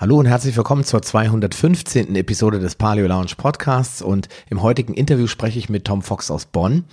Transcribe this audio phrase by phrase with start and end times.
[0.00, 2.14] Hallo und herzlich willkommen zur 215.
[2.14, 6.46] Episode des Paleo Lounge Podcasts und im heutigen Interview spreche ich mit Tom Fox aus
[6.46, 6.84] Bonn.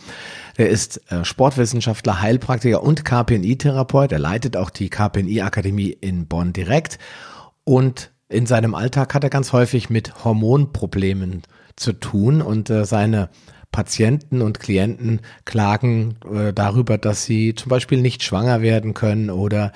[0.58, 4.12] Er ist äh, Sportwissenschaftler, Heilpraktiker und KPNI-Therapeut.
[4.12, 6.98] Er leitet auch die KPNI-Akademie in Bonn direkt
[7.64, 11.44] und in seinem Alltag hat er ganz häufig mit Hormonproblemen
[11.76, 13.30] zu tun und äh, seine
[13.76, 19.74] Patienten und Klienten klagen äh, darüber, dass sie zum Beispiel nicht schwanger werden können oder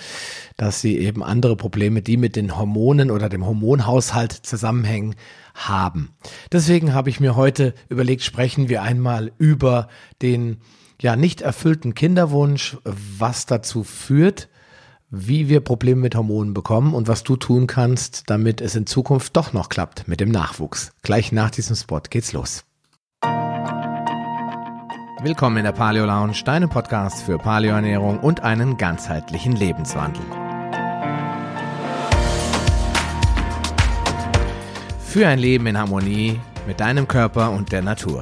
[0.56, 5.16] dass sie eben andere Probleme, die mit den Hormonen oder dem Hormonhaushalt zusammenhängen,
[5.54, 6.14] haben.
[6.54, 9.90] Deswegen habe ich mir heute überlegt, sprechen wir einmal über
[10.22, 10.62] den
[11.02, 14.48] ja nicht erfüllten Kinderwunsch, was dazu führt,
[15.10, 19.36] wie wir Probleme mit Hormonen bekommen und was du tun kannst, damit es in Zukunft
[19.36, 20.94] doch noch klappt mit dem Nachwuchs.
[21.02, 22.64] Gleich nach diesem Spot geht's los.
[25.22, 30.24] Willkommen in der Paleo Lounge, deinem Podcast für Paleoernährung und einen ganzheitlichen Lebenswandel.
[35.02, 38.22] Für ein Leben in Harmonie mit deinem Körper und der Natur.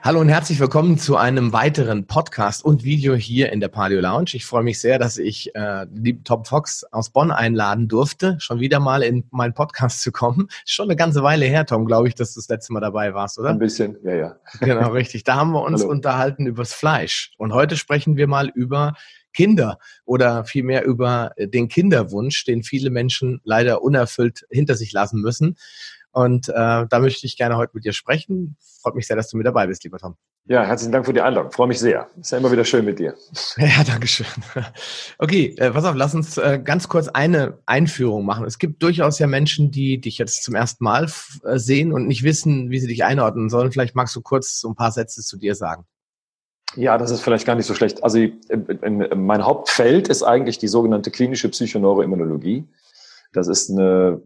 [0.00, 4.30] Hallo und herzlich willkommen zu einem weiteren Podcast und Video hier in der Paleo Lounge.
[4.34, 8.60] Ich freue mich sehr, dass ich äh, lieben Tom Fox aus Bonn einladen durfte, schon
[8.60, 10.48] wieder mal in meinen Podcast zu kommen.
[10.64, 13.40] Schon eine ganze Weile her, Tom, glaube ich, dass du das letzte Mal dabei warst,
[13.40, 13.50] oder?
[13.50, 14.36] Ein bisschen, ja, ja.
[14.60, 15.24] Genau, richtig.
[15.24, 15.90] Da haben wir uns Hallo.
[15.90, 17.32] unterhalten übers Fleisch.
[17.36, 18.94] Und heute sprechen wir mal über
[19.34, 25.56] Kinder oder vielmehr über den Kinderwunsch, den viele Menschen leider unerfüllt hinter sich lassen müssen.
[26.18, 28.56] Und äh, da möchte ich gerne heute mit dir sprechen.
[28.82, 30.16] Freut mich sehr, dass du mit dabei bist, lieber Tom.
[30.46, 31.52] Ja, herzlichen Dank für die Einladung.
[31.52, 32.08] Freue mich sehr.
[32.20, 33.14] Ist ja immer wieder schön mit dir.
[33.56, 34.26] Ja, danke schön.
[35.18, 38.46] Okay, äh, pass auf, lass uns äh, ganz kurz eine Einführung machen.
[38.46, 41.08] Es gibt durchaus ja Menschen, die dich jetzt zum ersten Mal
[41.44, 43.70] äh, sehen und nicht wissen, wie sie dich einordnen sollen.
[43.70, 45.84] Vielleicht magst du kurz so ein paar Sätze zu dir sagen.
[46.74, 48.02] Ja, das ist vielleicht gar nicht so schlecht.
[48.02, 48.26] Also
[49.14, 52.66] mein Hauptfeld ist eigentlich die sogenannte klinische Psychoneuroimmunologie.
[53.32, 54.20] Das ist eine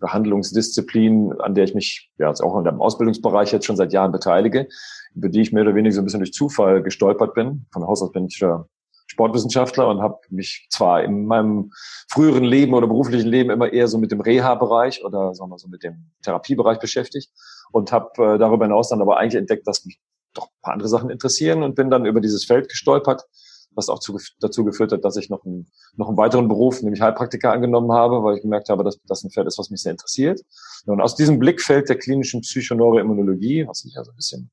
[0.00, 4.12] Behandlungsdisziplin, an der ich mich ja jetzt auch in dem Ausbildungsbereich jetzt schon seit Jahren
[4.12, 4.68] beteilige,
[5.14, 7.66] über die ich mehr oder weniger so ein bisschen durch Zufall gestolpert bin.
[7.72, 8.66] Von Haus aus bin ich ja
[9.06, 11.70] Sportwissenschaftler und habe mich zwar in meinem
[12.10, 15.68] früheren Leben oder beruflichen Leben immer eher so mit dem Reha-Bereich oder sagen wir so
[15.68, 17.30] mit dem Therapiebereich beschäftigt
[17.70, 20.00] und habe äh, darüber hinaus dann aber eigentlich entdeckt, dass mich
[20.32, 23.24] doch ein paar andere Sachen interessieren und bin dann über dieses Feld gestolpert
[23.74, 27.00] was auch zu, dazu geführt hat, dass ich noch einen, noch einen weiteren Beruf, nämlich
[27.00, 29.92] Heilpraktiker, angenommen habe, weil ich gemerkt habe, dass das ein Feld ist, was mich sehr
[29.92, 30.40] interessiert.
[30.86, 34.50] Und aus diesem Blickfeld der klinischen Psychoneuroimmunologie, was sich ja so ein bisschen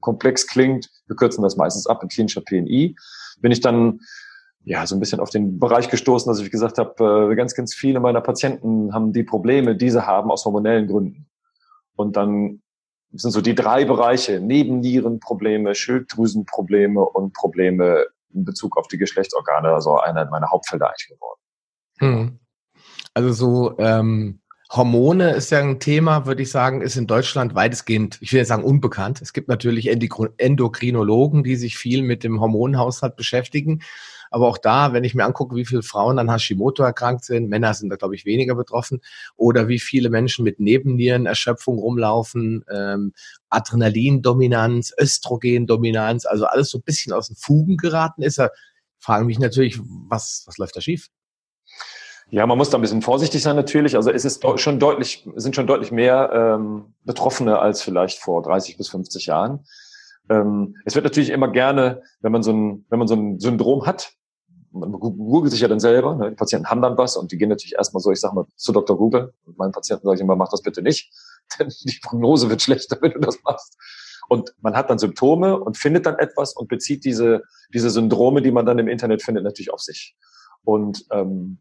[0.00, 2.96] komplex klingt, wir kürzen das meistens ab in klinischer PNI,
[3.40, 4.00] bin ich dann
[4.64, 7.74] ja so ein bisschen auf den Bereich gestoßen, dass ich gesagt habe, äh, ganz, ganz
[7.74, 11.26] viele meiner Patienten haben die Probleme, diese haben aus hormonellen Gründen.
[11.96, 12.62] Und dann
[13.12, 19.98] sind so die drei Bereiche, Nebennierenprobleme, Schilddrüsenprobleme und Probleme in Bezug auf die Geschlechtsorgane also
[19.98, 21.40] einer meiner Hauptfelder eigentlich geworden.
[21.98, 22.38] Hm.
[23.14, 24.40] Also so ähm,
[24.72, 28.48] Hormone ist ja ein Thema, würde ich sagen, ist in Deutschland weitestgehend, ich will jetzt
[28.48, 29.20] sagen unbekannt.
[29.20, 33.82] Es gibt natürlich Endokrinologen, die sich viel mit dem Hormonhaushalt beschäftigen.
[34.32, 37.74] Aber auch da, wenn ich mir angucke, wie viele Frauen an Hashimoto erkrankt sind, Männer
[37.74, 39.00] sind da, glaube ich, weniger betroffen,
[39.36, 43.12] oder wie viele Menschen mit Nebennierenerschöpfung rumlaufen, ähm,
[43.50, 48.48] Adrenalindominanz, Östrogendominanz, also alles so ein bisschen aus den Fugen geraten ist, da
[48.98, 49.78] fragen mich natürlich,
[50.08, 51.08] was, was läuft da schief?
[52.30, 53.96] Ja, man muss da ein bisschen vorsichtig sein natürlich.
[53.96, 58.78] Also es ist schon deutlich, sind schon deutlich mehr ähm, Betroffene als vielleicht vor 30
[58.78, 59.66] bis 50 Jahren.
[60.30, 63.84] Ähm, es wird natürlich immer gerne, wenn man so ein, wenn man so ein Syndrom
[63.84, 64.14] hat,
[64.72, 66.30] man googelt sich ja dann selber, ne?
[66.30, 68.72] die Patienten haben dann was und die gehen natürlich erstmal so, ich sag mal, zu
[68.72, 68.96] Dr.
[68.96, 69.32] Google.
[69.44, 71.12] Und meinen Patienten sage ich immer, mach das bitte nicht,
[71.58, 73.76] denn die Prognose wird schlechter, wenn du das machst.
[74.28, 77.42] Und man hat dann Symptome und findet dann etwas und bezieht diese,
[77.74, 80.16] diese Syndrome, die man dann im Internet findet, natürlich auf sich.
[80.64, 81.60] Und ähm,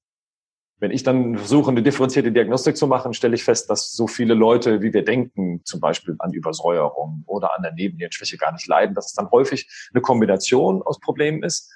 [0.81, 4.33] wenn ich dann versuche, eine differenzierte Diagnostik zu machen, stelle ich fest, dass so viele
[4.33, 8.95] Leute, wie wir denken, zum Beispiel an Übersäuerung oder an der Nebennierenschwäche gar nicht leiden,
[8.95, 11.71] dass es dann häufig eine Kombination aus Problemen ist,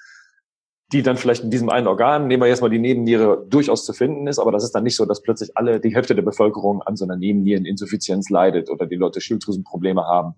[0.92, 3.92] die dann vielleicht in diesem einen Organ, nehmen wir jetzt mal die Nebenniere, durchaus zu
[3.92, 6.80] finden ist, aber das ist dann nicht so, dass plötzlich alle, die Hälfte der Bevölkerung
[6.82, 10.34] an so einer Nebenniereninsuffizienz leidet oder die Leute Schilddrüsenprobleme haben.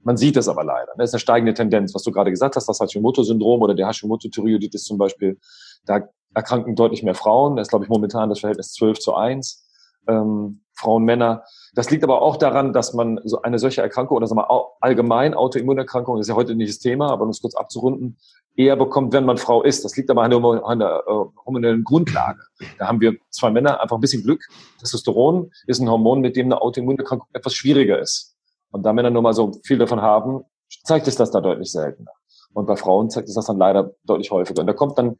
[0.00, 0.92] Man sieht das aber leider.
[0.96, 4.84] Das ist eine steigende Tendenz, was du gerade gesagt hast, das Hashimoto-Syndrom oder der Hashimoto-Thyreoiditis
[4.84, 5.38] zum Beispiel.
[5.84, 7.56] Da erkranken deutlich mehr Frauen.
[7.56, 9.66] Das ist, glaube ich, momentan das Verhältnis 12 zu 1.
[10.06, 11.42] Ähm, Frauen, Männer.
[11.74, 14.48] Das liegt aber auch daran, dass man so eine solche Erkrankung oder sagen wir
[14.80, 18.16] allgemein Autoimmunerkrankung, das ist ja heute nicht das Thema, aber um es kurz abzurunden,
[18.58, 19.84] eher bekommt, wenn man Frau ist.
[19.84, 21.10] Das liegt aber an der, an der äh,
[21.46, 22.40] hormonellen Grundlage.
[22.78, 24.42] Da haben wir zwei Männer einfach ein bisschen Glück.
[24.80, 28.36] Testosteron ist ein Hormon, mit dem eine Autoimmunerkrankung etwas schwieriger ist.
[28.70, 30.42] Und da Männer nur mal so viel davon haben,
[30.84, 32.10] zeigt es das da deutlich seltener.
[32.52, 34.60] Und bei Frauen zeigt es das dann leider deutlich häufiger.
[34.60, 35.16] Und da kommt dann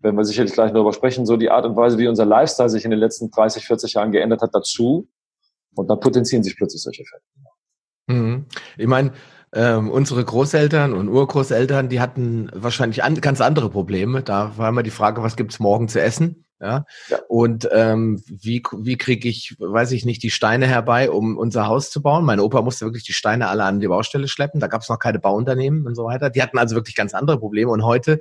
[0.00, 2.84] wenn wir sicherlich gleich darüber sprechen, so die Art und Weise, wie unser Lifestyle sich
[2.84, 5.08] in den letzten 30, 40 Jahren geändert hat, dazu.
[5.74, 7.26] Und dann potenzieren sich plötzlich solche Effekte.
[8.06, 8.46] Mhm.
[8.76, 9.12] Ich meine,
[9.52, 14.22] ähm, unsere Großeltern und Urgroßeltern, die hatten wahrscheinlich an, ganz andere Probleme.
[14.22, 16.44] Da war immer die Frage, was gibt's morgen zu essen?
[16.60, 16.86] Ja.
[17.08, 17.18] ja.
[17.28, 21.90] Und ähm, wie, wie kriege ich, weiß ich nicht, die Steine herbei, um unser Haus
[21.90, 22.24] zu bauen?
[22.24, 24.60] Mein Opa musste wirklich die Steine alle an die Baustelle schleppen.
[24.60, 26.30] Da gab es noch keine Bauunternehmen und so weiter.
[26.30, 27.70] Die hatten also wirklich ganz andere Probleme.
[27.70, 28.18] Und heute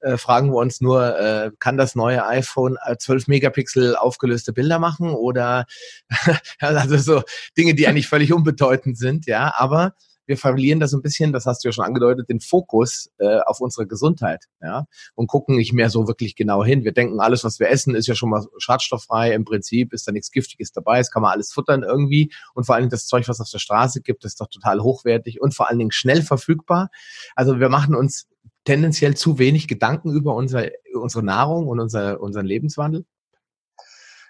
[0.00, 4.78] äh, fragen wir uns nur, äh, kann das neue iPhone 12 äh, Megapixel aufgelöste Bilder
[4.78, 5.66] machen oder
[6.60, 7.22] also so
[7.56, 9.94] Dinge, die eigentlich völlig unbedeutend sind, ja, aber
[10.30, 13.40] wir verlieren da so ein bisschen, das hast du ja schon angedeutet, den Fokus äh,
[13.46, 14.84] auf unsere Gesundheit, ja,
[15.16, 16.84] und gucken nicht mehr so wirklich genau hin.
[16.84, 19.34] Wir denken, alles, was wir essen, ist ja schon mal schadstofffrei.
[19.34, 21.00] Im Prinzip ist da nichts Giftiges dabei.
[21.00, 22.32] Es kann man alles futtern irgendwie.
[22.54, 25.40] Und vor allen Dingen das Zeug, was auf der Straße gibt, ist doch total hochwertig
[25.40, 26.90] und vor allen Dingen schnell verfügbar.
[27.34, 28.28] Also wir machen uns
[28.64, 33.04] tendenziell zu wenig Gedanken über unser, unsere Nahrung und unser, unseren Lebenswandel?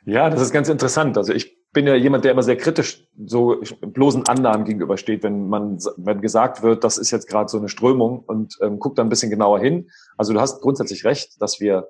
[0.07, 1.19] Ja, das ist ganz interessant.
[1.19, 5.79] Also ich bin ja jemand, der immer sehr kritisch so bloßen Annahmen gegenübersteht, wenn man,
[5.97, 9.09] wenn gesagt wird, das ist jetzt gerade so eine Strömung und ähm, guckt da ein
[9.09, 9.89] bisschen genauer hin.
[10.17, 11.89] Also du hast grundsätzlich recht, dass wir,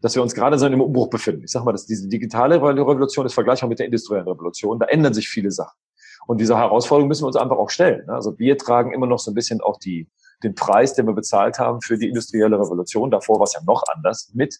[0.00, 1.44] dass wir uns gerade so in einem Umbruch befinden.
[1.44, 4.80] Ich sag mal, dass diese digitale Revolution ist vergleichbar mit der industriellen Revolution.
[4.80, 5.78] Da ändern sich viele Sachen.
[6.26, 8.08] Und diese Herausforderung müssen wir uns einfach auch stellen.
[8.10, 10.08] Also wir tragen immer noch so ein bisschen auch die,
[10.42, 13.10] den Preis, den wir bezahlt haben für die industrielle Revolution.
[13.10, 14.58] Davor war es ja noch anders mit.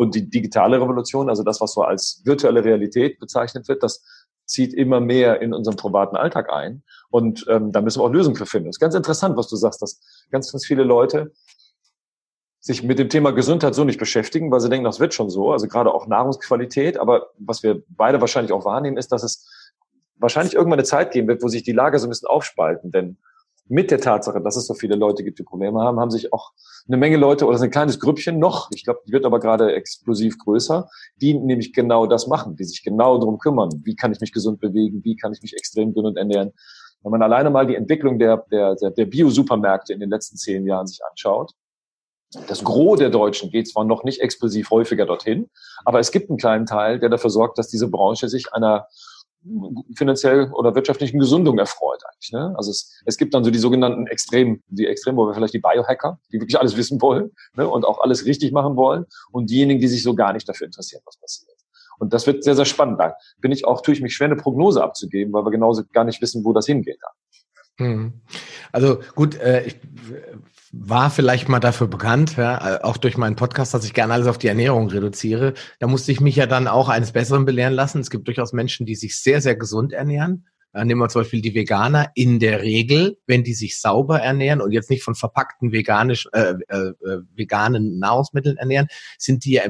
[0.00, 4.02] Und die digitale Revolution, also das, was so als virtuelle Realität bezeichnet wird, das
[4.46, 6.82] zieht immer mehr in unseren privaten Alltag ein.
[7.10, 8.68] Und ähm, da müssen wir auch Lösungen für finden.
[8.68, 10.00] Das ist ganz interessant, was du sagst, dass
[10.30, 11.32] ganz, ganz viele Leute
[12.60, 15.52] sich mit dem Thema Gesundheit so nicht beschäftigen, weil sie denken, das wird schon so.
[15.52, 16.96] Also gerade auch Nahrungsqualität.
[16.98, 19.46] Aber was wir beide wahrscheinlich auch wahrnehmen, ist, dass es
[20.16, 22.90] wahrscheinlich irgendwann eine Zeit geben wird, wo sich die Lager so ein bisschen aufspalten.
[22.90, 23.18] Denn
[23.70, 26.50] mit der Tatsache, dass es so viele Leute gibt, die Probleme haben, haben sich auch
[26.88, 30.38] eine Menge Leute oder ein kleines Grüppchen noch, ich glaube, die wird aber gerade explosiv
[30.38, 34.32] größer, die nämlich genau das machen, die sich genau darum kümmern, wie kann ich mich
[34.32, 36.52] gesund bewegen, wie kann ich mich extrem gesund ernähren.
[37.02, 40.88] Wenn man alleine mal die Entwicklung der, der, der Bio-Supermärkte in den letzten zehn Jahren
[40.88, 41.52] sich anschaut,
[42.48, 45.48] das Gros der Deutschen geht zwar noch nicht explosiv häufiger dorthin,
[45.84, 48.86] aber es gibt einen kleinen Teil, der dafür sorgt, dass diese Branche sich einer
[49.96, 52.32] finanziell oder wirtschaftlichen Gesundung erfreut eigentlich.
[52.32, 52.54] Ne?
[52.56, 55.60] Also es, es gibt dann so die sogenannten Extrem, die Extrem, wo wir vielleicht die
[55.60, 57.68] Biohacker, die wirklich alles wissen wollen ne?
[57.68, 61.02] und auch alles richtig machen wollen und diejenigen, die sich so gar nicht dafür interessieren,
[61.06, 61.56] was passiert.
[61.98, 62.98] Und das wird sehr, sehr spannend.
[62.98, 66.04] Da bin ich auch, tue ich mich schwer, eine Prognose abzugeben, weil wir genauso gar
[66.04, 66.98] nicht wissen, wo das hingeht.
[67.76, 68.12] Hm.
[68.72, 69.76] Also gut, äh, ich
[70.72, 74.28] war vielleicht mal dafür bekannt, ja, äh, auch durch meinen Podcast, dass ich gerne alles
[74.28, 75.54] auf die Ernährung reduziere.
[75.80, 78.00] Da musste ich mich ja dann auch eines Besseren belehren lassen.
[78.00, 80.46] Es gibt durchaus Menschen, die sich sehr, sehr gesund ernähren.
[80.72, 82.12] Äh, nehmen wir zum Beispiel die Veganer.
[82.14, 86.54] In der Regel, wenn die sich sauber ernähren und jetzt nicht von verpackten veganisch, äh,
[86.68, 88.86] äh, äh veganen Nahrungsmitteln ernähren,
[89.18, 89.64] sind die ja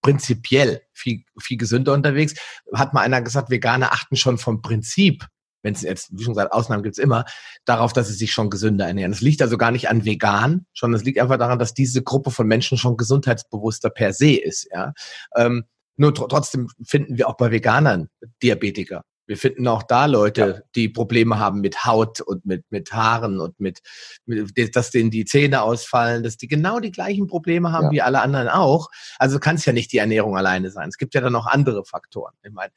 [0.00, 2.34] prinzipiell viel, viel gesünder unterwegs.
[2.72, 5.26] Hat mal einer gesagt, Veganer achten schon vom Prinzip
[5.66, 7.24] wenn es jetzt, wie schon gesagt, Ausnahmen gibt es immer,
[7.64, 9.12] darauf, dass sie sich schon gesünder ernähren.
[9.12, 12.30] Es liegt also gar nicht an vegan, sondern es liegt einfach daran, dass diese Gruppe
[12.30, 14.68] von Menschen schon gesundheitsbewusster per se ist.
[14.72, 14.92] Ja?
[15.34, 15.64] Ähm,
[15.96, 18.08] nur tr trotzdem finden wir auch bei Veganern
[18.42, 19.02] Diabetiker.
[19.26, 20.62] Wir finden auch da Leute, ja.
[20.74, 23.80] die Probleme haben mit Haut und mit, mit Haaren und mit,
[24.24, 27.90] mit, dass denen die Zähne ausfallen, dass die genau die gleichen Probleme haben ja.
[27.90, 28.88] wie alle anderen auch.
[29.18, 30.88] Also kann es ja nicht die Ernährung alleine sein.
[30.88, 32.34] Es gibt ja dann noch andere Faktoren.
[32.42, 32.72] Ich meine,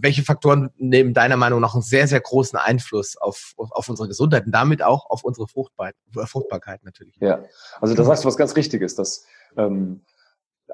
[0.00, 4.46] welche Faktoren nehmen deiner Meinung nach einen sehr, sehr großen Einfluss auf, auf unsere Gesundheit
[4.46, 7.16] und damit auch auf unsere Fruchtbarkeit, Fruchtbarkeit natürlich?
[7.20, 7.44] Ja,
[7.80, 10.02] also da sagst du was ganz Richtiges, dass ähm,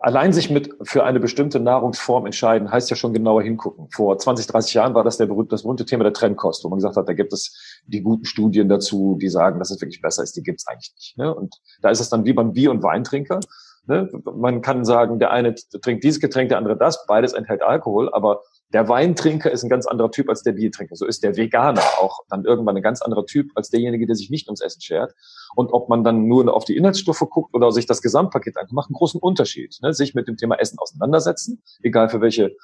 [0.01, 3.89] allein sich mit für eine bestimmte Nahrungsform entscheiden, heißt ja schon genauer hingucken.
[3.91, 6.79] Vor 20, 30 Jahren war das der berühmte, das berühmte Thema der Trennkost, wo man
[6.79, 10.23] gesagt hat, da gibt es die guten Studien dazu, die sagen, dass es wirklich besser
[10.23, 10.37] ist.
[10.37, 11.19] Die gibt es eigentlich nicht.
[11.19, 11.35] Ne?
[11.35, 13.41] Und da ist es dann wie beim Bier- und Weintrinker.
[13.87, 14.09] Ne?
[14.25, 17.07] Man kann sagen, der eine trinkt dieses Getränk, der andere das.
[17.07, 20.97] Beides enthält Alkohol, aber der Weintrinker ist ein ganz anderer Typ als der Biertrinker.
[20.97, 24.31] So ist der Veganer auch dann irgendwann ein ganz anderer Typ als derjenige, der sich
[24.31, 25.15] nicht ums Essen schert.
[25.55, 28.89] Und ob man dann nur auf die Inhaltsstoffe guckt oder sich das Gesamtpaket anguckt, macht
[28.89, 29.77] einen großen Unterschied.
[29.83, 29.93] Ne?
[29.93, 32.57] Sich mit dem Thema Essen auseinandersetzen, egal für welche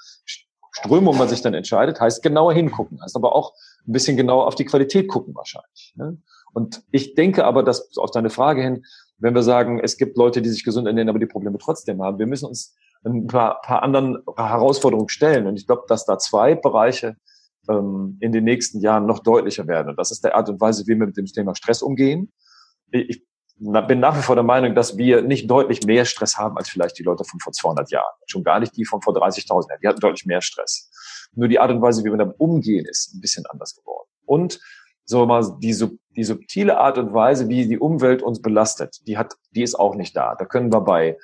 [0.73, 3.53] Strömung man sich dann entscheidet, heißt genauer hingucken, heißt aber auch
[3.87, 5.93] ein bisschen genauer auf die Qualität gucken wahrscheinlich.
[5.97, 6.19] Ne?
[6.53, 8.85] Und ich denke aber, dass auf deine Frage hin,
[9.23, 12.19] wenn wir sagen, es gibt Leute, die sich gesund ernähren, aber die Probleme trotzdem haben,
[12.19, 12.75] wir müssen uns
[13.05, 15.47] ein paar, paar anderen Herausforderungen stellen.
[15.47, 17.17] Und ich glaube, dass da zwei Bereiche
[17.69, 19.91] ähm, in den nächsten Jahren noch deutlicher werden.
[19.91, 22.33] Und das ist der Art und Weise, wie wir mit dem Thema Stress umgehen.
[22.91, 23.25] Ich
[23.59, 26.99] bin nach wie vor der Meinung, dass wir nicht deutlich mehr Stress haben als vielleicht
[26.99, 28.13] die Leute von vor 200 Jahren.
[28.27, 29.81] Schon gar nicht die von vor 30.000 Jahren.
[29.81, 30.91] Die hatten deutlich mehr Stress.
[31.35, 34.09] Nur die Art und Weise, wie wir damit umgehen, ist ein bisschen anders geworden.
[34.27, 34.59] Und
[35.05, 35.77] so mal die,
[36.17, 39.95] die subtile Art und Weise, wie die Umwelt uns belastet, die hat, die ist auch
[39.95, 40.35] nicht da.
[40.35, 41.19] Da können wir bei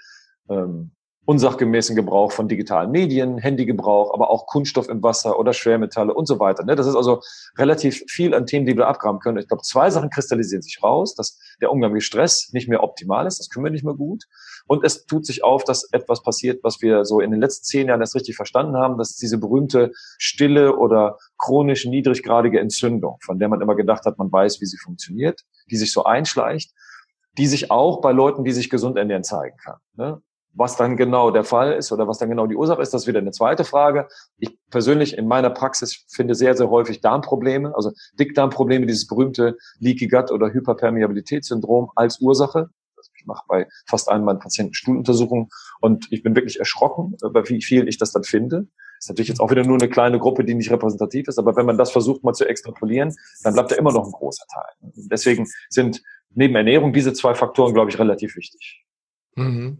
[0.49, 0.92] ähm,
[1.28, 6.40] unsachgemäßen Gebrauch von digitalen Medien, Handygebrauch, aber auch Kunststoff im Wasser oder Schwermetalle und so
[6.40, 6.64] weiter.
[6.64, 6.75] Ne?
[6.75, 7.20] Das ist also
[7.58, 9.37] relativ viel an Themen, die wir abgraben können.
[9.37, 13.26] Ich glaube, zwei Sachen kristallisieren sich raus, dass der Umgang mit Stress nicht mehr optimal
[13.26, 14.25] ist, das können wir nicht mehr gut.
[14.68, 17.88] Und es tut sich auf, dass etwas passiert, was wir so in den letzten zehn
[17.88, 23.40] Jahren erst richtig verstanden haben, das ist diese berühmte stille oder chronisch niedriggradige Entzündung, von
[23.40, 26.72] der man immer gedacht hat, man weiß, wie sie funktioniert, die sich so einschleicht
[27.38, 29.76] die sich auch bei Leuten, die sich gesund ernähren, zeigen kann.
[29.94, 30.20] Ne?
[30.54, 33.06] Was dann genau der Fall ist oder was dann genau die Ursache ist, das ist
[33.06, 34.08] wieder eine zweite Frage.
[34.38, 40.08] Ich persönlich in meiner Praxis finde sehr, sehr häufig Darmprobleme, also Dickdarmprobleme, dieses berühmte Leaky
[40.08, 42.70] Gut oder Hyperpermeabilitätssyndrom als Ursache.
[43.28, 45.49] Mache bei fast allen meinen Patienten Stuhluntersuchungen
[45.80, 48.66] und ich bin wirklich erschrocken, bei wie viel ich das dann finde.
[48.99, 51.66] Ist natürlich jetzt auch wieder nur eine kleine Gruppe, die nicht repräsentativ ist, aber wenn
[51.66, 54.92] man das versucht mal zu extrapolieren, dann bleibt da immer noch ein großer Teil.
[55.11, 56.02] Deswegen sind
[56.35, 58.85] neben Ernährung diese zwei Faktoren, glaube ich, relativ wichtig.
[59.37, 59.78] Mhm.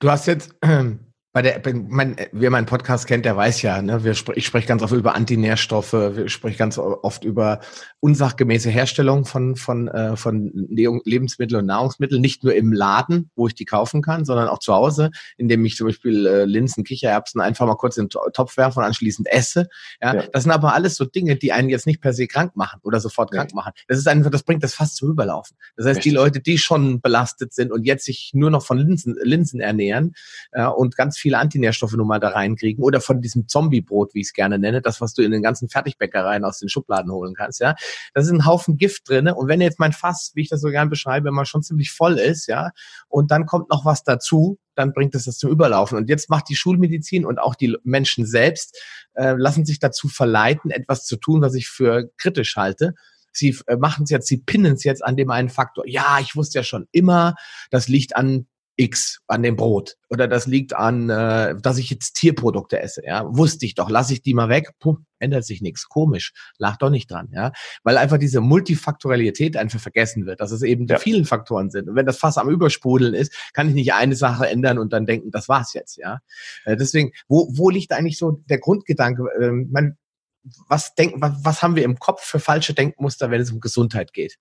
[0.00, 1.07] Du hast jetzt ähm,
[1.38, 4.82] bei der, mein, wer meinen Podcast kennt, der weiß ja, ne, wir, ich spreche ganz
[4.82, 7.60] oft über Antinährstoffe, ich spreche ganz oft über
[8.00, 13.54] unsachgemäße Herstellung von, von, äh, von Lebensmitteln und Nahrungsmitteln, nicht nur im Laden, wo ich
[13.54, 17.66] die kaufen kann, sondern auch zu Hause, indem ich zum Beispiel äh, Linsen, Kichererbsen einfach
[17.66, 19.68] mal kurz in den Topf werfe und anschließend esse.
[20.02, 20.24] Ja, ja.
[20.32, 22.98] Das sind aber alles so Dinge, die einen jetzt nicht per se krank machen oder
[22.98, 23.54] sofort krank ja.
[23.54, 23.72] machen.
[23.86, 25.56] Das ist einfach, das bringt das fast zum Überlaufen.
[25.76, 26.10] Das heißt, Richtig.
[26.10, 30.14] die Leute, die schon belastet sind und jetzt sich nur noch von Linsen, Linsen ernähren
[30.50, 34.28] äh, und ganz viele Antinährstoffe nun mal da reinkriegen oder von diesem Zombiebrot, wie ich
[34.28, 37.60] es gerne nenne, das, was du in den ganzen Fertigbäckereien aus den Schubladen holen kannst,
[37.60, 37.74] ja.
[38.14, 40.70] Da ist ein Haufen Gift drinne und wenn jetzt mein Fass, wie ich das so
[40.70, 42.70] gerne beschreibe, mal schon ziemlich voll ist, ja,
[43.08, 45.98] und dann kommt noch was dazu, dann bringt es das zum Überlaufen.
[45.98, 48.80] Und jetzt macht die Schulmedizin und auch die Menschen selbst
[49.14, 52.94] äh, lassen sich dazu verleiten, etwas zu tun, was ich für kritisch halte
[53.32, 55.86] sie äh, machen es jetzt, sie pinnen es jetzt an dem einen Faktor.
[55.86, 57.36] Ja, ich wusste ja schon immer,
[57.70, 58.46] das liegt an
[58.78, 63.04] X an dem Brot oder das liegt an, äh, dass ich jetzt Tierprodukte esse.
[63.04, 65.88] Ja, wusste ich doch, lasse ich die mal weg, puh, ändert sich nichts.
[65.88, 67.28] Komisch, lag doch nicht dran.
[67.32, 70.96] Ja, weil einfach diese Multifaktorialität einfach vergessen wird, dass es eben ja.
[70.96, 71.88] die vielen Faktoren sind.
[71.88, 75.06] Und wenn das Fass am Übersprudeln ist, kann ich nicht eine Sache ändern und dann
[75.06, 75.96] denken, das war's jetzt.
[75.96, 76.20] Ja,
[76.64, 79.24] äh, deswegen, wo wo liegt eigentlich so der Grundgedanke?
[79.40, 79.98] Äh, man,
[80.68, 84.12] was denken, was, was haben wir im Kopf für falsche Denkmuster, wenn es um Gesundheit
[84.12, 84.38] geht?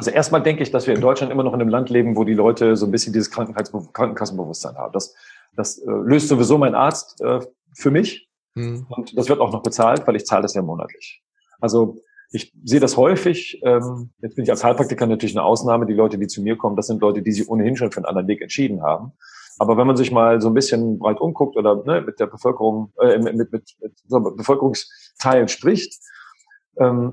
[0.00, 2.24] Also erstmal denke ich, dass wir in Deutschland immer noch in einem Land leben, wo
[2.24, 4.94] die Leute so ein bisschen dieses Krankenkassenbewusstsein haben.
[4.94, 5.14] Das,
[5.54, 7.40] das äh, löst sowieso mein Arzt äh,
[7.74, 8.86] für mich hm.
[8.88, 11.22] und das wird auch noch bezahlt, weil ich zahle das ja monatlich.
[11.60, 11.98] Also
[12.30, 13.60] ich sehe das häufig.
[13.62, 15.84] Ähm, jetzt bin ich als Heilpraktiker natürlich eine Ausnahme.
[15.84, 18.06] Die Leute, die zu mir kommen, das sind Leute, die sich ohnehin schon für einen
[18.06, 19.12] anderen Weg entschieden haben.
[19.58, 22.94] Aber wenn man sich mal so ein bisschen breit umguckt oder ne, mit der Bevölkerung,
[23.02, 26.00] äh, mit, mit, mit, mit so Bevölkerungsteilen spricht,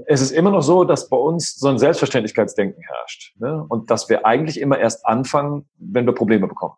[0.06, 3.36] es ist immer noch so, dass bei uns so ein Selbstverständlichkeitsdenken herrscht.
[3.38, 3.66] Ne?
[3.68, 6.76] Und dass wir eigentlich immer erst anfangen, wenn wir Probleme bekommen.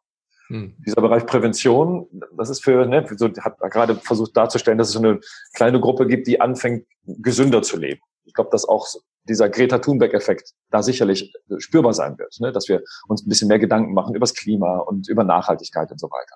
[0.48, 0.76] Hm.
[0.84, 5.00] Dieser Bereich Prävention, das ist für, ne, so hat gerade versucht darzustellen, dass es so
[5.00, 5.20] eine
[5.54, 8.02] kleine Gruppe gibt, die anfängt, gesünder zu leben.
[8.26, 8.88] Ich glaube, dass auch
[9.26, 12.52] dieser Greta Thunberg-Effekt da sicherlich spürbar sein wird, ne?
[12.52, 16.00] dass wir uns ein bisschen mehr Gedanken machen über das Klima und über Nachhaltigkeit und
[16.00, 16.36] so weiter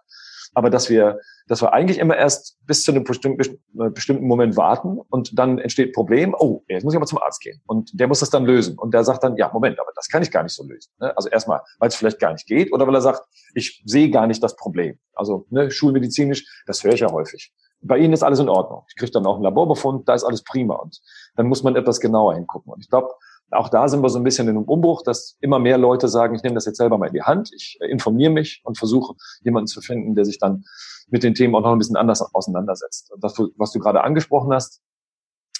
[0.54, 4.56] aber dass wir, dass wir eigentlich immer erst bis zu einem bestimmten, äh, bestimmten Moment
[4.56, 8.08] warten und dann entsteht Problem, oh, jetzt muss ich aber zum Arzt gehen und der
[8.08, 10.44] muss das dann lösen und der sagt dann, ja, Moment, aber das kann ich gar
[10.44, 10.92] nicht so lösen.
[11.00, 11.16] Ne?
[11.16, 14.28] Also erstmal, weil es vielleicht gar nicht geht oder weil er sagt, ich sehe gar
[14.28, 14.98] nicht das Problem.
[15.14, 17.54] Also ne, schulmedizinisch, das höre ich ja häufig.
[17.82, 18.86] Bei Ihnen ist alles in Ordnung.
[18.90, 21.02] Ich kriege dann auch einen Laborbefund, da ist alles prima und
[21.36, 22.72] dann muss man etwas genauer hingucken.
[22.72, 23.10] Und ich glaube,
[23.54, 26.36] auch da sind wir so ein bisschen in einem Umbruch, dass immer mehr Leute sagen,
[26.36, 29.16] ich nehme das jetzt selber mal in die Hand, ich äh, informiere mich und versuche
[29.42, 30.64] jemanden zu finden, der sich dann
[31.08, 33.12] mit den Themen auch noch ein bisschen anders auseinandersetzt.
[33.12, 34.82] Und das, was du gerade angesprochen hast,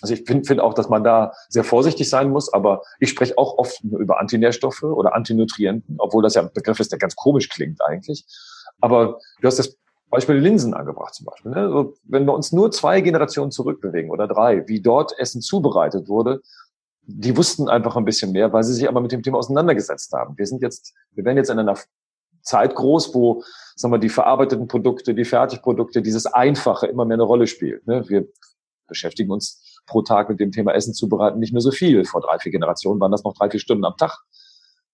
[0.02, 3.38] also ich finde find auch, dass man da sehr vorsichtig sein muss, aber ich spreche
[3.38, 7.48] auch oft über Antinährstoffe oder Antinutrienten, obwohl das ja ein Begriff ist, der ganz komisch
[7.48, 8.26] klingt eigentlich.
[8.82, 9.78] Aber du hast das
[10.14, 11.52] Beispiel Linsen angebracht zum Beispiel.
[11.52, 11.58] Ne?
[11.58, 16.42] Also wenn wir uns nur zwei Generationen zurückbewegen oder drei, wie dort Essen zubereitet wurde,
[17.06, 20.38] die wussten einfach ein bisschen mehr, weil sie sich aber mit dem Thema auseinandergesetzt haben.
[20.38, 21.78] Wir sind jetzt, wir werden jetzt in einer
[22.42, 23.44] Zeit groß, wo,
[23.76, 27.86] sagen wir, die verarbeiteten Produkte, die Fertigprodukte, dieses Einfache immer mehr eine Rolle spielt.
[27.88, 28.08] Ne?
[28.08, 28.28] Wir
[28.88, 32.06] beschäftigen uns pro Tag mit dem Thema Essen zubereiten nicht mehr so viel.
[32.06, 34.18] Vor drei, vier Generationen waren das noch drei, vier Stunden am Tag.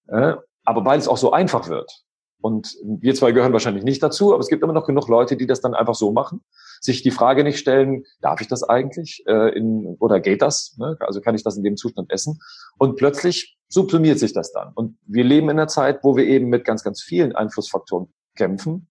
[0.08, 2.04] Aber weil es auch so einfach wird,
[2.42, 5.46] und wir zwei gehören wahrscheinlich nicht dazu, aber es gibt immer noch genug Leute, die
[5.46, 6.42] das dann einfach so machen,
[6.82, 10.76] sich die Frage nicht stellen, darf ich das eigentlich äh, in, oder geht das?
[10.78, 10.98] Ne?
[11.00, 12.40] Also kann ich das in dem Zustand essen?
[12.78, 14.72] Und plötzlich subsumiert sich das dann.
[14.74, 18.88] Und wir leben in einer Zeit, wo wir eben mit ganz, ganz vielen Einflussfaktoren kämpfen,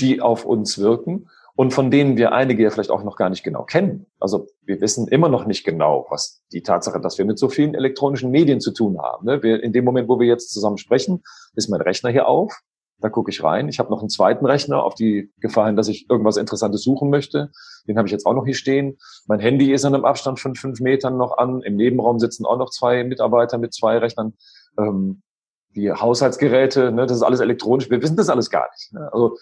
[0.00, 3.42] die auf uns wirken und von denen wir einige ja vielleicht auch noch gar nicht
[3.42, 4.06] genau kennen.
[4.18, 7.74] Also wir wissen immer noch nicht genau, was die Tatsache, dass wir mit so vielen
[7.74, 9.26] elektronischen Medien zu tun haben.
[9.26, 9.42] Ne?
[9.42, 11.22] Wir, in dem Moment, wo wir jetzt zusammen sprechen,
[11.54, 12.58] ist mein Rechner hier auf.
[13.02, 13.68] Da gucke ich rein.
[13.68, 17.10] Ich habe noch einen zweiten Rechner auf die Gefahr hin, dass ich irgendwas Interessantes suchen
[17.10, 17.50] möchte.
[17.88, 18.96] Den habe ich jetzt auch noch hier stehen.
[19.26, 21.62] Mein Handy ist an einem Abstand von fünf Metern noch an.
[21.62, 24.34] Im Nebenraum sitzen auch noch zwei Mitarbeiter mit zwei Rechnern.
[24.78, 25.22] Ähm,
[25.74, 27.90] die Haushaltsgeräte, ne, das ist alles elektronisch.
[27.90, 28.92] Wir wissen das alles gar nicht.
[28.92, 29.08] Ne?
[29.12, 29.36] Also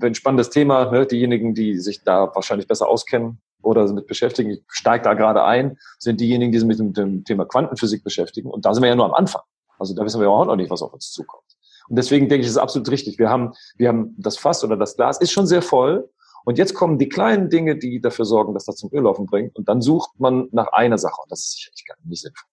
[0.00, 0.90] ein spannendes Thema.
[0.90, 1.06] Ne?
[1.06, 5.78] Diejenigen, die sich da wahrscheinlich besser auskennen oder damit beschäftigen, ich steige da gerade ein,
[5.98, 8.50] sind diejenigen, die sich mit dem, dem Thema Quantenphysik beschäftigen.
[8.50, 9.42] Und da sind wir ja nur am Anfang.
[9.78, 11.47] Also da wissen wir auch noch nicht, was auf uns zukommt.
[11.88, 13.18] Und deswegen denke ich, es ist absolut richtig.
[13.18, 16.08] Wir haben, wir haben das Fass oder das Glas ist schon sehr voll.
[16.44, 19.56] Und jetzt kommen die kleinen Dinge, die dafür sorgen, dass das zum Öllaufen bringt.
[19.56, 21.20] Und dann sucht man nach einer Sache.
[21.22, 22.48] Und das ist sicherlich gar nicht sinnvoll.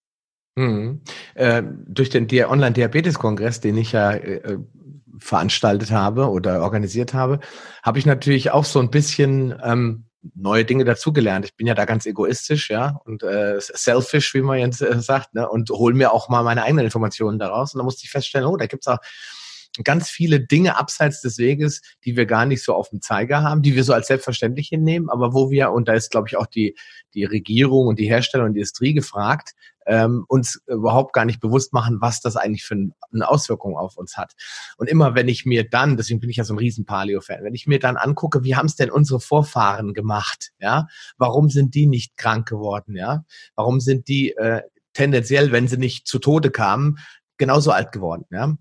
[0.56, 1.00] Mhm.
[1.34, 4.58] Äh, durch den Online-Diabetes-Kongress, den ich ja äh,
[5.18, 7.40] veranstaltet habe oder organisiert habe,
[7.82, 11.44] habe ich natürlich auch so ein bisschen ähm, neue Dinge dazugelernt.
[11.44, 15.34] Ich bin ja da ganz egoistisch, ja, und äh, selfish, wie man jetzt äh, sagt,
[15.34, 17.74] ne, und hole mir auch mal meine eigenen Informationen daraus.
[17.74, 18.98] Und da musste ich feststellen, oh, da gibt's auch
[19.84, 23.62] ganz viele Dinge abseits des Weges, die wir gar nicht so auf dem Zeiger haben,
[23.62, 26.46] die wir so als selbstverständlich hinnehmen, aber wo wir, und da ist, glaube ich, auch
[26.46, 26.76] die,
[27.14, 29.52] die Regierung und die Hersteller und die Industrie gefragt,
[29.86, 34.16] ähm, uns überhaupt gar nicht bewusst machen, was das eigentlich für eine Auswirkung auf uns
[34.16, 34.34] hat.
[34.76, 37.54] Und immer wenn ich mir dann, deswegen bin ich ja so ein riesen Paleo-Fan, wenn
[37.54, 40.86] ich mir dann angucke, wie haben es denn unsere Vorfahren gemacht, ja,
[41.18, 43.24] warum sind die nicht krank geworden, ja,
[43.54, 44.62] warum sind die äh,
[44.92, 46.98] tendenziell, wenn sie nicht zu Tode kamen,
[47.36, 48.56] genauso alt geworden, ja.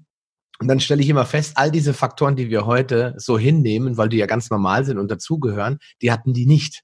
[0.60, 4.08] Und dann stelle ich immer fest, all diese Faktoren, die wir heute so hinnehmen, weil
[4.08, 6.84] die ja ganz normal sind und dazugehören, die hatten die nicht.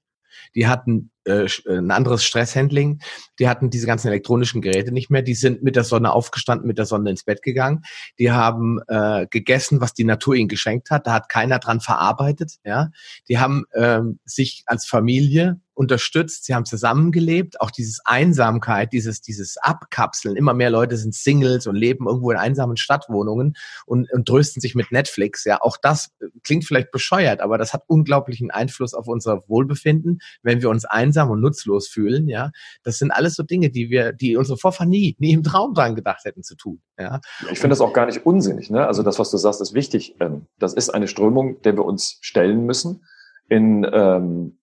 [0.54, 3.00] Die hatten äh, äh, ein anderes Stresshandling.
[3.38, 5.22] Die hatten diese ganzen elektronischen Geräte nicht mehr.
[5.22, 7.82] Die sind mit der Sonne aufgestanden, mit der Sonne ins Bett gegangen.
[8.18, 11.06] Die haben äh, gegessen, was die Natur ihnen geschenkt hat.
[11.06, 12.56] Da hat keiner dran verarbeitet.
[12.64, 12.90] Ja,
[13.28, 19.56] die haben ähm, sich als Familie unterstützt, sie haben zusammengelebt, auch dieses Einsamkeit, dieses, dieses
[19.56, 20.36] Abkapseln.
[20.36, 23.54] Immer mehr Leute sind Singles und leben irgendwo in einsamen Stadtwohnungen
[23.86, 25.44] und, und trösten sich mit Netflix.
[25.44, 26.10] Ja, auch das
[26.44, 31.11] klingt vielleicht bescheuert, aber das hat unglaublichen Einfluss auf unser Wohlbefinden, wenn wir uns einsam
[31.20, 32.28] und nutzlos fühlen.
[32.28, 32.50] Ja,
[32.82, 35.94] das sind alles so Dinge, die wir, die unsere Vorfahren nie, nie im Traum dran
[35.94, 36.80] gedacht hätten zu tun.
[36.98, 37.20] Ja.
[37.50, 38.70] Ich finde das auch gar nicht unsinnig.
[38.70, 38.86] Ne?
[38.86, 40.16] Also das, was du sagst, ist wichtig.
[40.20, 43.04] Ähm, das ist eine Strömung, der wir uns stellen müssen.
[43.48, 44.58] In ähm,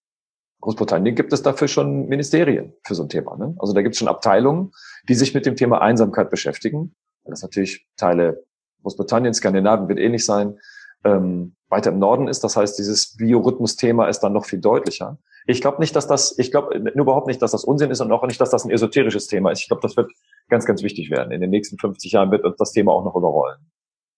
[0.61, 3.37] Großbritannien gibt es dafür schon Ministerien für so ein Thema.
[3.37, 3.55] Ne?
[3.59, 4.71] Also da gibt es schon Abteilungen,
[5.07, 6.95] die sich mit dem Thema Einsamkeit beschäftigen.
[7.23, 8.43] Das natürlich Teile
[8.81, 10.57] Großbritannien, Skandinavien wird ähnlich sein,
[11.03, 12.43] ähm, weiter im Norden ist.
[12.43, 15.17] Das heißt, dieses Biorhythmus-Thema ist dann noch viel deutlicher.
[15.45, 18.25] Ich glaube nicht, dass das, ich glaube überhaupt nicht, dass das Unsinn ist und auch
[18.25, 19.61] nicht, dass das ein esoterisches Thema ist.
[19.61, 20.11] Ich glaube, das wird
[20.49, 21.31] ganz, ganz wichtig werden.
[21.31, 23.71] In den nächsten 50 Jahren wird uns das Thema auch noch überrollen.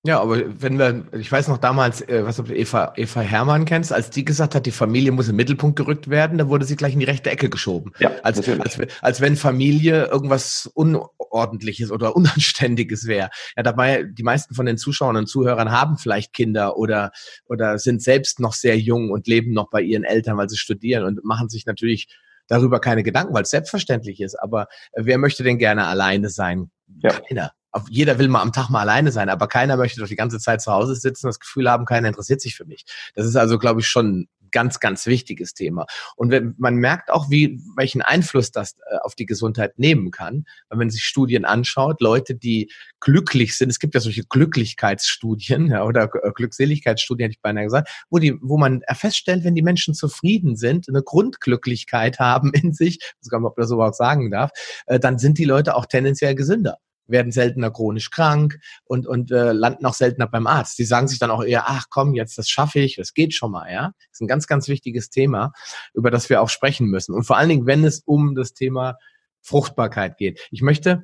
[0.03, 3.65] Ja, aber wenn wir, ich weiß noch damals, äh, was ob du Eva, Eva Hermann
[3.65, 6.75] kennst, als die gesagt hat, die Familie muss im Mittelpunkt gerückt werden, da wurde sie
[6.75, 7.91] gleich in die rechte Ecke geschoben.
[7.99, 13.29] Ja, als, als, als wenn Familie irgendwas Unordentliches oder Unanständiges wäre.
[13.55, 17.11] Ja, dabei, die meisten von den Zuschauern und Zuhörern haben vielleicht Kinder oder,
[17.45, 21.03] oder sind selbst noch sehr jung und leben noch bei ihren Eltern, weil sie studieren
[21.03, 22.07] und machen sich natürlich
[22.47, 24.33] darüber keine Gedanken, weil es selbstverständlich ist.
[24.33, 26.71] Aber wer möchte denn gerne alleine sein?
[27.03, 27.11] Ja.
[27.11, 27.51] Keiner
[27.89, 30.62] jeder will mal am Tag mal alleine sein, aber keiner möchte doch die ganze Zeit
[30.62, 32.86] zu Hause sitzen, das Gefühl haben, keiner interessiert sich für mich.
[33.15, 35.86] Das ist also, glaube ich, schon ganz, ganz wichtiges Thema.
[36.15, 40.45] Und wenn, man merkt auch, wie, welchen Einfluss das äh, auf die Gesundheit nehmen kann.
[40.69, 45.84] Wenn man sich Studien anschaut, Leute, die glücklich sind, es gibt ja solche Glücklichkeitsstudien ja,
[45.84, 49.93] oder äh, Glückseligkeitsstudien, hätte ich beinahe gesagt, wo, die, wo man feststellt, wenn die Menschen
[49.93, 53.95] zufrieden sind, eine Grundglücklichkeit haben in sich, ich weiß gar nicht, ob man das überhaupt
[53.95, 54.51] sagen darf,
[54.86, 56.77] äh, dann sind die Leute auch tendenziell gesünder
[57.12, 60.80] werden seltener chronisch krank und, und äh, landen auch seltener beim Arzt.
[60.80, 63.52] Die sagen sich dann auch eher, ach komm, jetzt das schaffe ich, das geht schon
[63.52, 63.91] mal, ja.
[63.97, 65.54] Das ist ein ganz, ganz wichtiges Thema,
[65.93, 67.13] über das wir auch sprechen müssen.
[67.13, 68.97] Und vor allen Dingen, wenn es um das Thema
[69.41, 70.39] Fruchtbarkeit geht.
[70.52, 71.04] Ich möchte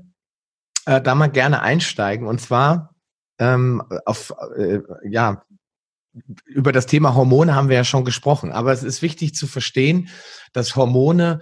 [0.86, 2.96] äh, da mal gerne einsteigen und zwar
[3.40, 5.44] ähm, auf, äh, ja,
[6.46, 10.10] über das Thema Hormone haben wir ja schon gesprochen, aber es ist wichtig zu verstehen,
[10.54, 11.40] dass Hormone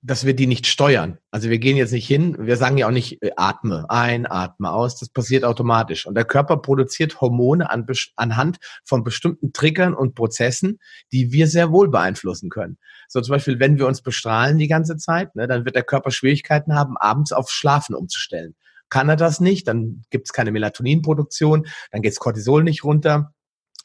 [0.00, 1.18] dass wir die nicht steuern.
[1.32, 4.70] Also wir gehen jetzt nicht hin, wir sagen ja auch nicht, äh, atme ein, atme
[4.70, 6.06] aus, das passiert automatisch.
[6.06, 10.78] Und der Körper produziert Hormone an, anhand von bestimmten Triggern und Prozessen,
[11.12, 12.78] die wir sehr wohl beeinflussen können.
[13.08, 16.10] So zum Beispiel, wenn wir uns bestrahlen die ganze Zeit, ne, dann wird der Körper
[16.10, 18.54] Schwierigkeiten haben, abends auf Schlafen umzustellen.
[18.90, 23.34] Kann er das nicht, dann gibt es keine Melatoninproduktion, dann geht Cortisol nicht runter,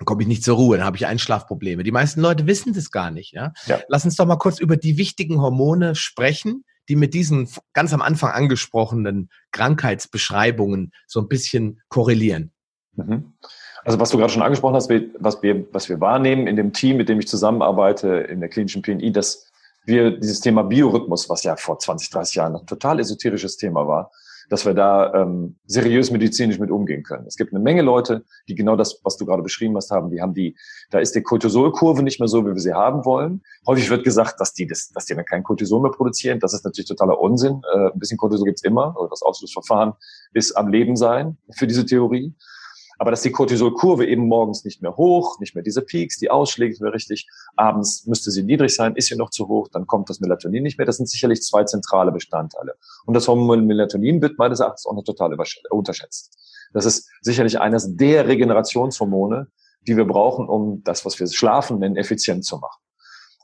[0.06, 1.84] komme ich nicht zur Ruhe, dann habe ich Einschlafprobleme.
[1.84, 3.34] Die meisten Leute wissen das gar nicht.
[3.34, 3.54] Ja?
[3.66, 3.80] ja?
[3.88, 8.02] Lass uns doch mal kurz über die wichtigen Hormone sprechen, die mit diesen ganz am
[8.02, 12.52] Anfang angesprochenen Krankheitsbeschreibungen so ein bisschen korrelieren.
[12.96, 13.34] Mhm.
[13.86, 14.90] Also was du gerade schon angesprochen hast,
[15.20, 18.82] was wir, was wir wahrnehmen in dem Team, mit dem ich zusammenarbeite, in der klinischen
[18.82, 19.52] PNI, dass
[19.86, 24.12] wir dieses Thema Biorhythmus, was ja vor 20, 30 Jahren ein total esoterisches Thema war,
[24.50, 27.26] dass wir da ähm, seriös medizinisch mit umgehen können.
[27.28, 30.10] Es gibt eine Menge Leute, die genau das, was du gerade beschrieben hast, haben.
[30.10, 30.56] Die haben die,
[30.92, 33.42] da ist die Cortisolkurve nicht mehr so, wie wir sie haben wollen.
[33.68, 36.40] Häufig wird gesagt, dass die, das, dass die dann kein Cortisol mehr produzieren.
[36.40, 37.62] Das ist natürlich totaler Unsinn.
[37.74, 38.96] Äh, ein bisschen Cortisol gibt's immer.
[38.98, 39.94] Oder das Ausschlussverfahren
[40.34, 42.34] ist am Leben sein für diese Theorie.
[42.98, 46.72] Aber dass die Cortisolkurve eben morgens nicht mehr hoch, nicht mehr diese Peaks, die Ausschläge
[46.72, 50.10] nicht mehr richtig, abends müsste sie niedrig sein, ist sie noch zu hoch, dann kommt
[50.10, 50.86] das Melatonin nicht mehr.
[50.86, 52.76] Das sind sicherlich zwei zentrale Bestandteile.
[53.06, 55.36] Und das Hormon Melatonin wird meines Erachtens auch noch total
[55.70, 56.38] unterschätzt.
[56.74, 59.48] Das ist sicherlich eines der Regenerationshormone,
[59.88, 62.82] die wir brauchen, um das, was wir Schlafen nennen, effizient zu machen.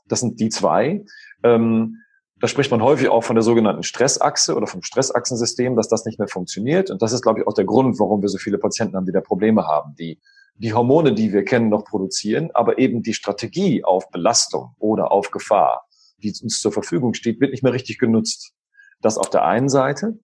[0.08, 1.04] Das sind die zwei.
[1.42, 1.96] Ähm,
[2.40, 6.18] da spricht man häufig auch von der sogenannten Stressachse oder vom Stressachsensystem, dass das nicht
[6.18, 6.90] mehr funktioniert.
[6.90, 9.12] Und das ist, glaube ich, auch der Grund, warum wir so viele Patienten haben, die
[9.12, 10.18] da Probleme haben, die
[10.54, 15.30] die Hormone, die wir kennen, noch produzieren, aber eben die Strategie auf Belastung oder auf
[15.30, 15.86] Gefahr,
[16.18, 18.52] die uns zur Verfügung steht, wird nicht mehr richtig genutzt.
[19.00, 20.18] Das auf der einen Seite.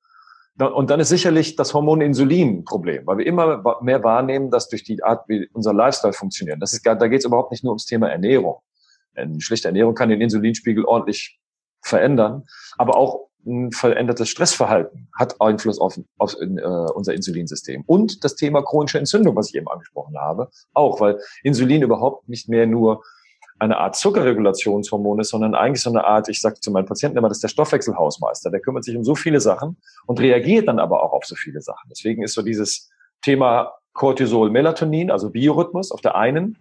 [0.59, 4.69] Und dann ist sicherlich das Hormon Insulin ein Problem, weil wir immer mehr wahrnehmen, dass
[4.69, 7.73] durch die Art, wie unser Lifestyle funktioniert, das ist, da geht es überhaupt nicht nur
[7.73, 8.57] ums Thema Ernährung.
[9.15, 11.39] Eine schlechte Ernährung kann den Insulinspiegel ordentlich
[11.83, 12.45] verändern,
[12.79, 17.85] aber auch ein verändertes Stressverhalten hat Einfluss auf, auf in, äh, unser Insulinsystem.
[17.87, 22.49] Und das Thema chronische Entzündung, was ich eben angesprochen habe, auch, weil Insulin überhaupt nicht
[22.49, 23.03] mehr nur
[23.59, 27.29] eine Art Zuckerregulationshormon ist, sondern eigentlich so eine Art, ich sage zu meinen Patienten immer,
[27.29, 28.51] das ist der Stoffwechselhausmeister.
[28.51, 31.63] Der kümmert sich um so viele Sachen und reagiert dann aber auch auf so viele
[31.63, 31.89] Sachen.
[31.91, 32.91] Deswegen ist so dieses
[33.23, 36.59] Thema Cortisol, Melatonin, also Biorhythmus auf der einen,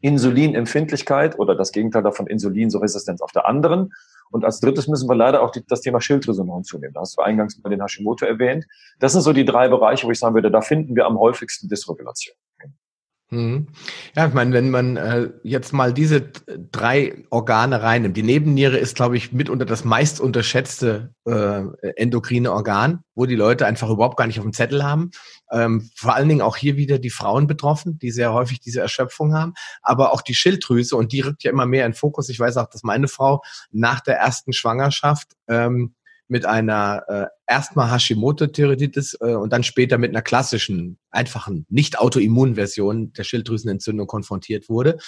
[0.00, 3.92] Insulinempfindlichkeit oder das Gegenteil davon Insulinresistenz auf der anderen
[4.30, 6.94] und als drittes müssen wir leider auch die, das Thema Schilddrüse noch hinzunehmen.
[6.94, 8.66] Da hast du eingangs mal den Hashimoto erwähnt.
[8.98, 11.68] Das sind so die drei Bereiche, wo ich sagen würde, da finden wir am häufigsten
[11.68, 12.36] Dysregulation.
[13.30, 13.66] Mhm.
[14.16, 16.22] Ja, ich meine, wenn man äh, jetzt mal diese
[16.72, 21.62] drei Organe reinnimmt, die Nebenniere ist, glaube ich, mitunter das meist unterschätzte äh,
[21.96, 25.10] endokrine Organ, wo die Leute einfach überhaupt gar nicht auf dem Zettel haben.
[25.52, 29.34] Ähm, vor allen Dingen auch hier wieder die Frauen betroffen, die sehr häufig diese Erschöpfung
[29.34, 32.30] haben, aber auch die Schilddrüse und die rückt ja immer mehr in Fokus.
[32.30, 35.94] Ich weiß auch, dass meine Frau nach der ersten Schwangerschaft ähm,
[36.28, 43.12] mit einer äh, erstmal Hashimoto-Thyreoiditis äh, und dann später mit einer klassischen, einfachen, nicht Autoimmun-Version
[43.14, 44.98] der Schilddrüsenentzündung konfrontiert wurde.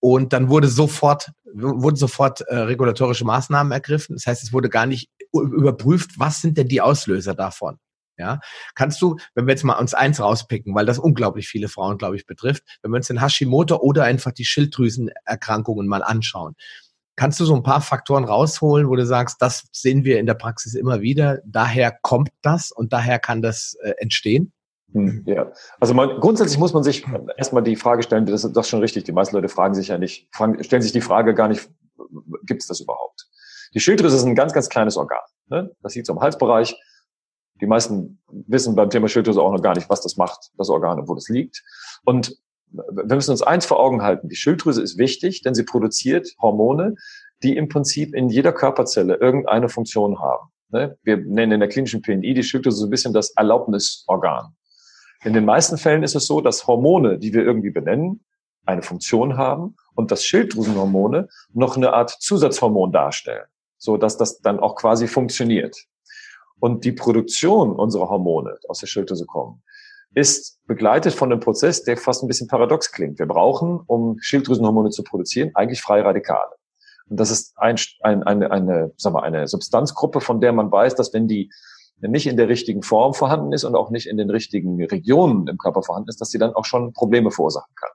[0.00, 4.16] Und dann wurde sofort, wurden sofort äh, regulatorische Maßnahmen ergriffen.
[4.16, 7.78] Das heißt, es wurde gar nicht überprüft, was sind denn die Auslöser davon.
[8.16, 8.38] Ja,
[8.76, 12.14] kannst du, wenn wir jetzt mal uns eins rauspicken, weil das unglaublich viele Frauen, glaube
[12.14, 16.54] ich, betrifft, wenn wir uns den Hashimoto oder einfach die Schilddrüsenerkrankungen mal anschauen,
[17.16, 20.34] Kannst du so ein paar Faktoren rausholen, wo du sagst, das sehen wir in der
[20.34, 24.52] Praxis immer wieder, daher kommt das und daher kann das äh, entstehen?
[24.92, 25.50] Hm, ja,
[25.80, 27.04] also man, grundsätzlich muss man sich
[27.36, 29.04] erstmal die Frage stellen, das ist schon richtig.
[29.04, 31.68] Die meisten Leute fragen sich ja nicht, fragen, stellen sich die Frage gar nicht,
[32.44, 33.26] gibt es das überhaupt?
[33.74, 35.18] Die Schilddrüse ist ein ganz, ganz kleines Organ.
[35.48, 35.70] Ne?
[35.82, 36.76] Das sieht so im Halsbereich.
[37.60, 41.08] Die meisten wissen beim Thema Schilddrüse auch noch gar nicht, was das macht, das Organ,
[41.08, 41.62] wo das liegt.
[42.04, 42.36] Und
[42.74, 44.28] wir müssen uns eins vor Augen halten.
[44.28, 46.94] Die Schilddrüse ist wichtig, denn sie produziert Hormone,
[47.42, 50.48] die im Prinzip in jeder Körperzelle irgendeine Funktion haben.
[50.70, 50.98] Ne?
[51.02, 54.54] Wir nennen in der klinischen PNI die Schilddrüse so ein bisschen das Erlaubnisorgan.
[55.24, 58.24] In den meisten Fällen ist es so, dass Hormone, die wir irgendwie benennen,
[58.66, 63.46] eine Funktion haben und dass Schilddrüsenhormone noch eine Art Zusatzhormon darstellen,
[63.78, 65.76] so dass das dann auch quasi funktioniert.
[66.60, 69.62] Und die Produktion unserer Hormone aus der Schilddrüse kommen,
[70.14, 73.18] ist begleitet von einem Prozess, der fast ein bisschen paradox klingt.
[73.18, 76.52] Wir brauchen, um Schilddrüsenhormone zu produzieren, eigentlich freie Radikale.
[77.08, 80.94] Und das ist ein, ein, eine, eine, sagen wir, eine Substanzgruppe, von der man weiß,
[80.94, 81.50] dass wenn die
[82.00, 85.58] nicht in der richtigen Form vorhanden ist und auch nicht in den richtigen Regionen im
[85.58, 87.90] Körper vorhanden ist, dass sie dann auch schon Probleme verursachen kann.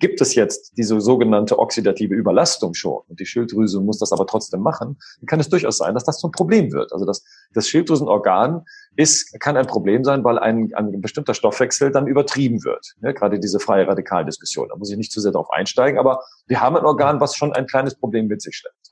[0.00, 4.60] Gibt es jetzt diese sogenannte oxidative Überlastung schon und die Schilddrüse muss das aber trotzdem
[4.60, 6.92] machen, dann kann es durchaus sein, dass das zum Problem wird.
[6.92, 8.64] Also das, das Schilddrüsenorgan
[8.96, 12.94] ist, kann ein Problem sein, weil ein, ein bestimmter Stoffwechsel dann übertrieben wird.
[13.02, 14.68] Ja, gerade diese freie Radikaldiskussion.
[14.68, 17.52] Da muss ich nicht zu sehr darauf einsteigen, aber wir haben ein Organ, was schon
[17.52, 18.90] ein kleines Problem mit sich schleppt.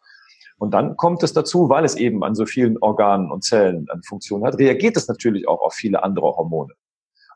[0.59, 4.03] Und dann kommt es dazu, weil es eben an so vielen Organen und Zellen eine
[4.05, 6.75] Funktion hat, reagiert es natürlich auch auf viele andere Hormone.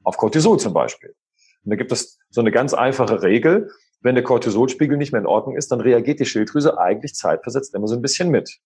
[0.04, 1.12] Auf Cortisol zum Beispiel.
[1.66, 3.70] Und da gibt es so eine ganz einfache Regel.
[4.00, 7.88] Wenn der Cortisolspiegel nicht mehr in Ordnung ist, dann reagiert die Schilddrüse eigentlich zeitversetzt immer
[7.88, 8.60] so ein bisschen mit.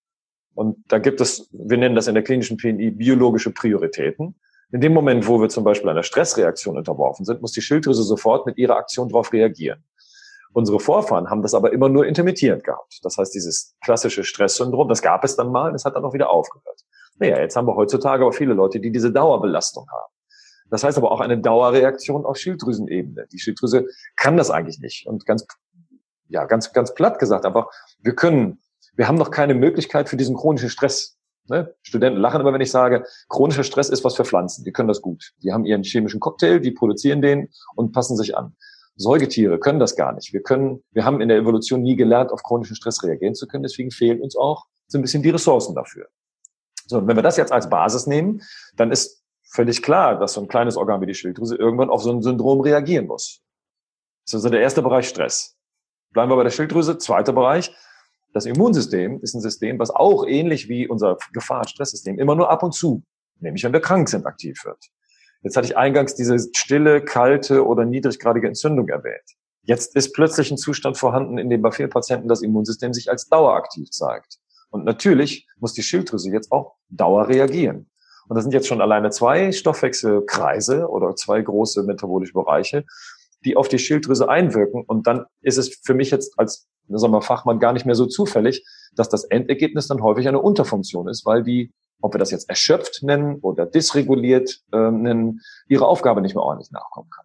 [0.54, 4.38] Und da gibt es, wir nennen das in der klinischen PNI biologische Prioritäten.
[4.70, 8.44] In dem Moment, wo wir zum Beispiel einer Stressreaktion unterworfen sind, muss die Schilddrüse sofort
[8.44, 9.82] mit ihrer Aktion darauf reagieren.
[10.52, 13.00] Unsere Vorfahren haben das aber immer nur intermittierend gehabt.
[13.02, 16.12] Das heißt, dieses klassische Stresssyndrom, das gab es dann mal und es hat dann auch
[16.12, 16.80] wieder aufgehört.
[17.18, 20.12] Naja, jetzt haben wir heutzutage aber viele Leute, die diese Dauerbelastung haben.
[20.70, 23.26] Das heißt aber auch eine Dauerreaktion auf Schilddrüsenebene.
[23.32, 25.06] Die Schilddrüse kann das eigentlich nicht.
[25.06, 25.46] Und ganz,
[26.28, 28.60] ja, ganz, ganz platt gesagt, einfach, wir können,
[28.94, 31.74] wir haben noch keine Möglichkeit für diesen chronischen Stress Ne?
[31.82, 34.64] Studenten lachen immer, wenn ich sage, chronischer Stress ist was für Pflanzen.
[34.64, 35.32] Die können das gut.
[35.42, 38.54] Die haben ihren chemischen Cocktail, die produzieren den und passen sich an.
[38.94, 40.32] Säugetiere können das gar nicht.
[40.32, 43.64] Wir können, wir haben in der Evolution nie gelernt, auf chronischen Stress reagieren zu können.
[43.64, 46.06] Deswegen fehlen uns auch so ein bisschen die Ressourcen dafür.
[46.86, 48.42] So, und wenn wir das jetzt als Basis nehmen,
[48.76, 49.19] dann ist
[49.50, 52.60] völlig klar, dass so ein kleines Organ wie die Schilddrüse irgendwann auf so ein Syndrom
[52.60, 53.42] reagieren muss.
[54.24, 55.56] Das ist also der erste Bereich Stress.
[56.12, 56.98] Bleiben wir bei der Schilddrüse.
[56.98, 57.74] Zweiter Bereich.
[58.32, 62.72] Das Immunsystem ist ein System, was auch ähnlich wie unser Gefahr-Stresssystem immer nur ab und
[62.72, 63.02] zu,
[63.40, 64.78] nämlich wenn wir krank sind, aktiv wird.
[65.42, 69.36] Jetzt hatte ich eingangs diese stille, kalte oder niedriggradige Entzündung erwähnt.
[69.62, 73.28] Jetzt ist plötzlich ein Zustand vorhanden, in dem bei vielen Patienten das Immunsystem sich als
[73.28, 74.38] daueraktiv zeigt.
[74.70, 77.90] Und natürlich muss die Schilddrüse jetzt auch Dauer reagieren.
[78.30, 82.84] Und das sind jetzt schon alleine zwei Stoffwechselkreise oder zwei große metabolische Bereiche,
[83.44, 84.84] die auf die Schilddrüse einwirken.
[84.86, 88.06] Und dann ist es für mich jetzt als sagen wir, Fachmann gar nicht mehr so
[88.06, 88.64] zufällig,
[88.94, 93.02] dass das Endergebnis dann häufig eine Unterfunktion ist, weil die, ob wir das jetzt erschöpft
[93.02, 97.24] nennen oder dysreguliert äh, nennen, ihre Aufgabe nicht mehr ordentlich nachkommen kann.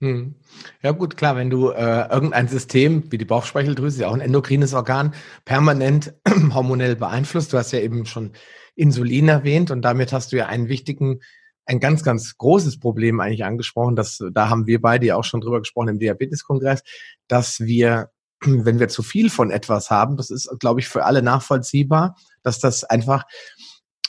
[0.00, 0.34] Hm.
[0.82, 4.72] Ja gut, klar, wenn du äh, irgendein System wie die Bauchspeicheldrüse, ja auch ein endokrines
[4.72, 6.14] Organ, permanent
[6.54, 8.32] hormonell beeinflusst, du hast ja eben schon
[8.74, 11.20] Insulin erwähnt und damit hast du ja einen wichtigen,
[11.66, 15.40] ein ganz, ganz großes Problem eigentlich angesprochen, dass da haben wir beide ja auch schon
[15.40, 16.82] drüber gesprochen im Diabeteskongress,
[17.28, 21.22] dass wir, wenn wir zu viel von etwas haben, das ist, glaube ich, für alle
[21.22, 23.24] nachvollziehbar, dass das einfach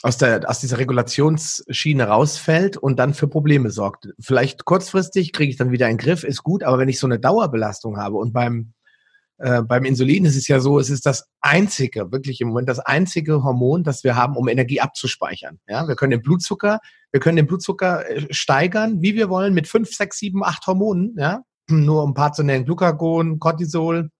[0.04, 4.08] aus, der, aus dieser Regulationsschiene rausfällt und dann für Probleme sorgt.
[4.20, 7.18] Vielleicht kurzfristig kriege ich dann wieder einen Griff, ist gut, aber wenn ich so eine
[7.18, 8.74] Dauerbelastung habe und beim,
[9.38, 12.78] äh, beim Insulin ist es ja so, es ist das einzige, wirklich im Moment das
[12.78, 15.58] einzige Hormon, das wir haben, um Energie abzuspeichern.
[15.66, 19.68] Ja, wir können den Blutzucker, wir können den Blutzucker äh, steigern, wie wir wollen, mit
[19.68, 24.10] fünf, sechs, sieben, acht Hormonen, ja, nur um ein paar zu nennen, Glucagon, Cortisol,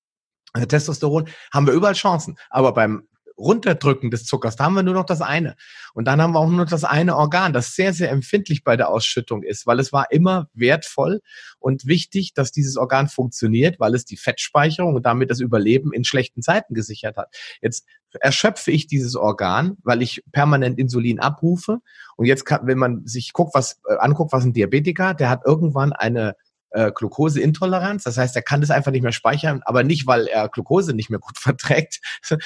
[0.54, 2.36] äh, Testosteron, haben wir überall Chancen.
[2.50, 5.56] Aber beim Runterdrücken des Zuckers, da haben wir nur noch das eine.
[5.92, 8.76] Und dann haben wir auch nur noch das eine Organ, das sehr, sehr empfindlich bei
[8.76, 11.20] der Ausschüttung ist, weil es war immer wertvoll
[11.58, 16.04] und wichtig, dass dieses Organ funktioniert, weil es die Fettspeicherung und damit das Überleben in
[16.04, 17.34] schlechten Zeiten gesichert hat.
[17.60, 17.86] Jetzt
[18.20, 21.78] erschöpfe ich dieses Organ, weil ich permanent Insulin abrufe.
[22.16, 25.42] Und jetzt kann, wenn man sich guckt, was äh, anguckt, was ein Diabetiker, der hat
[25.44, 26.36] irgendwann eine
[26.74, 28.02] äh, Glukoseintoleranz.
[28.02, 31.08] Das heißt, er kann das einfach nicht mehr speichern, aber nicht, weil er Glukose nicht
[31.08, 32.00] mehr gut verträgt,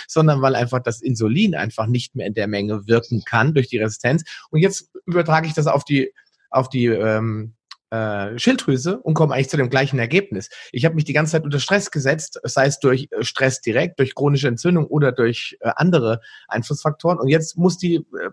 [0.06, 3.78] sondern weil einfach das Insulin einfach nicht mehr in der Menge wirken kann durch die
[3.78, 4.24] Resistenz.
[4.50, 6.12] Und jetzt übertrage ich das auf die
[6.50, 7.54] auf die ähm,
[7.90, 10.50] äh, Schilddrüse und komme eigentlich zu dem gleichen Ergebnis.
[10.72, 13.98] Ich habe mich die ganze Zeit unter Stress gesetzt, sei es durch äh, Stress direkt,
[13.98, 17.18] durch chronische Entzündung oder durch äh, andere Einflussfaktoren.
[17.18, 18.30] Und jetzt muss die, äh,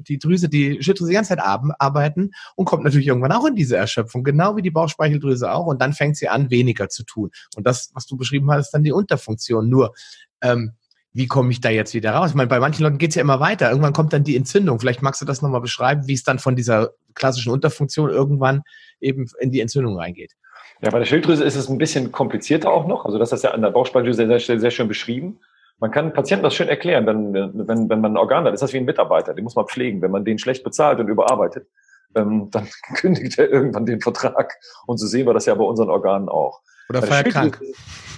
[0.00, 3.76] die Drüse, die Schilddrüse die ganze Zeit arbeiten und kommt natürlich irgendwann auch in diese
[3.76, 5.66] Erschöpfung, genau wie die Bauchspeicheldrüse auch.
[5.66, 7.30] Und dann fängt sie an, weniger zu tun.
[7.56, 9.68] Und das, was du beschrieben hast, ist dann die Unterfunktion.
[9.68, 9.94] Nur
[10.42, 10.72] ähm,
[11.18, 12.30] wie komme ich da jetzt wieder raus?
[12.30, 13.70] Ich meine, bei manchen Leuten geht es ja immer weiter.
[13.70, 14.78] Irgendwann kommt dann die Entzündung.
[14.78, 18.62] Vielleicht magst du das nochmal beschreiben, wie es dann von dieser klassischen Unterfunktion irgendwann
[19.00, 20.34] eben in die Entzündung reingeht.
[20.80, 23.04] Ja, bei der Schilddrüse ist es ein bisschen komplizierter auch noch.
[23.04, 25.40] Also das ist ja an der Bauchspeicheldrüse sehr, sehr, sehr schön beschrieben.
[25.80, 28.54] Man kann Patienten das schön erklären, wenn, wenn, wenn man ein Organ hat.
[28.54, 30.00] ist das wie ein Mitarbeiter, den muss man pflegen.
[30.00, 31.66] Wenn man den schlecht bezahlt und überarbeitet,
[32.14, 34.54] ähm, dann kündigt er irgendwann den Vertrag.
[34.86, 36.60] Und so sehen wir das ja bei unseren Organen auch.
[36.88, 37.60] Oder feiert krank.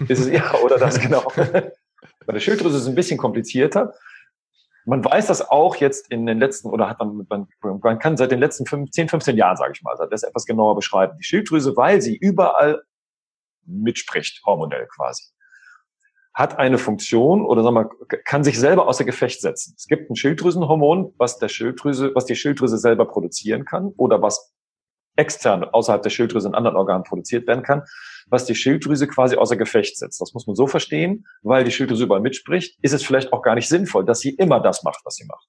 [0.06, 1.26] Ist es, ja, oder das genau.
[2.30, 3.92] Bei der Schilddrüse ist es ein bisschen komplizierter.
[4.84, 7.48] Man weiß das auch jetzt in den letzten, oder hat man, man,
[7.82, 11.16] man kann seit den letzten 10, 15 Jahren, sage ich mal, das etwas genauer beschreiben.
[11.18, 12.84] Die Schilddrüse, weil sie überall
[13.66, 15.24] mitspricht, hormonell quasi,
[16.32, 17.88] hat eine Funktion oder sagen wir,
[18.22, 19.74] kann sich selber außer Gefecht setzen.
[19.76, 24.54] Es gibt ein Schilddrüsenhormon, was der Schilddrüse, was die Schilddrüse selber produzieren kann oder was
[25.20, 27.82] extern außerhalb der Schilddrüse in anderen Organen produziert werden kann,
[28.28, 30.20] was die Schilddrüse quasi außer Gefecht setzt.
[30.20, 33.54] Das muss man so verstehen, weil die Schilddrüse überall mitspricht, ist es vielleicht auch gar
[33.54, 35.46] nicht sinnvoll, dass sie immer das macht, was sie macht.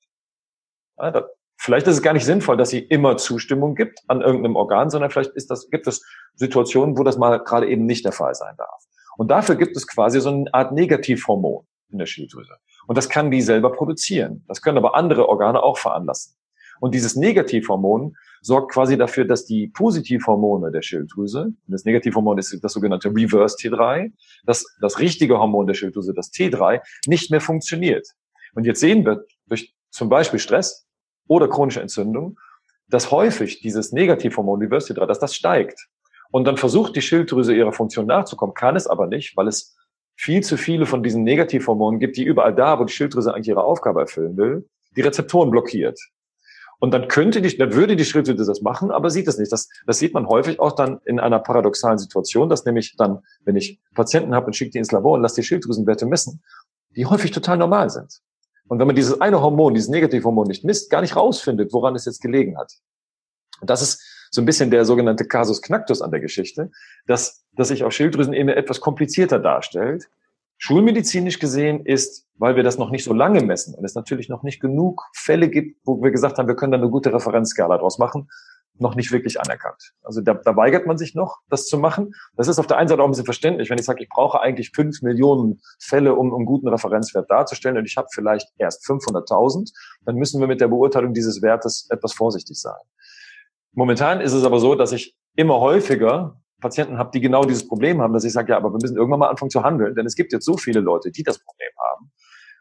[0.97, 4.57] Ja, da, vielleicht ist es gar nicht sinnvoll, dass sie immer Zustimmung gibt an irgendeinem
[4.57, 6.05] Organ, sondern vielleicht ist das, gibt es
[6.35, 8.83] Situationen, wo das mal gerade eben nicht der Fall sein darf.
[9.17, 12.55] Und dafür gibt es quasi so eine Art Negativhormon in der Schilddrüse.
[12.87, 14.43] Und das kann die selber produzieren.
[14.47, 16.35] Das können aber andere Organe auch veranlassen.
[16.81, 22.73] Und dieses Negativhormon sorgt quasi dafür, dass die Positivhormone der Schilddrüse, das Negativhormon ist das
[22.73, 24.11] sogenannte Reverse T3,
[24.45, 28.07] das, das richtige Hormon der Schilddrüse, das T3, nicht mehr funktioniert.
[28.55, 30.87] Und jetzt sehen wir durch zum Beispiel Stress
[31.27, 32.39] oder chronische Entzündung,
[32.89, 35.87] dass häufig dieses Negativhormon Reverse T3, dass das steigt.
[36.31, 39.77] Und dann versucht die Schilddrüse ihrer Funktion nachzukommen, kann es aber nicht, weil es
[40.15, 43.63] viel zu viele von diesen Negativhormonen gibt, die überall da, wo die Schilddrüse eigentlich ihre
[43.63, 45.99] Aufgabe erfüllen will, die Rezeptoren blockiert.
[46.81, 49.51] Und dann könnte die, dann würde die Schilddrüse das machen, aber sieht es nicht.
[49.51, 53.55] Das, das sieht man häufig auch dann in einer paradoxalen Situation, dass nämlich dann, wenn
[53.55, 56.41] ich Patienten habe und schicke die ins Labor und lasse die Schilddrüsenwerte messen,
[56.95, 58.21] die häufig total normal sind.
[58.67, 62.05] Und wenn man dieses eine Hormon, dieses Negativhormon nicht misst, gar nicht rausfindet, woran es
[62.05, 62.73] jetzt gelegen hat.
[63.59, 66.71] Und das ist so ein bisschen der sogenannte Casus Knactus an der Geschichte,
[67.05, 70.09] dass, dass sich auf Schilddrüsen eben etwas komplizierter darstellt.
[70.63, 74.43] Schulmedizinisch gesehen ist, weil wir das noch nicht so lange messen und es natürlich noch
[74.43, 77.97] nicht genug Fälle gibt, wo wir gesagt haben, wir können da eine gute Referenzskala draus
[77.97, 78.29] machen,
[78.75, 79.93] noch nicht wirklich anerkannt.
[80.03, 82.13] Also da, da weigert man sich noch, das zu machen.
[82.35, 84.39] Das ist auf der einen Seite auch ein bisschen verständlich, wenn ich sage, ich brauche
[84.39, 88.85] eigentlich fünf Millionen Fälle, um, um einen guten Referenzwert darzustellen und ich habe vielleicht erst
[88.85, 89.71] 500.000,
[90.05, 92.79] dann müssen wir mit der Beurteilung dieses Wertes etwas vorsichtig sein.
[93.73, 98.01] Momentan ist es aber so, dass ich immer häufiger Patienten habe, die genau dieses Problem
[98.01, 100.15] haben, dass ich sage, ja, aber wir müssen irgendwann mal anfangen zu handeln, denn es
[100.15, 102.11] gibt jetzt so viele Leute, die das Problem haben.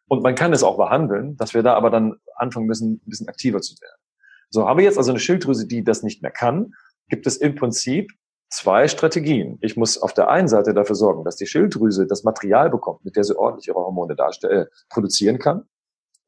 [0.09, 3.29] Und man kann es auch behandeln, dass wir da aber dann anfangen müssen, ein bisschen
[3.29, 4.01] aktiver zu werden.
[4.49, 6.73] So, haben wir jetzt also eine Schilddrüse, die das nicht mehr kann,
[7.09, 8.11] gibt es im Prinzip
[8.49, 9.59] zwei Strategien.
[9.61, 13.15] Ich muss auf der einen Seite dafür sorgen, dass die Schilddrüse das Material bekommt, mit
[13.15, 15.63] der sie ordentlich ihre Hormone darstellen, äh, produzieren kann.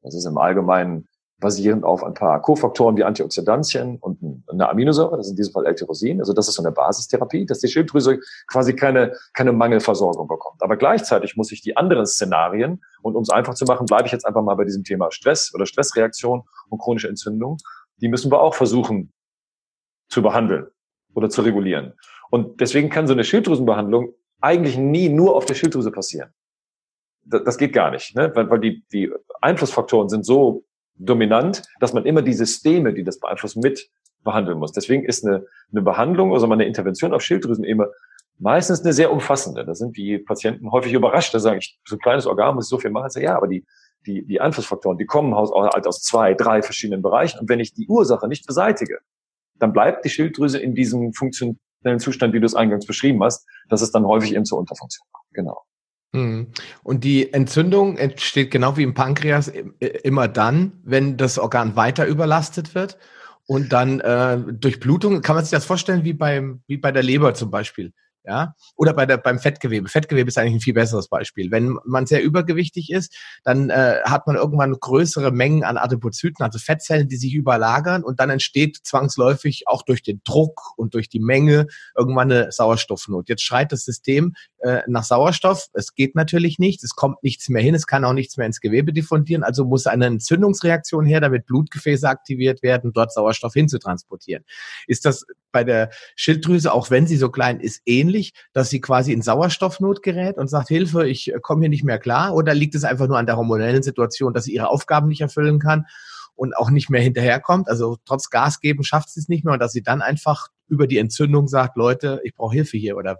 [0.01, 1.07] Das ist im Allgemeinen
[1.43, 5.67] basierend auf ein paar Kofaktoren wie Antioxidantien und eine Aminosäure, das ist in diesem Fall
[5.67, 6.19] L-Tyrosin.
[6.19, 10.63] Also das ist so eine Basistherapie, dass die Schilddrüse quasi keine, keine Mangelversorgung bekommt.
[10.63, 14.11] Aber gleichzeitig muss ich die anderen Szenarien, und um es einfach zu machen, bleibe ich
[14.11, 17.57] jetzt einfach mal bei diesem Thema Stress oder Stressreaktion und chronische Entzündung,
[17.97, 19.13] die müssen wir auch versuchen
[20.09, 20.67] zu behandeln
[21.13, 21.93] oder zu regulieren.
[22.31, 26.33] Und deswegen kann so eine Schilddrüsenbehandlung eigentlich nie nur auf der Schilddrüse passieren.
[27.25, 28.31] Das, geht gar nicht, ne?
[28.35, 33.19] weil, weil die, die Einflussfaktoren sind so dominant, dass man immer die Systeme, die das
[33.19, 33.89] beeinflussen, mit
[34.23, 34.71] behandeln muss.
[34.71, 37.87] Deswegen ist eine, eine Behandlung, also eine Intervention auf Schilddrüsen immer
[38.39, 39.65] meistens eine sehr umfassende.
[39.65, 42.69] Da sind die Patienten häufig überrascht, da sagen ich, so ein kleines Organ muss ich
[42.69, 43.07] so viel machen.
[43.07, 43.65] Ich sage, ja, aber die,
[44.05, 47.39] die, die Einflussfaktoren, die kommen halt aus zwei, drei verschiedenen Bereichen.
[47.39, 48.99] Und wenn ich die Ursache nicht beseitige,
[49.59, 53.81] dann bleibt die Schilddrüse in diesem funktionellen Zustand, wie du es eingangs beschrieben hast, dass
[53.81, 55.33] es dann häufig eben zur Unterfunktion kommt.
[55.33, 55.61] Genau.
[56.15, 56.47] Hm.
[56.83, 62.75] Und die Entzündung entsteht genau wie im Pankreas immer dann, wenn das Organ weiter überlastet
[62.75, 62.97] wird
[63.47, 67.03] und dann äh, durch Blutung, kann man sich das vorstellen wie beim wie bei der
[67.03, 67.93] Leber zum Beispiel
[68.25, 69.89] ja, oder bei der, beim Fettgewebe.
[69.89, 71.51] Fettgewebe ist eigentlich ein viel besseres Beispiel.
[71.51, 76.57] Wenn man sehr übergewichtig ist, dann äh, hat man irgendwann größere Mengen an Adipozyten, also
[76.57, 81.19] Fettzellen, die sich überlagern und dann entsteht zwangsläufig auch durch den Druck und durch die
[81.19, 83.27] Menge irgendwann eine Sauerstoffnot.
[83.27, 85.67] Jetzt schreit das System äh, nach Sauerstoff.
[85.73, 88.61] Es geht natürlich nicht, es kommt nichts mehr hin, es kann auch nichts mehr ins
[88.61, 94.45] Gewebe diffundieren, also muss eine Entzündungsreaktion her, damit Blutgefäße aktiviert werden, dort Sauerstoff hinzutransportieren.
[94.87, 99.13] Ist das bei der Schilddrüse, auch wenn sie so klein ist, ähnlich, dass sie quasi
[99.13, 102.35] in Sauerstoffnot gerät und sagt, Hilfe, ich äh, komme hier nicht mehr klar?
[102.35, 105.59] Oder liegt es einfach nur an der hormonellen Situation, dass sie ihre Aufgaben nicht erfüllen
[105.59, 105.85] kann
[106.35, 107.69] und auch nicht mehr hinterherkommt?
[107.69, 110.87] Also trotz Gas geben schafft sie es nicht mehr und dass sie dann einfach über
[110.87, 113.19] die Entzündung sagt, Leute, ich brauche Hilfe hier oder?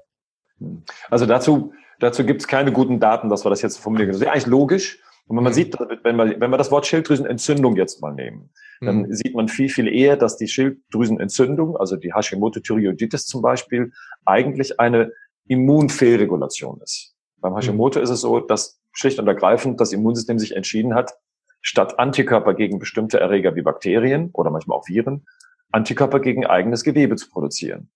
[1.09, 4.11] Also dazu, dazu gibt es keine guten Daten, dass wir das jetzt formulieren.
[4.11, 4.99] Das ist eigentlich logisch.
[5.27, 5.55] Und wenn man mhm.
[5.55, 8.49] sieht, wenn wir, wenn wir das Wort Schilddrüsenentzündung jetzt mal nehmen,
[8.85, 9.13] dann mhm.
[9.13, 13.91] sieht man viel, viel eher, dass die Schilddrüsenentzündung, also die Hashimoto-Thyreoiditis zum Beispiel,
[14.25, 15.11] eigentlich eine
[15.47, 17.15] Immunfehlregulation ist.
[17.37, 18.03] Beim Hashimoto mhm.
[18.03, 21.13] ist es so, dass schlicht und ergreifend das Immunsystem sich entschieden hat,
[21.61, 25.25] statt Antikörper gegen bestimmte Erreger wie Bakterien oder manchmal auch Viren,
[25.71, 27.89] Antikörper gegen eigenes Gewebe zu produzieren.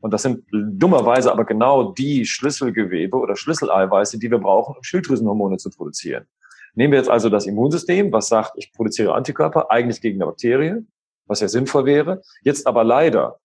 [0.00, 5.58] Und das sind dummerweise aber genau die Schlüsselgewebe oder Schlüsseleiweiße, die wir brauchen, um Schilddrüsenhormone
[5.58, 6.26] zu produzieren.
[6.74, 10.86] Nehmen wir jetzt also das Immunsystem, was sagt, ich produziere Antikörper eigentlich gegen eine Bakterie,
[11.26, 13.38] was ja sinnvoll wäre, jetzt aber leider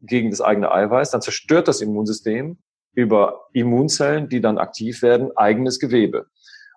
[0.00, 2.58] gegen das eigene Eiweiß, dann zerstört das Immunsystem
[2.94, 6.26] über Immunzellen, die dann aktiv werden, eigenes Gewebe.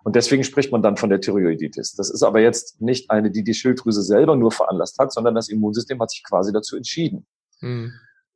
[0.04, 1.94] Und deswegen spricht man dann von der Thyreoiditis.
[1.94, 5.48] Das ist aber jetzt nicht eine, die die Schilddrüse selber nur veranlasst hat, sondern das
[5.48, 7.26] Immunsystem hat sich quasi dazu entschieden.
[7.60, 7.92] Mhm.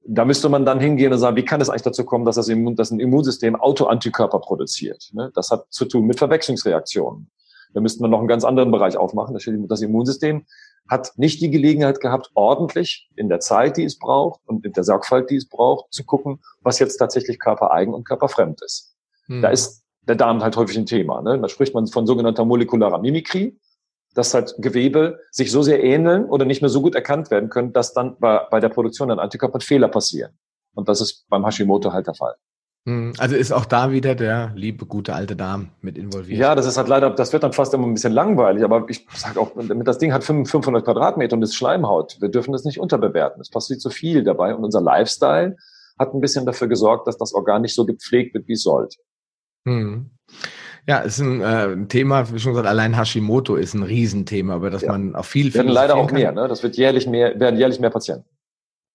[0.09, 2.49] Da müsste man dann hingehen und sagen, wie kann es eigentlich dazu kommen, dass das,
[2.49, 5.11] Immun, dass ein Immunsystem Autoantikörper produziert?
[5.13, 5.33] Ne?
[5.35, 7.29] Das hat zu tun mit Verwechslungsreaktionen.
[7.77, 9.35] Da müsste man noch einen ganz anderen Bereich aufmachen.
[9.69, 10.47] Das Immunsystem
[10.89, 14.83] hat nicht die Gelegenheit gehabt, ordentlich in der Zeit, die es braucht und in der
[14.83, 18.97] Sorgfalt, die es braucht, zu gucken, was jetzt tatsächlich körpereigen und körperfremd ist.
[19.27, 19.43] Hm.
[19.43, 21.21] Da ist der Darm halt häufig ein Thema.
[21.21, 21.39] Ne?
[21.39, 23.61] Da spricht man von sogenannter molekularer Mimikrie,
[24.15, 27.75] dass halt Gewebe sich so sehr ähneln oder nicht mehr so gut erkannt werden können,
[27.75, 30.33] dass dann bei, bei der Produktion an Antikörpern Fehler passieren.
[30.75, 32.37] Und das ist beim Hashimoto halt der Fall.
[32.87, 36.39] Hm, also ist auch da wieder der liebe, gute alte Darm mit involviert.
[36.39, 39.05] Ja, das ist halt leider, das wird dann fast immer ein bisschen langweilig, aber ich
[39.13, 42.17] sage auch, das Ding hat 500 Quadratmeter und ist Schleimhaut.
[42.21, 43.41] Wir dürfen das nicht unterbewerten.
[43.41, 45.57] Es passiert zu viel dabei und unser Lifestyle
[45.99, 48.99] hat ein bisschen dafür gesorgt, dass das Organ nicht so gepflegt wird, wie es sollte.
[49.67, 50.11] Hm.
[50.87, 54.71] Ja, ist ein, äh, ein Thema, wie schon gesagt, allein Hashimoto ist ein Riesenthema, aber
[54.71, 54.93] dass ja.
[54.93, 55.55] man auch viel, viel.
[55.55, 56.21] Werden leider auch kann.
[56.21, 56.47] mehr, ne?
[56.47, 58.29] Das wird jährlich mehr, werden jährlich mehr Patienten.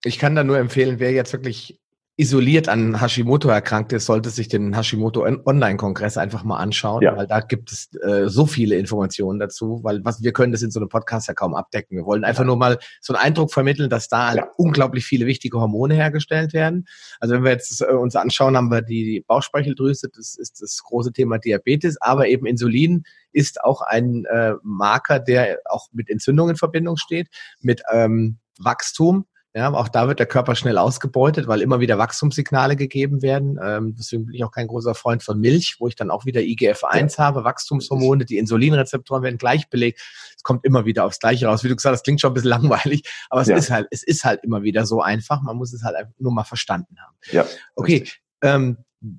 [0.05, 1.81] Ich kann da nur empfehlen, wer jetzt wirklich
[2.17, 7.15] isoliert an Hashimoto erkrankt ist, sollte sich den Hashimoto Online-Kongress einfach mal anschauen, ja.
[7.15, 10.71] weil da gibt es äh, so viele Informationen dazu, weil was wir können das in
[10.71, 11.97] so einem Podcast ja kaum abdecken.
[11.97, 12.47] Wir wollen einfach ja.
[12.47, 14.47] nur mal so einen Eindruck vermitteln, dass da halt ja.
[14.57, 16.85] unglaublich viele wichtige Hormone hergestellt werden.
[17.19, 21.13] Also wenn wir jetzt äh, uns anschauen, haben wir die Bauchspeicheldrüse, das ist das große
[21.13, 26.55] Thema Diabetes, aber eben Insulin ist auch ein äh, Marker, der auch mit Entzündung in
[26.57, 27.29] Verbindung steht,
[27.61, 32.77] mit ähm, Wachstum ja, auch da wird der Körper schnell ausgebeutet, weil immer wieder Wachstumssignale
[32.77, 33.59] gegeben werden.
[33.61, 36.39] Ähm, deswegen bin ich auch kein großer Freund von Milch, wo ich dann auch wieder
[36.39, 37.25] IGF-1 ja.
[37.25, 39.99] habe, Wachstumshormone, die Insulinrezeptoren werden gleich belegt.
[40.37, 41.65] Es kommt immer wieder aufs Gleiche raus.
[41.65, 43.57] Wie du gesagt hast, das klingt schon ein bisschen langweilig, aber es ja.
[43.57, 45.41] ist halt, es ist halt immer wieder so einfach.
[45.41, 47.15] Man muss es halt nur mal verstanden haben.
[47.31, 47.45] Ja.
[47.75, 48.07] Okay.
[48.41, 48.77] Ähm,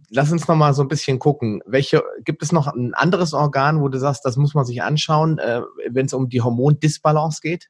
[0.08, 1.60] lass uns noch mal so ein bisschen gucken.
[1.66, 5.38] Welche gibt es noch ein anderes Organ, wo du sagst, das muss man sich anschauen,
[5.38, 5.60] äh,
[5.90, 7.68] wenn es um die Hormondisbalance geht?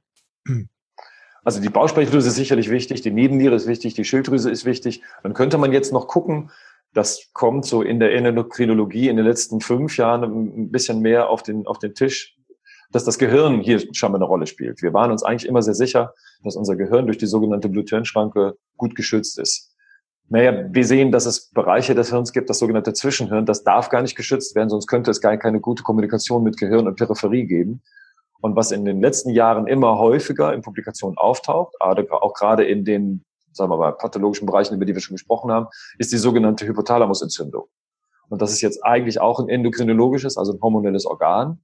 [1.45, 5.03] Also die Bauchspeicheldrüse ist sicherlich wichtig, die Nebenniere ist wichtig, die Schilddrüse ist wichtig.
[5.23, 6.51] Dann könnte man jetzt noch gucken,
[6.95, 11.43] das kommt so in der Endokrinologie in den letzten fünf Jahren ein bisschen mehr auf
[11.43, 12.37] den, auf den Tisch,
[12.93, 14.83] dass das Gehirn hier scheinbar eine Rolle spielt.
[14.83, 16.15] Wir waren uns eigentlich immer sehr sicher,
[16.45, 19.75] dass unser Gehirn durch die sogenannte Bluthirnschranke gut geschützt ist.
[20.29, 24.03] Naja, wir sehen, dass es Bereiche des Hirns gibt, das sogenannte Zwischenhirn, das darf gar
[24.03, 27.83] nicht geschützt werden, sonst könnte es gar keine gute Kommunikation mit Gehirn und Peripherie geben.
[28.43, 33.25] Und was in den letzten Jahren immer häufiger in Publikationen auftaucht, auch gerade in den,
[33.53, 35.69] sagen wir mal, pathologischen Bereichen, über die wir schon gesprochen haben,
[35.99, 37.69] ist die sogenannte Hypothalamusentzündung.
[38.29, 41.63] Und das ist jetzt eigentlich auch ein endokrinologisches, also ein hormonelles Organ,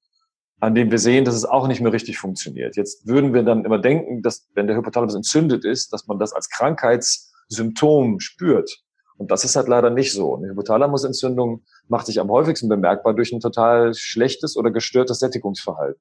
[0.61, 2.77] an dem wir sehen, dass es auch nicht mehr richtig funktioniert.
[2.77, 6.33] Jetzt würden wir dann immer denken, dass wenn der Hypothalamus entzündet ist, dass man das
[6.33, 8.85] als Krankheitssymptom spürt.
[9.17, 10.37] Und das ist halt leider nicht so.
[10.37, 16.01] Eine Hypothalamusentzündung macht sich am häufigsten bemerkbar durch ein total schlechtes oder gestörtes Sättigungsverhalten.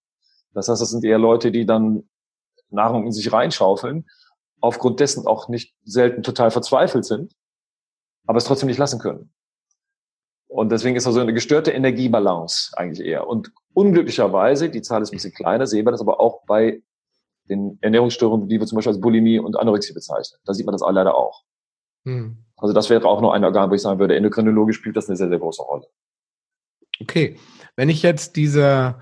[0.57, 2.09] Das heißt, das sind eher Leute, die dann
[2.71, 4.07] Nahrung in sich reinschaufeln,
[4.59, 7.35] aufgrund dessen auch nicht selten total verzweifelt sind,
[8.25, 9.31] aber es trotzdem nicht lassen können.
[10.47, 13.27] Und deswegen ist also eine gestörte Energiebalance eigentlich eher.
[13.27, 16.81] Und unglücklicherweise, die Zahl ist ein bisschen kleiner, sehen wir das aber auch bei
[17.47, 20.39] den Ernährungsstörungen, die wir zum Beispiel als Bulimie und Anorexie bezeichnen.
[20.43, 21.43] Da sieht man das auch leider auch.
[22.05, 22.43] Hm.
[22.55, 25.17] Also das wäre auch noch ein Organ, wo ich sagen würde, endokrinologisch spielt das eine
[25.17, 25.85] sehr, sehr große Rolle.
[26.99, 27.37] Okay.
[27.75, 28.95] Wenn ich jetzt diese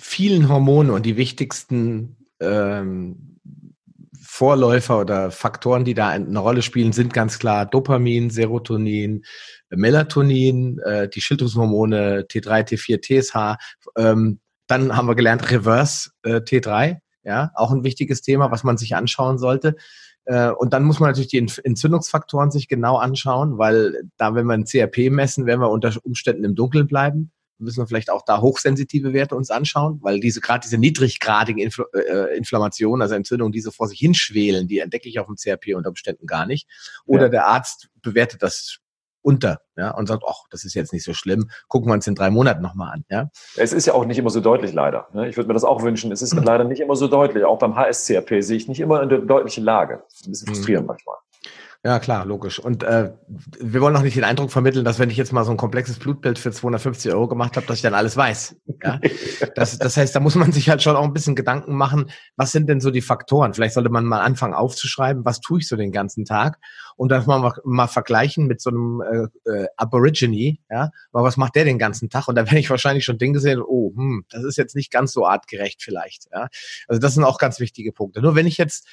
[0.00, 3.38] vielen Hormone und die wichtigsten ähm,
[4.20, 9.24] Vorläufer oder Faktoren, die da eine Rolle spielen, sind ganz klar Dopamin, Serotonin,
[9.70, 13.58] Melatonin, äh, die Schilddrüsenhormone T3, T4, TSH.
[13.96, 18.76] Ähm, dann haben wir gelernt Reverse äh, T3, ja, auch ein wichtiges Thema, was man
[18.76, 19.76] sich anschauen sollte.
[20.24, 24.54] Äh, und dann muss man natürlich die Entzündungsfaktoren sich genau anschauen, weil da, wenn wir
[24.54, 28.40] ein CRP messen, werden wir unter Umständen im Dunkeln bleiben müssen wir vielleicht auch da
[28.40, 33.60] hochsensitive Werte uns anschauen, weil diese gerade diese niedriggradigen Infl äh, Inflammationen, also Entzündungen, die
[33.60, 36.68] so vor sich hinschwelen, die entdecke ich auf dem CRP unter Umständen gar nicht.
[37.04, 37.28] Oder ja.
[37.28, 38.78] der Arzt bewertet das
[39.22, 42.14] unter, ja, und sagt, ach, das ist jetzt nicht so schlimm, gucken wir uns in
[42.14, 43.30] drei Monaten nochmal an, ja.
[43.56, 45.08] Es ist ja auch nicht immer so deutlich, leider.
[45.12, 45.28] Ne?
[45.28, 46.12] Ich würde mir das auch wünschen.
[46.12, 47.44] Es ist leider nicht immer so deutlich.
[47.44, 50.04] Auch beim HSCRP sehe ich nicht immer eine deutliche Lage.
[50.24, 50.88] Ein bisschen frustrierend mhm.
[50.88, 51.16] manchmal.
[51.84, 52.58] Ja, klar, logisch.
[52.58, 53.12] Und äh,
[53.60, 56.00] wir wollen auch nicht den Eindruck vermitteln, dass wenn ich jetzt mal so ein komplexes
[56.00, 58.56] Blutbild für 250 Euro gemacht habe, dass ich dann alles weiß.
[58.82, 58.98] Ja?
[59.54, 62.50] Das, das heißt, da muss man sich halt schon auch ein bisschen Gedanken machen, was
[62.50, 63.54] sind denn so die Faktoren?
[63.54, 66.58] Vielleicht sollte man mal anfangen aufzuschreiben, was tue ich so den ganzen Tag
[66.96, 71.54] und das mal, mal vergleichen mit so einem äh, äh, Aborigine, ja, mal was macht
[71.54, 72.26] der den ganzen Tag?
[72.26, 75.12] Und da werde ich wahrscheinlich schon Dinge sehen, oh, hm, das ist jetzt nicht ganz
[75.12, 76.26] so artgerecht vielleicht.
[76.32, 76.48] Ja?
[76.88, 78.20] Also das sind auch ganz wichtige Punkte.
[78.20, 78.88] Nur wenn ich jetzt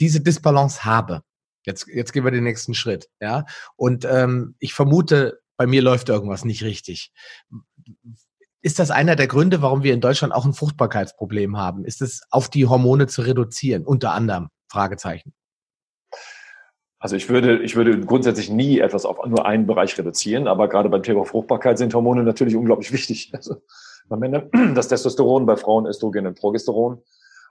[0.00, 1.22] diese Disbalance habe,
[1.66, 3.44] Jetzt, jetzt gehen wir den nächsten Schritt, ja.
[3.74, 7.12] Und ähm, ich vermute, bei mir läuft irgendwas nicht richtig.
[8.62, 11.84] Ist das einer der Gründe, warum wir in Deutschland auch ein Fruchtbarkeitsproblem haben?
[11.84, 13.84] Ist es auf die Hormone zu reduzieren?
[13.84, 14.48] Unter anderem?
[14.68, 15.34] Fragezeichen.
[16.98, 20.88] Also ich würde, ich würde grundsätzlich nie etwas auf nur einen Bereich reduzieren, aber gerade
[20.88, 23.30] beim Thema Fruchtbarkeit sind Hormone natürlich unglaublich wichtig.
[23.34, 23.56] Also
[24.08, 27.02] bei Männern das Testosteron, bei Frauen Östrogen und Progesteron.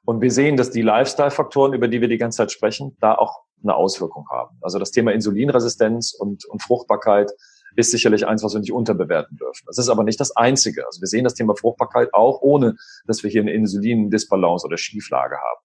[0.04, 3.45] Und wir sehen, dass die Lifestyle-Faktoren, über die wir die ganze Zeit sprechen, da auch
[3.64, 4.58] eine Auswirkung haben.
[4.62, 7.32] Also das Thema Insulinresistenz und, und Fruchtbarkeit
[7.76, 9.64] ist sicherlich eins, was wir nicht unterbewerten dürfen.
[9.68, 10.86] Das ist aber nicht das Einzige.
[10.86, 12.76] Also wir sehen das Thema Fruchtbarkeit auch, ohne
[13.06, 15.62] dass wir hier eine Insulindisbalance oder Schieflage haben.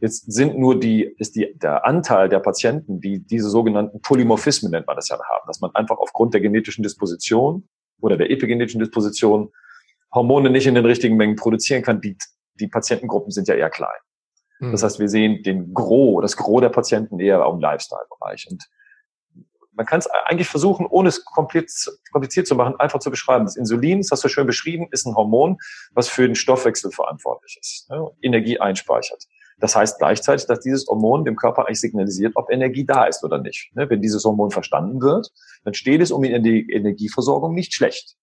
[0.00, 4.86] Jetzt sind nur die, ist die, der Anteil der Patienten, die diese sogenannten Polymorphismen nennt
[4.86, 7.68] man das ja haben, dass man einfach aufgrund der genetischen Disposition
[8.00, 9.50] oder der epigenetischen Disposition
[10.12, 12.16] Hormone nicht in den richtigen Mengen produzieren kann, die,
[12.54, 13.90] die Patientengruppen sind ja eher klein.
[14.60, 14.86] Das hm.
[14.86, 18.46] heißt, wir sehen den Gros, das Gros der Patienten eher im Lifestyle-Bereich.
[18.50, 18.68] Und
[19.72, 23.46] man kann es eigentlich versuchen, ohne es kompliziert zu machen, einfach zu beschreiben.
[23.46, 25.56] Das Insulin, das hast du schön beschrieben, ist ein Hormon,
[25.92, 28.10] was für den Stoffwechsel verantwortlich ist, ne?
[28.20, 29.24] Energie einspeichert.
[29.58, 33.38] Das heißt gleichzeitig, dass dieses Hormon dem Körper eigentlich signalisiert, ob Energie da ist oder
[33.38, 33.70] nicht.
[33.74, 35.30] Ne, wenn dieses Hormon verstanden wird,
[35.64, 36.30] dann steht es um die
[36.70, 38.16] Energieversorgung nicht schlecht.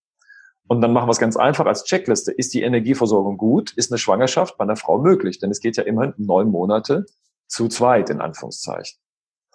[0.67, 2.31] Und dann machen wir es ganz einfach als Checkliste.
[2.31, 3.71] Ist die Energieversorgung gut?
[3.71, 5.39] Ist eine Schwangerschaft bei einer Frau möglich?
[5.39, 7.05] Denn es geht ja immerhin neun Monate
[7.47, 8.99] zu zweit, in Anführungszeichen.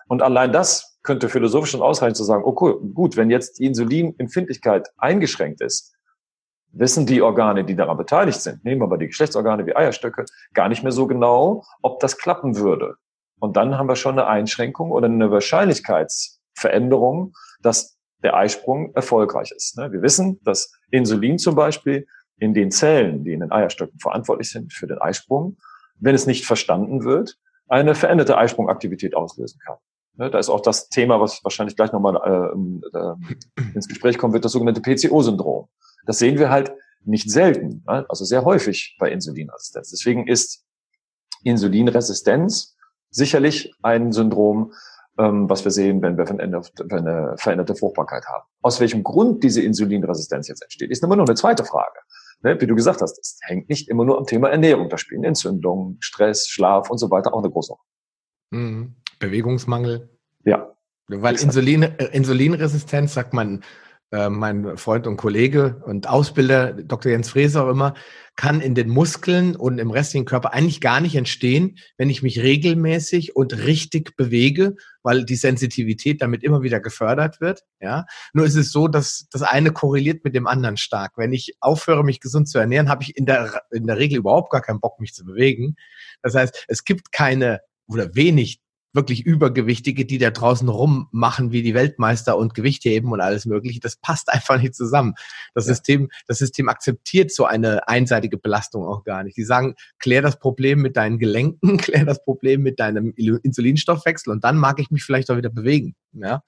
[0.08, 4.88] Und allein das könnte philosophisch schon ausreichen zu sagen, okay, gut, wenn jetzt die Insulinempfindlichkeit
[4.96, 5.94] eingeschränkt ist,
[6.72, 10.68] wissen die Organe, die daran beteiligt sind, nehmen wir aber die Geschlechtsorgane wie Eierstöcke, gar
[10.68, 12.96] nicht mehr so genau, ob das klappen würde.
[13.38, 19.76] Und dann haben wir schon eine Einschränkung oder eine Wahrscheinlichkeitsveränderung, dass der Eisprung erfolgreich ist.
[19.76, 19.92] Ne?
[19.92, 22.06] Wir wissen, dass Insulin zum Beispiel
[22.38, 25.56] in den Zellen, die in den Eierstöcken verantwortlich sind für den Eisprung,
[25.98, 27.38] wenn es nicht verstanden wird,
[27.68, 29.76] eine veränderte Eisprungaktivität auslösen kann.
[30.14, 33.14] Da ist auch das Thema, was wahrscheinlich gleich nochmal äh, äh,
[33.74, 35.68] ins Gespräch kommen wird, das sogenannte PCO-Syndrom.
[36.04, 36.72] Das sehen wir halt
[37.04, 39.90] nicht selten, also sehr häufig bei Insulinresistenz.
[39.90, 40.64] Deswegen ist
[41.42, 42.76] Insulinresistenz
[43.10, 44.72] sicherlich ein Syndrom,
[45.18, 48.44] ähm, was wir sehen, wenn wir eine veränderte Fruchtbarkeit haben.
[48.62, 51.98] Aus welchem Grund diese Insulinresistenz jetzt entsteht, ist immer noch eine zweite Frage.
[52.42, 52.60] Ne?
[52.60, 54.88] Wie du gesagt hast, es hängt nicht immer nur am Thema Ernährung.
[54.88, 58.62] Da spielen Entzündungen, Stress, Schlaf und so weiter auch eine große Rolle.
[58.62, 58.96] Mhm.
[59.18, 60.10] Bewegungsmangel.
[60.44, 60.74] Ja.
[61.08, 63.62] Weil Insulin, äh, Insulinresistenz, sagt man,
[64.12, 67.10] äh, mein Freund und Kollege und Ausbilder, Dr.
[67.10, 67.94] Jens Freser auch immer,
[68.36, 72.40] kann in den Muskeln und im restlichen Körper eigentlich gar nicht entstehen, wenn ich mich
[72.40, 77.62] regelmäßig und richtig bewege, weil die Sensitivität damit immer wieder gefördert wird.
[77.80, 81.12] Ja, nur ist es so, dass das eine korreliert mit dem anderen stark.
[81.16, 84.50] Wenn ich aufhöre, mich gesund zu ernähren, habe ich in der in der Regel überhaupt
[84.50, 85.76] gar keinen Bock, mich zu bewegen.
[86.22, 88.60] Das heißt, es gibt keine oder wenig
[88.92, 93.80] wirklich Übergewichtige, die da draußen rummachen wie die Weltmeister und Gewicht heben und alles Mögliche.
[93.80, 95.14] Das passt einfach nicht zusammen.
[95.54, 95.74] Das ja.
[95.74, 99.36] System, das System akzeptiert so eine einseitige Belastung auch gar nicht.
[99.36, 104.44] Die sagen, klär das Problem mit deinen Gelenken, klär das Problem mit deinem Insulinstoffwechsel und
[104.44, 105.94] dann mag ich mich vielleicht auch wieder bewegen.
[106.12, 106.42] Ja.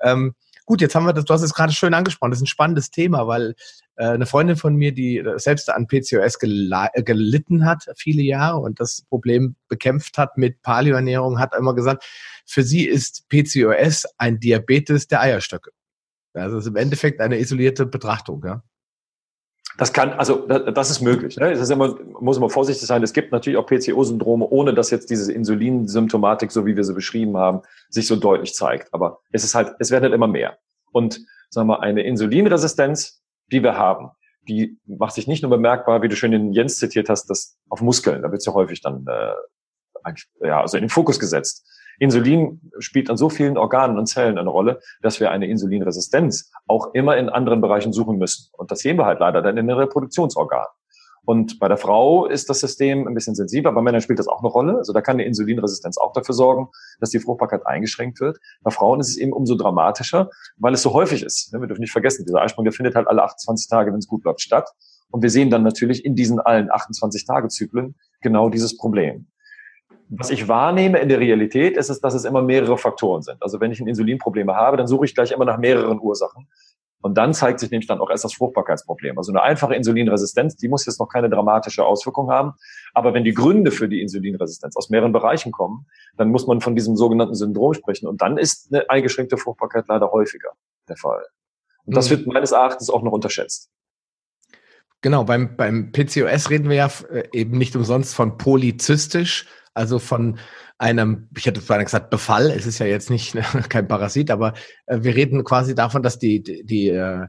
[0.00, 0.34] Ähm,
[0.66, 2.30] gut, jetzt haben wir das, du hast es gerade schön angesprochen.
[2.30, 3.54] Das ist ein spannendes Thema, weil
[3.96, 8.80] eine Freundin von mir, die äh, selbst an PCOS äh, gelitten hat, viele Jahre und
[8.80, 12.04] das Problem bekämpft hat mit Paleoernährung, hat immer gesagt,
[12.46, 15.70] für sie ist PCOS ein Diabetes der Eierstöcke.
[16.32, 18.62] Also ist im Endeffekt eine isolierte Betrachtung, ja.
[19.76, 21.36] Das kann, also das ist möglich.
[21.36, 21.50] Ne?
[21.50, 23.02] Das ist immer, muss immer vorsichtig sein.
[23.02, 27.36] Es gibt natürlich auch PCO-Syndrome, ohne dass jetzt diese Insulinsymptomatik, so wie wir sie beschrieben
[27.36, 28.94] haben, sich so deutlich zeigt.
[28.94, 30.58] Aber es ist halt, es werden halt immer mehr.
[30.92, 31.20] Und
[31.50, 34.10] sagen wir, eine Insulinresistenz die wir haben,
[34.48, 37.80] die macht sich nicht nur bemerkbar, wie du schön den Jens zitiert hast, das auf
[37.80, 39.32] Muskeln, da wird es ja häufig dann äh,
[40.42, 41.66] ja, also in den Fokus gesetzt.
[41.98, 46.92] Insulin spielt an so vielen Organen und Zellen eine Rolle, dass wir eine Insulinresistenz auch
[46.92, 48.50] immer in anderen Bereichen suchen müssen.
[48.52, 50.68] Und das sehen wir halt leider dann in den Reproduktionsorganen.
[51.24, 54.40] Und bei der Frau ist das System ein bisschen sensibler, bei Männern spielt das auch
[54.40, 54.76] eine Rolle.
[54.76, 56.68] Also da kann die Insulinresistenz auch dafür sorgen,
[57.00, 58.38] dass die Fruchtbarkeit eingeschränkt wird.
[58.62, 61.52] Bei Frauen ist es eben umso dramatischer, weil es so häufig ist.
[61.52, 64.24] Wir dürfen nicht vergessen, dieser Eisprung, der findet halt alle 28 Tage, wenn es gut
[64.24, 64.70] läuft, statt.
[65.10, 69.28] Und wir sehen dann natürlich in diesen allen 28-Tage-Zyklen genau dieses Problem.
[70.10, 73.42] Was ich wahrnehme in der Realität ist es, dass es immer mehrere Faktoren sind.
[73.42, 76.46] Also wenn ich ein Insulinproblem habe, dann suche ich gleich immer nach mehreren Ursachen.
[77.04, 79.18] Und dann zeigt sich nämlich dann auch erst das Fruchtbarkeitsproblem.
[79.18, 82.54] Also eine einfache Insulinresistenz, die muss jetzt noch keine dramatische Auswirkung haben.
[82.94, 85.84] Aber wenn die Gründe für die Insulinresistenz aus mehreren Bereichen kommen,
[86.16, 88.06] dann muss man von diesem sogenannten Syndrom sprechen.
[88.06, 90.48] Und dann ist eine eingeschränkte Fruchtbarkeit leider häufiger
[90.88, 91.22] der Fall.
[91.84, 92.16] Und das mhm.
[92.16, 93.68] wird meines Erachtens auch noch unterschätzt.
[95.02, 100.38] Genau, beim, beim PCOS reden wir ja äh, eben nicht umsonst von polyzystisch, also von
[100.78, 102.50] einem, ich hätte vorhin gesagt, Befall.
[102.50, 103.36] Es ist ja jetzt nicht
[103.68, 104.54] kein Parasit, aber
[104.86, 107.26] äh, wir reden quasi davon, dass die, die, die äh,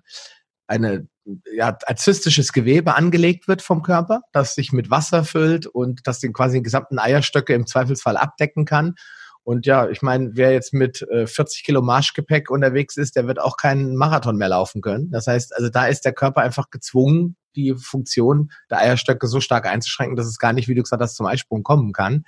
[0.68, 1.08] eine
[1.56, 6.20] ja, als zystisches Gewebe angelegt wird vom Körper, das sich mit Wasser füllt und das
[6.20, 8.96] den quasi den gesamten Eierstöcke im Zweifelsfall abdecken kann.
[9.44, 13.40] Und ja, ich meine, wer jetzt mit äh, 40 Kilo Marschgepäck unterwegs ist, der wird
[13.40, 15.12] auch keinen Marathon mehr laufen können.
[15.12, 19.66] Das heißt, also da ist der Körper einfach gezwungen, die Funktion der Eierstöcke so stark
[19.66, 22.26] einzuschränken, dass es gar nicht, wie du gesagt hast, zum Eisprung kommen kann.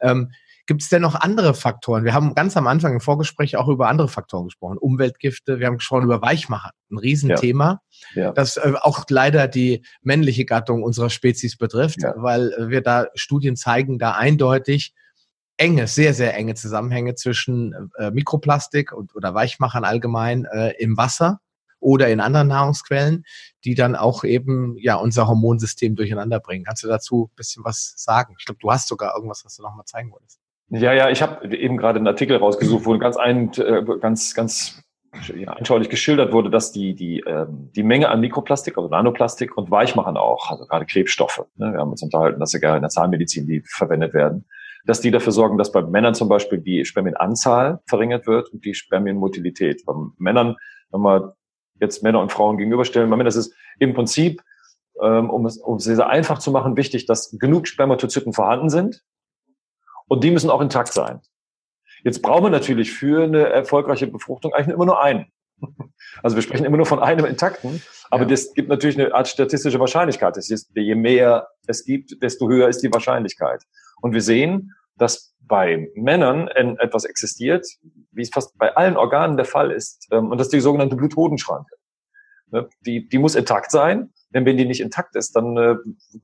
[0.00, 0.30] Ähm,
[0.66, 2.04] Gibt es denn noch andere Faktoren?
[2.04, 4.78] Wir haben ganz am Anfang im Vorgespräch auch über andere Faktoren gesprochen.
[4.78, 7.82] Umweltgifte, wir haben gesprochen über Weichmacher, ein Riesenthema,
[8.14, 8.24] ja.
[8.24, 8.32] Ja.
[8.32, 12.14] das äh, auch leider die männliche Gattung unserer Spezies betrifft, ja.
[12.16, 14.92] weil wir da Studien zeigen, da eindeutig
[15.56, 21.40] enge, sehr, sehr enge Zusammenhänge zwischen äh, Mikroplastik und, oder Weichmachern allgemein äh, im Wasser
[21.86, 23.24] oder in anderen Nahrungsquellen,
[23.64, 26.64] die dann auch eben ja unser Hormonsystem durcheinander bringen.
[26.64, 28.34] Kannst du dazu ein bisschen was sagen?
[28.40, 30.40] Ich glaube, du hast sogar irgendwas, was du noch mal zeigen wolltest.
[30.70, 34.82] Ja, ja, ich habe eben gerade einen Artikel rausgesucht, wo ganz ein, äh, ganz, ganz
[35.32, 39.70] ja, anschaulich geschildert wurde, dass die, die, ähm, die Menge an Mikroplastik, also Nanoplastik und
[39.70, 42.90] Weichmachern auch, also gerade Klebstoffe, ne, wir haben uns unterhalten, dass sie gerne in der
[42.90, 44.44] Zahnmedizin die verwendet werden,
[44.86, 48.74] dass die dafür sorgen, dass bei Männern zum Beispiel die Spermienanzahl verringert wird und die
[48.74, 49.86] Spermienmotilität.
[49.86, 50.56] Bei Männern,
[50.90, 51.36] wenn wir
[51.80, 54.42] jetzt Männer und Frauen gegenüberstellen, bei Männern ist es im Prinzip,
[55.02, 59.02] ähm, um es, um es sehr einfach zu machen, wichtig, dass genug Spermatozyten vorhanden sind
[60.08, 61.20] und die müssen auch intakt sein.
[62.04, 65.26] Jetzt brauchen wir natürlich für eine erfolgreiche Befruchtung eigentlich immer nur einen.
[66.22, 68.28] Also wir sprechen immer nur von einem intakten, aber ja.
[68.28, 70.36] das gibt natürlich eine Art statistische Wahrscheinlichkeit.
[70.36, 73.62] Das ist, je mehr es gibt, desto höher ist die Wahrscheinlichkeit.
[74.00, 77.66] Und wir sehen, dass bei Männern etwas existiert,
[78.10, 80.96] wie es fast bei allen Organen der Fall ist, ähm, und das ist die sogenannte
[80.96, 81.76] Bluthodenschranke.
[82.52, 85.76] Ne, die, die muss intakt sein, denn wenn die nicht intakt ist, dann äh,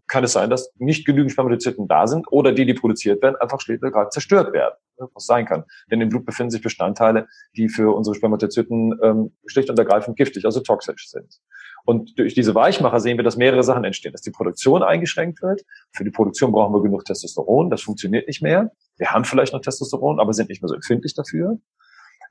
[0.06, 3.60] kann es sein, dass nicht genügend Spermatozyten da sind oder die, die produziert werden, einfach
[3.60, 4.74] schlicht und zerstört werden.
[5.14, 5.64] Was sein kann.
[5.90, 10.44] Denn im Blut befinden sich Bestandteile, die für unsere Spermatozyten ähm, schlicht und ergreifend giftig,
[10.44, 11.40] also toxisch sind.
[11.84, 14.12] Und durch diese Weichmacher sehen wir, dass mehrere Sachen entstehen.
[14.12, 15.62] Dass die Produktion eingeschränkt wird.
[15.92, 17.70] Für die Produktion brauchen wir genug Testosteron.
[17.70, 18.70] Das funktioniert nicht mehr.
[18.98, 21.58] Wir haben vielleicht noch Testosteron, aber sind nicht mehr so empfindlich dafür.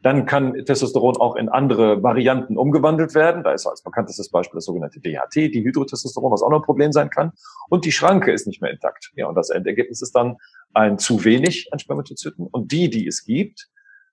[0.01, 3.43] Dann kann Testosteron auch in andere Varianten umgewandelt werden.
[3.43, 6.91] Da ist als bekanntestes Beispiel das sogenannte DHT, die Hydrotestosteron, was auch noch ein Problem
[6.91, 7.33] sein kann.
[7.69, 9.11] Und die Schranke ist nicht mehr intakt.
[9.15, 10.37] Ja, und das Endergebnis ist dann
[10.73, 12.47] ein zu wenig an Spermatozyten.
[12.47, 13.69] Und die, die es gibt,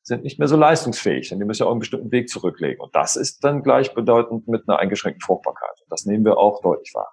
[0.09, 2.81] sind nicht mehr so leistungsfähig, denn die müssen ja auch einen bestimmten Weg zurücklegen.
[2.81, 5.85] Und das ist dann gleichbedeutend mit einer eingeschränkten Fruchtbarkeit.
[5.89, 7.13] Das nehmen wir auch deutlich wahr.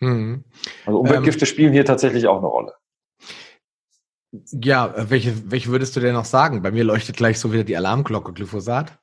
[0.00, 0.44] Mhm.
[0.86, 2.74] Also Umweltgifte ähm, spielen hier tatsächlich auch eine Rolle.
[4.30, 6.62] Ja, welche, welche würdest du denn noch sagen?
[6.62, 8.98] Bei mir leuchtet gleich so wieder die Alarmglocke Glyphosat.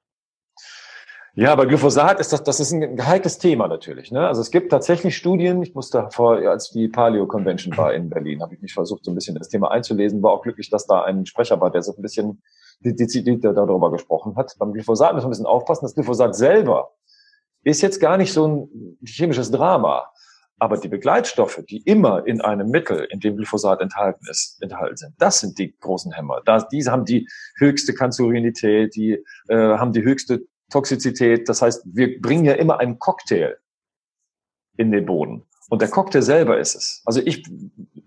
[1.34, 4.10] Ja, bei Glyphosat ist das, das ist ein heikles Thema natürlich.
[4.12, 4.26] Ne?
[4.26, 8.42] Also es gibt tatsächlich Studien, ich musste vor, als die Paleo Convention war in Berlin,
[8.42, 11.04] habe ich mich versucht, so ein bisschen das Thema einzulesen, war auch glücklich, dass da
[11.04, 12.42] ein Sprecher war, der so ein bisschen
[12.80, 14.56] dezidiert darüber gesprochen hat.
[14.60, 15.86] Beim Glyphosat müssen wir ein bisschen aufpassen.
[15.86, 16.92] Das Glyphosat selber
[17.64, 20.10] ist jetzt gar nicht so ein chemisches Drama.
[20.58, 25.14] Aber die Begleitstoffe, die immer in einem Mittel, in dem Glyphosat enthalten ist, enthalten sind,
[25.18, 26.42] das sind die großen Hämmer.
[26.72, 31.50] Diese haben die höchste Kanzerinität, die äh, haben die höchste Toxizität.
[31.50, 33.58] Das heißt, wir bringen ja immer einen Cocktail
[34.78, 35.46] in den Boden.
[35.70, 37.02] Und der Cocktail selber ist es.
[37.06, 37.44] Also ich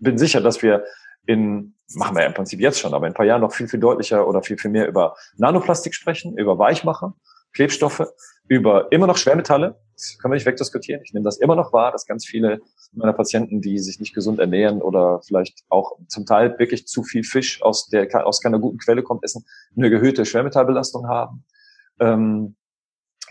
[0.01, 0.85] bin sicher, dass wir
[1.29, 3.69] in, machen wir ja im Prinzip jetzt schon, aber in ein paar Jahren noch viel,
[3.69, 7.15] viel deutlicher oder viel, viel mehr über Nanoplastik sprechen, über Weichmacher,
[7.53, 8.07] Klebstoffe,
[8.49, 9.79] über immer noch Schwermetalle.
[9.95, 11.03] Das können wir nicht wegdiskutieren.
[11.05, 12.61] Ich nehme das immer noch wahr, dass ganz viele
[12.93, 17.25] meiner Patienten, die sich nicht gesund ernähren oder vielleicht auch zum Teil wirklich zu viel
[17.25, 19.45] Fisch aus der aus keiner guten Quelle kommt, essen,
[19.77, 21.45] eine erhöhte Schwermetallbelastung haben.
[22.01, 22.57] Ähm,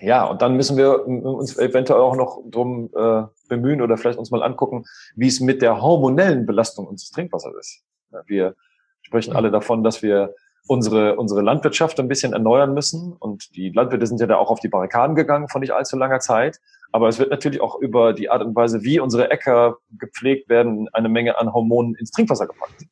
[0.02, 4.30] ja, und dann müssen wir uns eventuell auch noch drum äh, bemühen oder vielleicht uns
[4.30, 4.86] mal angucken,
[5.16, 7.87] wie es mit der hormonellen Belastung unseres Trinkwassers ist.
[8.26, 8.56] Wir
[9.02, 10.34] sprechen alle davon, dass wir
[10.68, 13.14] unsere, unsere Landwirtschaft ein bisschen erneuern müssen.
[13.14, 16.20] Und die Landwirte sind ja da auch auf die Barrikaden gegangen vor nicht allzu langer
[16.20, 16.60] Zeit.
[16.92, 20.88] Aber es wird natürlich auch über die Art und Weise, wie unsere Äcker gepflegt werden,
[20.94, 22.86] eine Menge an Hormonen ins Trinkwasser gepackt.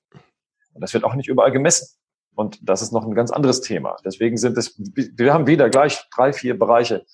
[0.73, 1.97] Und das wird auch nicht überall gemessen.
[2.35, 3.95] Und das ist noch ein ganz anderes Thema.
[4.03, 7.05] Deswegen sind es, wir haben wieder gleich drei, vier Bereiche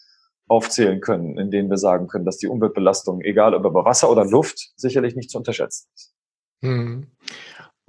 [0.47, 4.25] aufzählen können, in denen wir sagen können, dass die Umweltbelastung, egal ob über Wasser oder
[4.25, 6.13] Luft, sicherlich nicht zu unterschätzen ist.
[6.61, 7.11] Hm.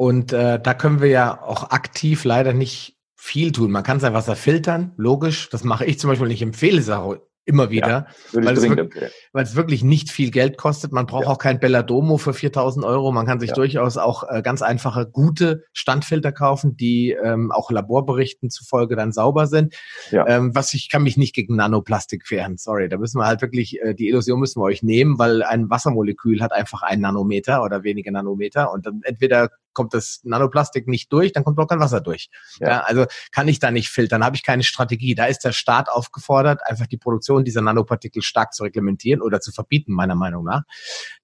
[0.02, 3.70] Und äh, da können wir ja auch aktiv leider nicht viel tun.
[3.70, 5.48] Man kann sein Wasser filtern, logisch.
[5.50, 6.42] Das mache ich zum Beispiel nicht.
[6.42, 10.56] empfehle es auch immer wieder, ja, weil, es wirklich, weil, es wirklich, nicht viel Geld
[10.56, 10.90] kostet.
[10.90, 11.30] Man braucht ja.
[11.30, 13.12] auch kein Belladomo für 4000 Euro.
[13.12, 13.54] Man kann sich ja.
[13.54, 19.46] durchaus auch äh, ganz einfache, gute Standfilter kaufen, die ähm, auch Laborberichten zufolge dann sauber
[19.46, 19.72] sind.
[20.10, 22.56] Ähm, was ich kann mich nicht gegen Nanoplastik wehren.
[22.56, 25.70] Sorry, da müssen wir halt wirklich, äh, die Illusion müssen wir euch nehmen, weil ein
[25.70, 31.12] Wassermolekül hat einfach einen Nanometer oder wenige Nanometer und dann entweder kommt das Nanoplastik nicht
[31.12, 32.28] durch, dann kommt auch kein Wasser durch.
[32.60, 32.68] Ja.
[32.68, 35.14] ja also kann ich da nicht filtern, habe ich keine Strategie.
[35.14, 39.52] Da ist der Staat aufgefordert, einfach die Produktion dieser Nanopartikel stark zu reglementieren oder zu
[39.52, 40.62] verbieten, meiner Meinung nach.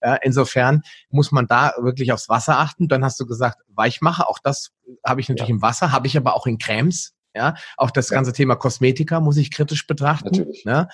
[0.03, 2.89] Ja, insofern muss man da wirklich aufs Wasser achten.
[2.89, 4.71] Dann hast du gesagt, Weichmacher, auch das
[5.05, 5.55] habe ich natürlich ja.
[5.55, 7.15] im Wasser, habe ich aber auch in Cremes.
[7.39, 10.31] Ja, auch das ganze Thema Kosmetika muss ich kritisch betrachten.
[10.33, 10.65] Natürlich.
[10.65, 10.89] Ne?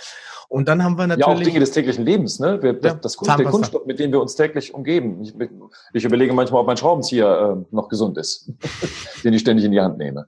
[0.48, 1.26] Und dann haben wir natürlich.
[1.26, 2.62] Ja, auch Dinge des täglichen Lebens, ne?
[2.62, 5.22] Wir, das, das Kunst, der Kunststoff, mit dem wir uns täglich umgeben.
[5.22, 5.34] Ich,
[5.94, 8.52] ich überlege manchmal, ob mein Schraubenzieher äh, noch gesund ist,
[9.24, 10.26] den ich ständig in die Hand nehme.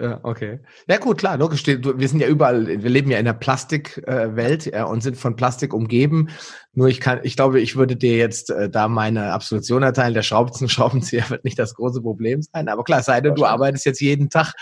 [0.00, 0.60] Ja, okay.
[0.86, 1.66] Ja gut, klar, logisch.
[1.66, 5.34] Wir sind ja überall, wir leben ja in der Plastikwelt äh, ja, und sind von
[5.34, 6.28] Plastik umgeben.
[6.72, 10.14] Nur ich kann, ich glaube, ich würde dir jetzt äh, da meine Absolution erteilen.
[10.14, 12.68] Der Schraubenzieher wird nicht das große Problem sein.
[12.68, 14.52] Aber klar, sei denn, du arbeitest jetzt jeden Tag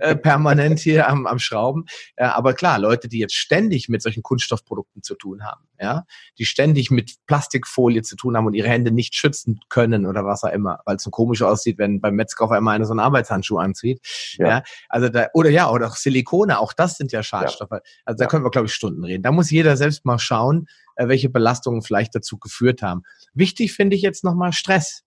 [0.00, 1.86] äh, permanent hier am, am Schrauben.
[2.16, 6.04] Äh, aber klar, Leute, die jetzt ständig mit solchen Kunststoffprodukten zu tun haben, ja,
[6.38, 10.44] die ständig mit Plastikfolie zu tun haben und ihre Hände nicht schützen können oder was
[10.44, 13.00] auch immer, weil es so komisch aussieht, wenn beim Metzger auf einmal einer so einen
[13.00, 14.00] Arbeitshandschuh anzieht.
[14.36, 14.48] Ja.
[14.48, 14.62] ja.
[14.88, 17.70] also da, oder ja, oder auch Silikone, auch das sind ja Schadstoffe.
[17.70, 17.80] Ja.
[18.04, 19.22] Also da können wir, glaube ich, Stunden reden.
[19.22, 23.02] Da muss jeder selbst mal schauen, äh, welche Belastungen vielleicht dazu geführt haben.
[23.34, 25.02] Wichtig finde ich jetzt nochmal Stress.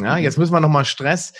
[0.00, 0.22] Ja, mhm.
[0.22, 1.32] jetzt müssen wir nochmal Stress.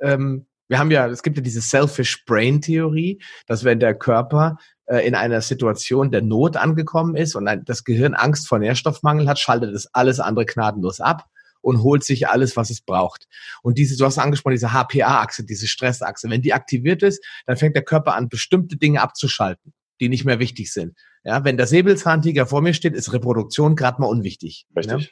[0.00, 4.56] Ähm, wir haben ja, es gibt ja diese Selfish Brain Theorie, dass wenn der Körper
[4.86, 9.38] äh, in einer Situation der Not angekommen ist und das Gehirn Angst vor Nährstoffmangel hat,
[9.38, 11.26] schaltet es alles andere gnadenlos ab
[11.60, 13.26] und holt sich alles, was es braucht.
[13.62, 17.76] Und diese, du hast angesprochen, diese HPA-Achse, diese Stressachse, wenn die aktiviert ist, dann fängt
[17.76, 20.96] der Körper an, bestimmte Dinge abzuschalten, die nicht mehr wichtig sind.
[21.24, 24.66] Ja, wenn der Säbelzahntiger vor mir steht, ist Reproduktion gerade mal unwichtig.
[24.76, 25.02] Richtig.
[25.02, 25.08] Ja?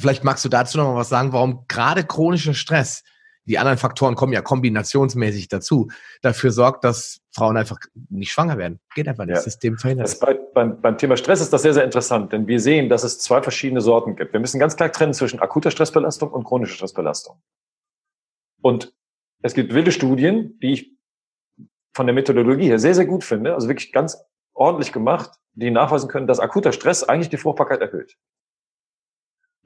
[0.00, 3.02] Vielleicht magst du dazu noch mal was sagen, warum gerade chronischer Stress
[3.46, 5.88] die anderen Faktoren kommen ja kombinationsmäßig dazu,
[6.22, 8.80] dafür sorgt, dass Frauen einfach nicht schwanger werden.
[8.94, 9.32] Geht einfach nicht.
[9.32, 9.36] Ja.
[9.36, 10.18] Das System verhindert das.
[10.18, 13.18] Bei, beim, beim Thema Stress ist das sehr, sehr interessant, denn wir sehen, dass es
[13.18, 14.32] zwei verschiedene Sorten gibt.
[14.32, 17.36] Wir müssen ganz klar trennen zwischen akuter Stressbelastung und chronischer Stressbelastung.
[18.62, 18.94] Und
[19.42, 20.93] es gibt wilde Studien, die ich
[21.94, 24.18] von der Methodologie her sehr, sehr gut finde, also wirklich ganz
[24.52, 28.16] ordentlich gemacht, die nachweisen können, dass akuter Stress eigentlich die Fruchtbarkeit erhöht.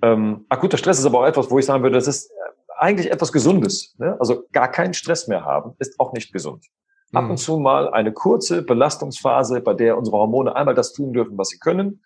[0.02, 2.30] Ähm, akuter Stress ist aber auch etwas, wo ich sagen würde, das ist
[2.76, 3.96] eigentlich etwas Gesundes.
[3.98, 4.16] Ne?
[4.20, 6.66] Also gar keinen Stress mehr haben, ist auch nicht gesund.
[7.14, 7.36] Ab und mhm.
[7.38, 11.58] zu mal eine kurze Belastungsphase, bei der unsere Hormone einmal das tun dürfen, was sie
[11.58, 12.02] können,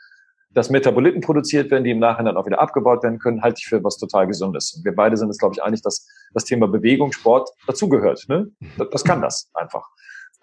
[0.50, 3.82] dass Metaboliten produziert werden, die im Nachhinein auch wieder abgebaut werden können, halte ich für
[3.82, 4.74] was total Gesundes.
[4.74, 8.24] Und wir beide sind uns, glaube ich, einig, dass das Thema Bewegung, Sport dazugehört.
[8.28, 8.52] Ne?
[8.78, 9.90] Das, das kann das einfach.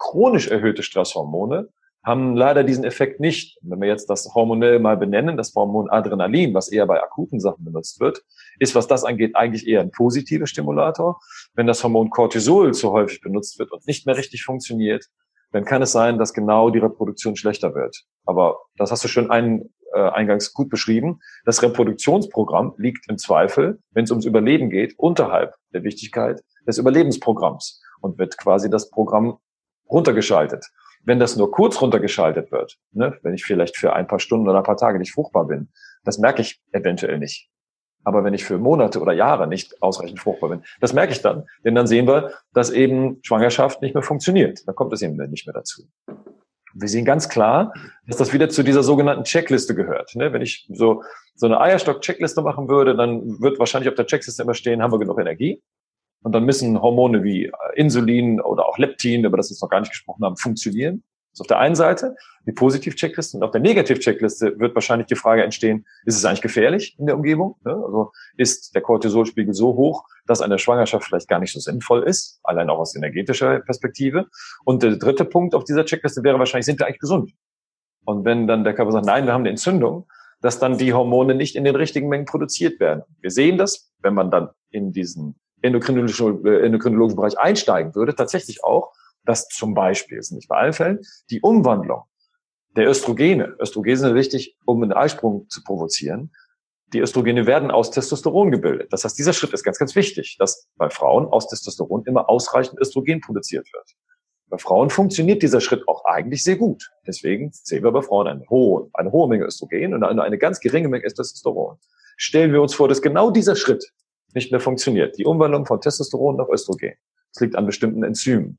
[0.00, 1.68] Chronisch erhöhte Stresshormone
[2.02, 3.58] haben leider diesen Effekt nicht.
[3.62, 7.64] Wenn wir jetzt das hormonell mal benennen, das Hormon Adrenalin, was eher bei akuten Sachen
[7.64, 8.24] benutzt wird,
[8.58, 11.20] ist, was das angeht, eigentlich eher ein positiver Stimulator.
[11.54, 15.06] Wenn das Hormon Cortisol zu häufig benutzt wird und nicht mehr richtig funktioniert,
[15.52, 18.04] dann kann es sein, dass genau die Reproduktion schlechter wird.
[18.24, 21.20] Aber das hast du schon ein, äh, eingangs gut beschrieben.
[21.44, 27.82] Das Reproduktionsprogramm liegt im Zweifel, wenn es ums Überleben geht, unterhalb der Wichtigkeit des Überlebensprogramms
[28.00, 29.38] und wird quasi das Programm
[29.90, 30.66] runtergeschaltet.
[31.04, 34.58] Wenn das nur kurz runtergeschaltet wird, ne, wenn ich vielleicht für ein paar Stunden oder
[34.58, 35.68] ein paar Tage nicht fruchtbar bin,
[36.04, 37.48] das merke ich eventuell nicht.
[38.04, 41.46] Aber wenn ich für Monate oder Jahre nicht ausreichend fruchtbar bin, das merke ich dann.
[41.64, 44.66] Denn dann sehen wir, dass eben Schwangerschaft nicht mehr funktioniert.
[44.66, 45.82] Dann kommt es eben nicht mehr dazu.
[46.72, 47.74] Wir sehen ganz klar,
[48.06, 50.14] dass das wieder zu dieser sogenannten Checkliste gehört.
[50.14, 51.02] Ne, wenn ich so,
[51.34, 54.98] so eine Eierstock-Checkliste machen würde, dann wird wahrscheinlich auf der Checkliste immer stehen, haben wir
[54.98, 55.62] genug Energie?
[56.22, 59.70] Und dann müssen Hormone wie äh, Insulin oder auch Leptin, über das wir jetzt noch
[59.70, 61.02] gar nicht gesprochen haben, funktionieren.
[61.30, 62.16] Das ist auf der einen Seite
[62.46, 66.96] die Positiv-Checkliste und auf der Negativ-Checkliste wird wahrscheinlich die Frage entstehen, ist es eigentlich gefährlich
[66.98, 67.56] in der Umgebung?
[67.64, 72.40] Also ist der Cortisolspiegel so hoch, dass eine Schwangerschaft vielleicht gar nicht so sinnvoll ist,
[72.42, 74.26] allein auch aus energetischer Perspektive.
[74.64, 77.32] Und der dritte Punkt auf dieser Checkliste wäre wahrscheinlich, sind wir eigentlich gesund?
[78.04, 80.08] Und wenn dann der Körper sagt, nein, wir haben eine Entzündung,
[80.40, 83.02] dass dann die Hormone nicht in den richtigen Mengen produziert werden.
[83.20, 88.64] Wir sehen das, wenn man dann in diesen endokrinologischen, äh, endokrinologischen Bereich einsteigen würde, tatsächlich
[88.64, 88.92] auch,
[89.24, 91.00] dass zum Beispiel, ist nicht bei allen Fällen,
[91.30, 92.04] die Umwandlung
[92.76, 96.32] der Östrogene, Östrogene sind wichtig, um einen Eisprung zu provozieren,
[96.92, 98.92] die Östrogene werden aus Testosteron gebildet.
[98.92, 102.80] Das heißt, dieser Schritt ist ganz, ganz wichtig, dass bei Frauen aus Testosteron immer ausreichend
[102.80, 103.94] Östrogen produziert wird.
[104.48, 106.90] Bei Frauen funktioniert dieser Schritt auch eigentlich sehr gut.
[107.06, 110.58] Deswegen sehen wir bei Frauen eine hohe, eine hohe Menge Östrogen und eine, eine ganz
[110.58, 111.78] geringe Menge Testosteron.
[112.16, 113.92] Stellen wir uns vor, dass genau dieser Schritt
[114.34, 115.18] nicht mehr funktioniert.
[115.18, 116.94] Die Umwandlung von Testosteron nach Östrogen.
[117.32, 118.58] Das liegt an bestimmten Enzymen.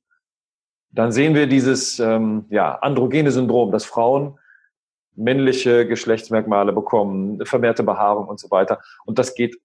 [0.91, 4.37] Dann sehen wir dieses ähm, ja, androgene Syndrom, dass Frauen
[5.15, 8.81] männliche Geschlechtsmerkmale bekommen, vermehrte Behaarung und so weiter.
[9.05, 9.57] Und das geht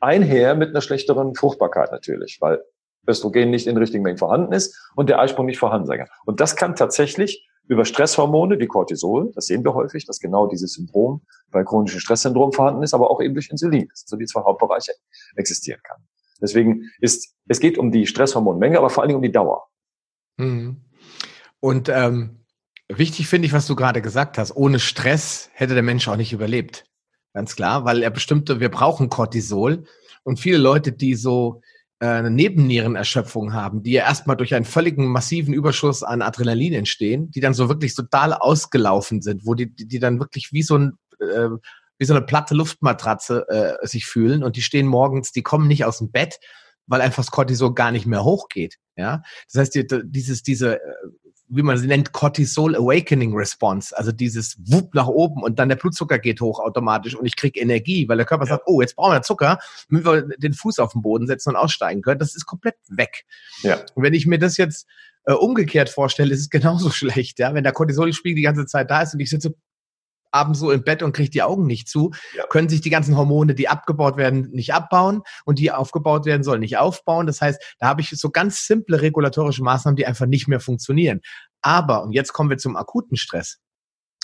[0.00, 2.62] einher mit einer schlechteren Fruchtbarkeit natürlich, weil
[3.06, 6.08] Östrogen nicht in richtigen Mengen vorhanden ist und der Eisprung nicht vorhanden sein kann.
[6.24, 10.74] Und das kann tatsächlich über Stresshormone wie Cortisol, das sehen wir häufig, dass genau dieses
[10.74, 14.42] Syndrom bei chronischen Stresssyndrom vorhanden ist, aber auch eben durch Insulin, dass so die zwei
[14.42, 14.92] Hauptbereiche
[15.36, 15.98] existieren kann.
[16.40, 19.66] Deswegen ist, es geht um die Stresshormonmenge, aber vor allen Dingen um die Dauer.
[20.36, 20.82] Mhm.
[21.60, 22.44] Und ähm,
[22.88, 24.54] wichtig finde ich, was du gerade gesagt hast.
[24.54, 26.84] Ohne Stress hätte der Mensch auch nicht überlebt.
[27.32, 29.84] Ganz klar, weil er bestimmte, wir brauchen Cortisol.
[30.22, 31.62] Und viele Leute, die so
[32.00, 37.40] eine Nebennierenerschöpfung haben, die ja erstmal durch einen völligen massiven Überschuss an Adrenalin entstehen, die
[37.40, 41.50] dann so wirklich total ausgelaufen sind, wo die, die dann wirklich wie so ein äh,
[41.98, 45.84] wie so eine platte Luftmatratze äh, sich fühlen und die stehen morgens, die kommen nicht
[45.84, 46.40] aus dem Bett,
[46.86, 48.76] weil einfach das Cortisol gar nicht mehr hochgeht.
[48.96, 49.22] Ja,
[49.52, 50.80] das heißt, die, dieses, diese, äh,
[51.48, 55.76] wie man sie nennt, Cortisol Awakening Response, also dieses Wupp nach oben und dann der
[55.76, 58.50] Blutzucker geht hoch automatisch und ich kriege Energie, weil der Körper ja.
[58.50, 59.58] sagt, oh, jetzt brauchen wir Zucker,
[59.90, 62.18] damit wir den Fuß auf den Boden setzen und aussteigen können.
[62.18, 63.24] Das ist komplett weg.
[63.62, 63.80] Ja.
[63.94, 64.86] Und wenn ich mir das jetzt
[65.26, 69.02] äh, umgekehrt vorstelle, ist es genauso schlecht, ja, wenn der Cortisolspiegel die ganze Zeit da
[69.02, 69.54] ist und ich sitze
[70.34, 72.44] abends so im Bett und kriegt die Augen nicht zu, ja.
[72.48, 76.60] können sich die ganzen Hormone, die abgebaut werden, nicht abbauen und die aufgebaut werden sollen,
[76.60, 77.26] nicht aufbauen.
[77.26, 81.20] Das heißt, da habe ich so ganz simple regulatorische Maßnahmen, die einfach nicht mehr funktionieren.
[81.62, 83.58] Aber, und jetzt kommen wir zum akuten Stress.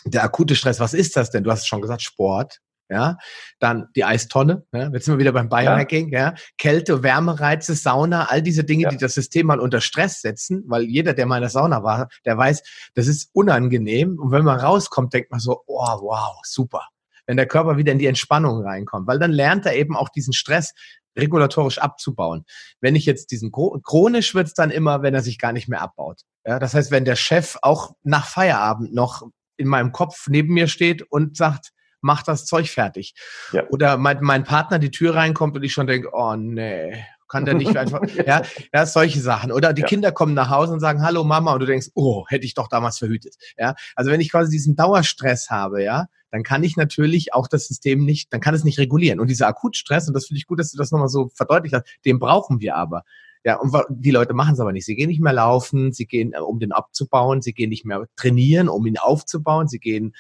[0.05, 1.45] Der akute Stress, was ist das denn?
[1.45, 2.59] Du hast es schon gesagt, Sport,
[2.91, 3.17] ja,
[3.61, 6.35] dann die Eistonne, ja, jetzt sind wir wieder beim Biohacking, ja, ja.
[6.59, 8.89] Kälte, Wärmereize, Sauna, all diese Dinge, ja.
[8.91, 12.09] die das System mal unter Stress setzen, weil jeder, der mal in der Sauna war,
[12.25, 12.63] der weiß,
[12.95, 16.89] das ist unangenehm und wenn man rauskommt, denkt man so, oh, wow, super.
[17.27, 20.33] Wenn der Körper wieder in die Entspannung reinkommt, weil dann lernt er eben auch diesen
[20.33, 20.75] Stress
[21.17, 22.45] regulatorisch abzubauen.
[22.81, 26.23] Wenn ich jetzt diesen chronisch wird's dann immer, wenn er sich gar nicht mehr abbaut.
[26.45, 29.23] Ja, das heißt, wenn der Chef auch nach Feierabend noch
[29.57, 33.15] in meinem Kopf neben mir steht und sagt, mach das Zeug fertig.
[33.53, 33.67] Ja.
[33.69, 37.55] Oder mein, mein Partner die Tür reinkommt und ich schon denke, oh nee, kann der
[37.55, 38.43] nicht einfach, ja,
[38.75, 39.53] ja, solche Sachen.
[39.53, 39.89] Oder die ja.
[39.89, 42.69] Kinder kommen nach Hause und sagen, hallo Mama, und du denkst, oh, hätte ich doch
[42.69, 43.37] damals verhütet.
[43.57, 47.67] Ja, also wenn ich quasi diesen Dauerstress habe, ja, dann kann ich natürlich auch das
[47.67, 49.21] System nicht, dann kann es nicht regulieren.
[49.21, 51.87] Und dieser Akutstress, und das finde ich gut, dass du das nochmal so verdeutlicht hast,
[52.05, 53.05] den brauchen wir aber.
[53.43, 54.85] Ja, und die Leute machen es aber nicht.
[54.85, 58.07] Sie gehen nicht mehr laufen, sie gehen, äh, um den abzubauen, sie gehen nicht mehr
[58.17, 60.15] trainieren, um ihn aufzubauen, sie gehen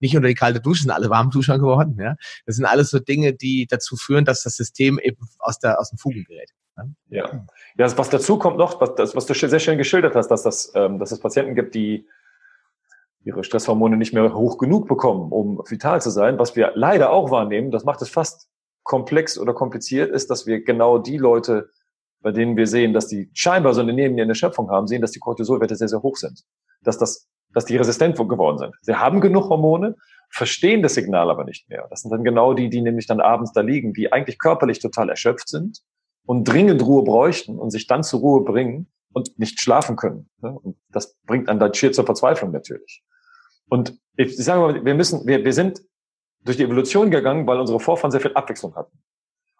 [0.00, 1.98] nicht unter die kalte Dusche, sind alle warm Duschen geworden.
[2.00, 2.16] Ja?
[2.46, 5.90] Das sind alles so Dinge, die dazu führen, dass das System eben aus, der, aus
[5.90, 6.50] dem Fugen gerät.
[7.10, 7.44] Ja.
[7.76, 10.72] ja, was dazu kommt noch, was, das, was du sehr schön geschildert hast, dass, das,
[10.74, 12.06] ähm, dass es Patienten gibt, die
[13.24, 16.38] ihre Stresshormone nicht mehr hoch genug bekommen, um vital zu sein.
[16.38, 18.48] Was wir leider auch wahrnehmen, das macht es fast
[18.82, 21.70] komplex oder kompliziert, ist, dass wir genau die Leute
[22.22, 25.18] bei denen wir sehen, dass die scheinbar so eine nebenliegende Schöpfung haben, sehen, dass die
[25.18, 26.42] Cortisolwerte sehr, sehr hoch sind.
[26.82, 28.74] Dass das, dass die resistent geworden sind.
[28.82, 29.96] Sie haben genug Hormone,
[30.30, 31.86] verstehen das Signal aber nicht mehr.
[31.90, 35.10] Das sind dann genau die, die nämlich dann abends da liegen, die eigentlich körperlich total
[35.10, 35.80] erschöpft sind
[36.24, 40.30] und dringend Ruhe bräuchten und sich dann zur Ruhe bringen und nicht schlafen können.
[40.40, 43.02] Und das bringt dann dann schier zur Verzweiflung natürlich.
[43.68, 45.82] Und ich sage mal, wir müssen, wir, wir sind
[46.44, 48.98] durch die Evolution gegangen, weil unsere Vorfahren sehr viel Abwechslung hatten.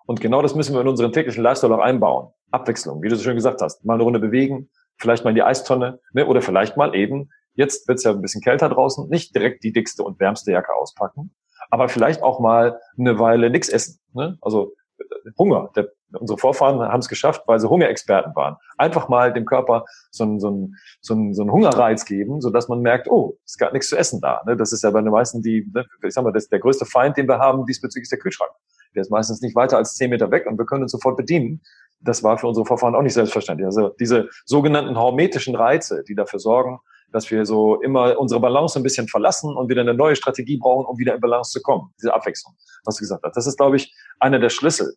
[0.07, 2.33] Und genau das müssen wir in unseren täglichen Lifestyle auch einbauen.
[2.51, 3.85] Abwechslung, wie du so schön gesagt hast.
[3.85, 7.89] Mal eine Runde bewegen, vielleicht mal in die Eistonne, ne, oder vielleicht mal eben, jetzt
[7.89, 11.35] wird's ja ein bisschen kälter draußen, nicht direkt die dickste und wärmste Jacke auspacken,
[11.71, 14.01] aber vielleicht auch mal eine Weile nichts essen.
[14.13, 14.39] Ne?
[14.41, 15.05] Also äh,
[15.39, 15.71] Hunger.
[15.77, 15.89] Der,
[16.19, 18.57] unsere Vorfahren haben es geschafft, weil sie Hungerexperten waren.
[18.77, 22.51] Einfach mal dem Körper so einen, so einen, so einen, so einen Hungerreiz geben, so
[22.51, 24.43] dass man merkt, oh, es gar nichts zu essen da.
[24.47, 24.57] Ne?
[24.57, 27.17] Das ist ja bei den meisten die, ne, ich sag mal, das der größte Feind,
[27.17, 28.53] den wir haben, diesbezüglich ist der Kühlschrank.
[28.95, 31.63] Der ist meistens nicht weiter als zehn Meter weg und wir können uns sofort bedienen.
[32.01, 33.67] Das war für unsere Vorfahren auch nicht selbstverständlich.
[33.67, 36.81] Also diese sogenannten hormetischen Reize, die dafür sorgen,
[37.13, 40.87] dass wir so immer unsere Balance ein bisschen verlassen und wieder eine neue Strategie brauchen,
[40.87, 41.93] um wieder in Balance zu kommen.
[42.01, 43.37] Diese Abwechslung, was du gesagt hast.
[43.37, 44.95] Das ist, glaube ich, einer der Schlüssel,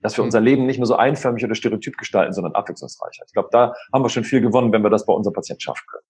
[0.00, 0.28] dass wir mhm.
[0.28, 3.24] unser Leben nicht nur so einförmig oder stereotyp gestalten, sondern abwechslungsreicher.
[3.26, 5.84] Ich glaube, da haben wir schon viel gewonnen, wenn wir das bei unserem Patienten schaffen
[5.90, 6.04] können.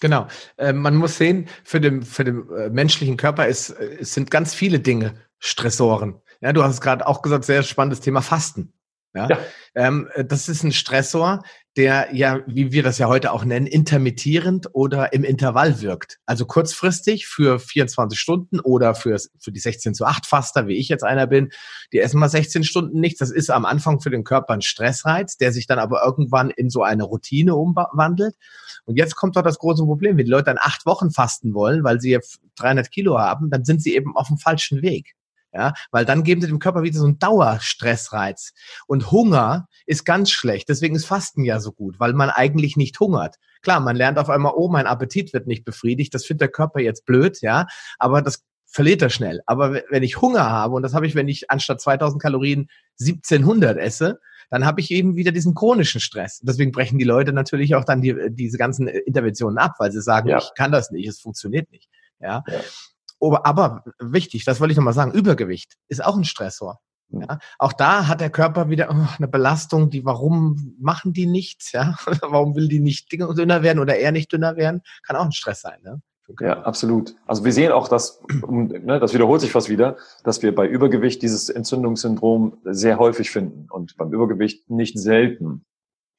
[0.00, 0.26] Genau.
[0.56, 4.30] Äh, man muss sehen, für den, für den äh, menschlichen Körper ist, äh, es sind
[4.30, 6.20] ganz viele Dinge Stressoren.
[6.40, 8.72] Ja, du hast gerade auch gesagt, sehr spannendes Thema Fasten.
[9.16, 9.38] Ja, ja.
[9.74, 11.42] Ähm, das ist ein Stressor,
[11.76, 16.18] der ja, wie wir das ja heute auch nennen, intermittierend oder im Intervall wirkt.
[16.26, 20.88] Also kurzfristig für 24 Stunden oder für, für die 16 zu 8 Faster, wie ich
[20.88, 21.50] jetzt einer bin,
[21.92, 23.18] die essen mal 16 Stunden nichts.
[23.18, 26.68] Das ist am Anfang für den Körper ein Stressreiz, der sich dann aber irgendwann in
[26.68, 28.36] so eine Routine umwandelt.
[28.84, 30.16] Und jetzt kommt doch das große Problem.
[30.18, 32.18] Wenn die Leute dann acht Wochen fasten wollen, weil sie
[32.56, 35.14] 300 Kilo haben, dann sind sie eben auf dem falschen Weg.
[35.56, 38.52] Ja, weil dann geben sie dem Körper wieder so einen Dauerstressreiz.
[38.86, 40.68] Und Hunger ist ganz schlecht.
[40.68, 43.36] Deswegen ist Fasten ja so gut, weil man eigentlich nicht hungert.
[43.62, 46.12] Klar, man lernt auf einmal, oh, mein Appetit wird nicht befriedigt.
[46.12, 47.66] Das findet der Körper jetzt blöd, ja.
[47.98, 49.40] Aber das verliert er schnell.
[49.46, 52.68] Aber wenn ich Hunger habe, und das habe ich, wenn ich anstatt 2000 Kalorien
[53.00, 56.40] 1700 esse, dann habe ich eben wieder diesen chronischen Stress.
[56.42, 60.28] Deswegen brechen die Leute natürlich auch dann die, diese ganzen Interventionen ab, weil sie sagen,
[60.28, 60.36] ja.
[60.36, 61.88] ich kann das nicht, es funktioniert nicht.
[62.20, 62.44] Ja.
[62.46, 62.60] ja.
[63.20, 66.80] Aber, aber wichtig, das wollte ich nochmal sagen, Übergewicht ist auch ein Stressor.
[67.08, 71.70] Ja, auch da hat der Körper wieder oh, eine Belastung, die, warum machen die nichts?
[71.72, 74.82] Ja, warum will die nicht dünner werden oder eher nicht dünner werden?
[75.06, 76.00] Kann auch ein Stress sein, ne?
[76.40, 77.14] Ja, absolut.
[77.26, 81.22] Also wir sehen auch, dass, ne, das wiederholt sich fast wieder, dass wir bei Übergewicht
[81.22, 85.64] dieses Entzündungssyndrom sehr häufig finden und beim Übergewicht nicht selten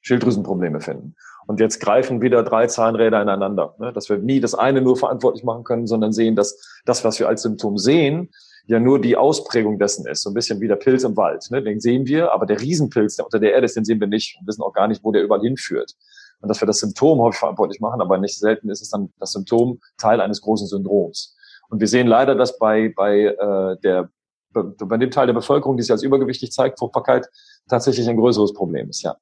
[0.08, 1.16] Schilddrüsenprobleme finden.
[1.48, 3.94] Und jetzt greifen wieder drei Zahnräder ineinander, ne?
[3.94, 7.28] dass wir nie das eine nur verantwortlich machen können, sondern sehen, dass das, was wir
[7.28, 8.30] als Symptom sehen,
[8.66, 10.24] ja nur die Ausprägung dessen ist.
[10.24, 11.46] So ein bisschen wie der Pilz im Wald.
[11.52, 11.64] Ne?
[11.64, 14.38] Den sehen wir, aber der Riesenpilz, der unter der Erde ist, den sehen wir nicht
[14.40, 15.94] und wissen auch gar nicht, wo der überall hinführt.
[16.42, 19.32] Und dass wir das Symptom häufig verantwortlich machen, aber nicht selten ist es dann das
[19.32, 21.36] Symptom Teil eines großen Syndroms.
[21.70, 24.10] Und wir sehen leider, dass bei, bei, äh, der,
[24.52, 27.28] bei dem Teil der Bevölkerung, die sich als übergewichtig zeigt, Fruchtbarkeit
[27.70, 29.16] tatsächlich ein größeres Problem ist, ja.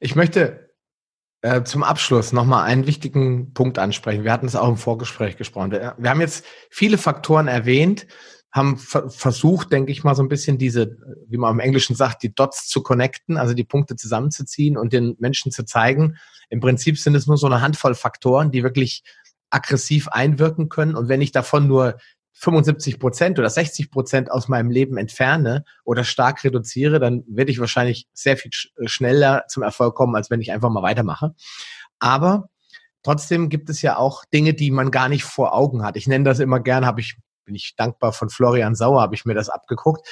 [0.00, 0.70] Ich möchte
[1.42, 4.24] äh, zum Abschluss nochmal einen wichtigen Punkt ansprechen.
[4.24, 5.70] Wir hatten es auch im Vorgespräch gesprochen.
[5.70, 8.06] Wir, wir haben jetzt viele Faktoren erwähnt,
[8.52, 10.96] haben versucht, denke ich mal, so ein bisschen diese,
[11.28, 15.16] wie man im Englischen sagt, die Dots zu connecten, also die Punkte zusammenzuziehen und den
[15.20, 16.16] Menschen zu zeigen.
[16.48, 19.04] Im Prinzip sind es nur so eine Handvoll Faktoren, die wirklich
[19.50, 20.96] aggressiv einwirken können.
[20.96, 21.98] Und wenn ich davon nur
[22.32, 27.60] 75 Prozent oder 60 Prozent aus meinem Leben entferne oder stark reduziere, dann werde ich
[27.60, 31.34] wahrscheinlich sehr viel äh, schneller zum Erfolg kommen, als wenn ich einfach mal weitermache.
[31.98, 32.48] Aber
[33.02, 35.96] trotzdem gibt es ja auch Dinge, die man gar nicht vor Augen hat.
[35.96, 39.24] Ich nenne das immer gern, habe ich bin ich dankbar von Florian Sauer, habe ich
[39.24, 40.06] mir das abgeguckt.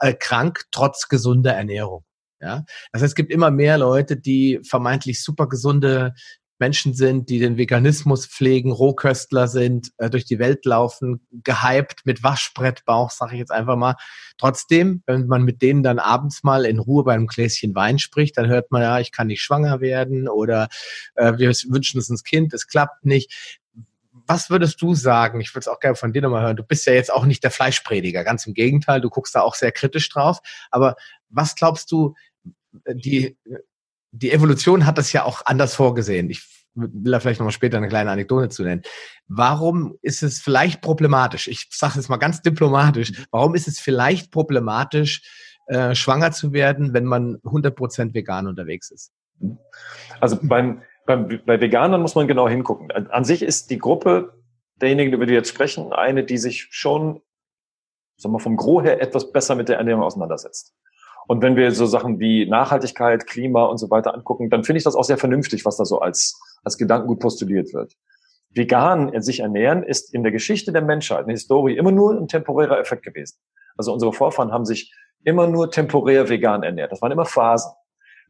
[0.00, 2.04] Äh, krank trotz gesunder Ernährung.
[2.40, 6.14] Ja, das heißt, es gibt immer mehr Leute, die vermeintlich super gesunde
[6.58, 12.22] Menschen sind, die den Veganismus pflegen, Rohköstler sind, äh, durch die Welt laufen, gehypt mit
[12.22, 13.96] Waschbrettbauch, sage ich jetzt einfach mal.
[14.38, 18.36] Trotzdem, wenn man mit denen dann abends mal in Ruhe bei einem Gläschen Wein spricht,
[18.36, 20.68] dann hört man ja, ich kann nicht schwanger werden oder
[21.14, 23.60] äh, wir wünschen uns ein Kind, es klappt nicht.
[24.26, 25.40] Was würdest du sagen?
[25.40, 26.56] Ich würde es auch gerne von dir nochmal hören.
[26.56, 29.54] Du bist ja jetzt auch nicht der Fleischprediger, ganz im Gegenteil, du guckst da auch
[29.54, 30.40] sehr kritisch drauf.
[30.70, 30.96] Aber
[31.30, 32.14] was glaubst du,
[32.86, 33.36] die
[34.10, 36.30] die Evolution hat das ja auch anders vorgesehen.
[36.30, 36.42] Ich
[36.74, 38.82] will da vielleicht nochmal später eine kleine Anekdote zu nennen.
[39.26, 41.48] Warum ist es vielleicht problematisch?
[41.48, 43.12] Ich sage es mal ganz diplomatisch.
[43.30, 45.22] Warum ist es vielleicht problematisch,
[45.66, 49.12] äh, schwanger zu werden, wenn man 100% vegan unterwegs ist?
[50.20, 52.90] Also beim, beim, bei Veganern muss man genau hingucken.
[52.90, 54.34] An sich ist die Gruppe
[54.80, 57.20] derjenigen, über die wir jetzt sprechen, eine, die sich schon
[58.18, 60.74] sagen wir, vom Gros her etwas besser mit der Ernährung auseinandersetzt.
[61.28, 64.84] Und wenn wir so Sachen wie Nachhaltigkeit, Klima und so weiter angucken, dann finde ich
[64.84, 67.92] das auch sehr vernünftig, was da so als, als Gedankengut postuliert wird.
[68.48, 72.28] Vegan sich ernähren ist in der Geschichte der Menschheit, in der Historie, immer nur ein
[72.28, 73.36] temporärer Effekt gewesen.
[73.76, 74.90] Also unsere Vorfahren haben sich
[75.22, 76.92] immer nur temporär vegan ernährt.
[76.92, 77.72] Das waren immer Phasen.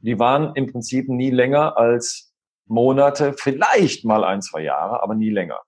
[0.01, 2.34] Die waren im Prinzip nie länger als
[2.66, 5.61] Monate, vielleicht mal ein, zwei Jahre, aber nie länger.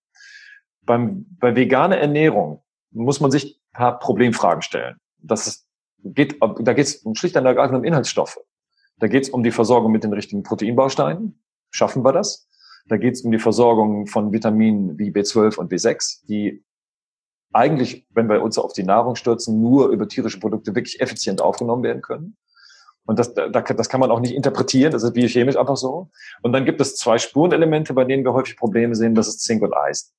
[0.82, 4.96] Beim, bei veganer Ernährung muss man sich ein paar Problemfragen stellen.
[5.18, 5.69] Das ist
[6.04, 8.38] geht, da geht es schlicht und ergreifend um Inhaltsstoffe.
[8.98, 11.42] Da geht es um die Versorgung mit den richtigen Proteinbausteinen.
[11.70, 12.48] Schaffen wir das?
[12.86, 16.64] Da geht es um die Versorgung von Vitaminen wie B12 und B6, die
[17.52, 21.82] eigentlich, wenn wir uns auf die Nahrung stürzen, nur über tierische Produkte wirklich effizient aufgenommen
[21.82, 22.36] werden können.
[23.06, 26.10] Und das, da, das kann man auch nicht interpretieren, das ist biochemisch einfach so.
[26.42, 29.62] Und dann gibt es zwei Spurenelemente, bei denen wir häufig Probleme sehen, das ist Zink
[29.62, 30.10] und Eisen.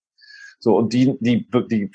[0.59, 1.89] So, und die, die, die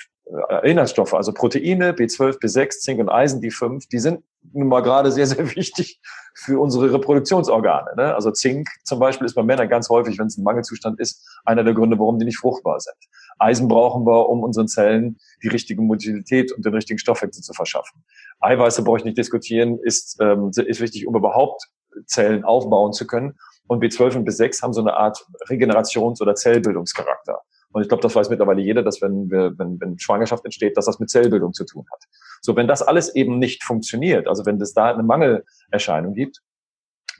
[0.63, 4.23] Inhaltsstoffe, also Proteine, B12, B6, Zink und Eisen, die fünf, die sind
[4.53, 6.01] nun mal gerade sehr, sehr wichtig
[6.35, 7.95] für unsere Reproduktionsorgane.
[7.95, 8.13] Ne?
[8.13, 11.63] Also Zink zum Beispiel ist bei Männern ganz häufig, wenn es ein Mangelzustand ist, einer
[11.63, 12.97] der Gründe, warum die nicht fruchtbar sind.
[13.39, 18.03] Eisen brauchen wir, um unseren Zellen die richtige Motilität und den richtigen Stoffwechsel zu verschaffen.
[18.39, 21.63] Eiweiße brauche ich nicht diskutieren, ist, ähm, ist wichtig, um überhaupt
[22.05, 23.37] Zellen aufbauen zu können.
[23.67, 27.41] Und B12 und B6 haben so eine Art Regenerations- oder Zellbildungscharakter.
[27.73, 30.85] Und ich glaube, das weiß mittlerweile jeder, dass wenn, wir, wenn, wenn Schwangerschaft entsteht, dass
[30.85, 32.03] das mit Zellbildung zu tun hat.
[32.41, 36.41] So, wenn das alles eben nicht funktioniert, also wenn es da eine Mangelerscheinung gibt,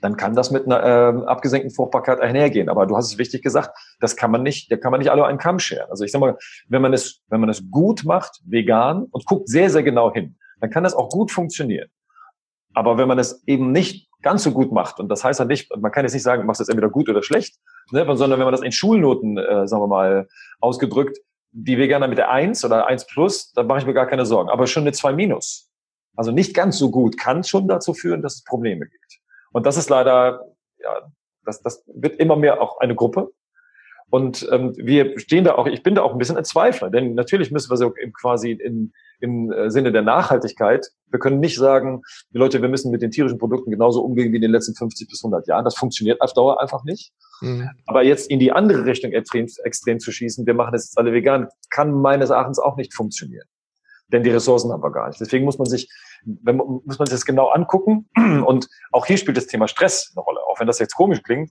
[0.00, 2.68] dann kann das mit einer äh, abgesenkten Fruchtbarkeit einhergehen.
[2.68, 5.26] Aber du hast es wichtig gesagt, das kann man nicht, da kann man nicht alle
[5.26, 5.90] einen Kamm scheren.
[5.90, 6.36] Also ich sag mal,
[6.68, 10.36] wenn man es, wenn man es gut macht, vegan und guckt sehr, sehr genau hin,
[10.60, 11.88] dann kann das auch gut funktionieren.
[12.74, 15.74] Aber wenn man es eben nicht ganz so gut macht, und das heißt ja nicht,
[15.76, 17.56] man kann jetzt nicht sagen, du machst es entweder gut oder schlecht,
[17.92, 20.28] ne, sondern wenn man das in Schulnoten, äh, sagen wir mal,
[20.60, 21.18] ausgedrückt,
[21.52, 24.50] die Veganer mit der 1 oder 1 plus, dann mache ich mir gar keine Sorgen.
[24.50, 25.70] Aber schon eine 2 minus,
[26.16, 29.20] also nicht ganz so gut, kann schon dazu führen, dass es Probleme gibt.
[29.52, 30.44] Und das ist leider,
[30.78, 31.10] ja,
[31.44, 33.30] das, das wird immer mehr auch eine Gruppe.
[34.10, 37.14] Und ähm, wir stehen da auch, ich bin da auch ein bisschen ein Zweifler, denn
[37.14, 40.86] natürlich müssen wir so quasi in, im äh, Sinne der Nachhaltigkeit.
[41.10, 42.02] Wir können nicht sagen,
[42.32, 45.08] die Leute, wir müssen mit den tierischen Produkten genauso umgehen wie in den letzten 50
[45.08, 45.64] bis 100 Jahren.
[45.64, 47.12] Das funktioniert auf Dauer einfach nicht.
[47.40, 47.70] Mhm.
[47.86, 51.12] Aber jetzt in die andere Richtung extrem, extrem zu schießen, wir machen das jetzt alle
[51.12, 53.46] vegan, kann meines Erachtens auch nicht funktionieren.
[54.12, 55.20] Denn die Ressourcen haben wir gar nicht.
[55.20, 55.90] Deswegen muss man sich,
[56.24, 58.08] wenn, muss man sich das genau angucken.
[58.46, 60.40] Und auch hier spielt das Thema Stress eine Rolle.
[60.48, 61.50] Auch wenn das jetzt komisch klingt.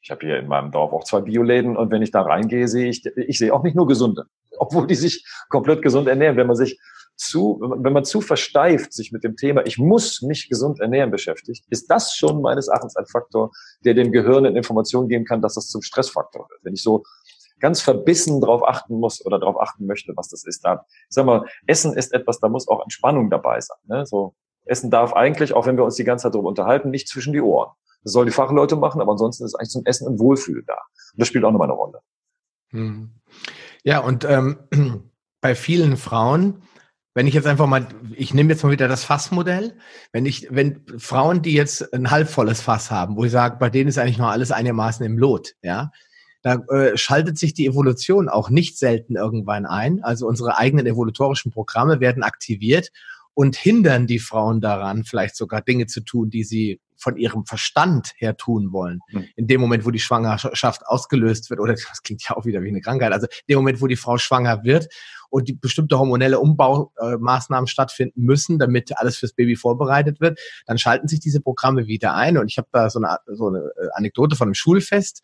[0.00, 2.88] Ich habe hier in meinem Dorf auch zwei Bioläden und wenn ich da reingehe, sehe
[2.88, 4.24] ich, ich sehe auch nicht nur gesunde,
[4.58, 6.36] obwohl die sich komplett gesund ernähren.
[6.36, 6.80] Wenn man sich
[7.22, 11.64] zu, wenn man zu versteift sich mit dem Thema, ich muss mich gesund ernähren beschäftigt,
[11.70, 13.50] ist das schon meines Erachtens ein Faktor,
[13.84, 16.60] der dem Gehirn eine Information geben kann, dass das zum Stressfaktor wird.
[16.62, 17.04] Wenn ich so
[17.60, 20.64] ganz verbissen darauf achten muss oder darauf achten möchte, was das ist.
[20.64, 23.78] Da, ich sag mal, Essen ist etwas, da muss auch Entspannung dabei sein.
[23.84, 24.04] Ne?
[24.04, 27.32] So, Essen darf eigentlich, auch wenn wir uns die ganze Zeit darüber unterhalten, nicht zwischen
[27.32, 27.70] die Ohren.
[28.02, 30.74] Das sollen die Fachleute machen, aber ansonsten ist eigentlich zum Essen ein Wohlfühl da.
[31.12, 32.00] Und das spielt auch nochmal eine Rolle.
[32.70, 33.12] Hm.
[33.84, 34.58] Ja, und ähm,
[35.40, 36.62] bei vielen Frauen
[37.14, 39.76] wenn ich jetzt einfach mal, ich nehme jetzt mal wieder das Fassmodell,
[40.12, 43.88] wenn ich, wenn Frauen, die jetzt ein halbvolles Fass haben, wo ich sage, bei denen
[43.88, 45.92] ist eigentlich noch alles einigermaßen im Lot, ja,
[46.42, 50.02] da äh, schaltet sich die Evolution auch nicht selten irgendwann ein.
[50.02, 52.90] Also unsere eigenen evolutorischen Programme werden aktiviert
[53.34, 58.12] und hindern die Frauen daran, vielleicht sogar Dinge zu tun, die sie von ihrem Verstand
[58.16, 59.00] her tun wollen.
[59.10, 59.26] Mhm.
[59.34, 62.68] In dem Moment, wo die Schwangerschaft ausgelöst wird, oder das klingt ja auch wieder wie
[62.68, 64.88] eine Krankheit, also in dem Moment, wo die Frau schwanger wird
[65.28, 71.08] und die bestimmte hormonelle Umbaumaßnahmen stattfinden müssen, damit alles fürs Baby vorbereitet wird, dann schalten
[71.08, 72.38] sich diese Programme wieder ein.
[72.38, 75.22] Und ich habe da so eine, so eine äh, Anekdote von einem Schulfest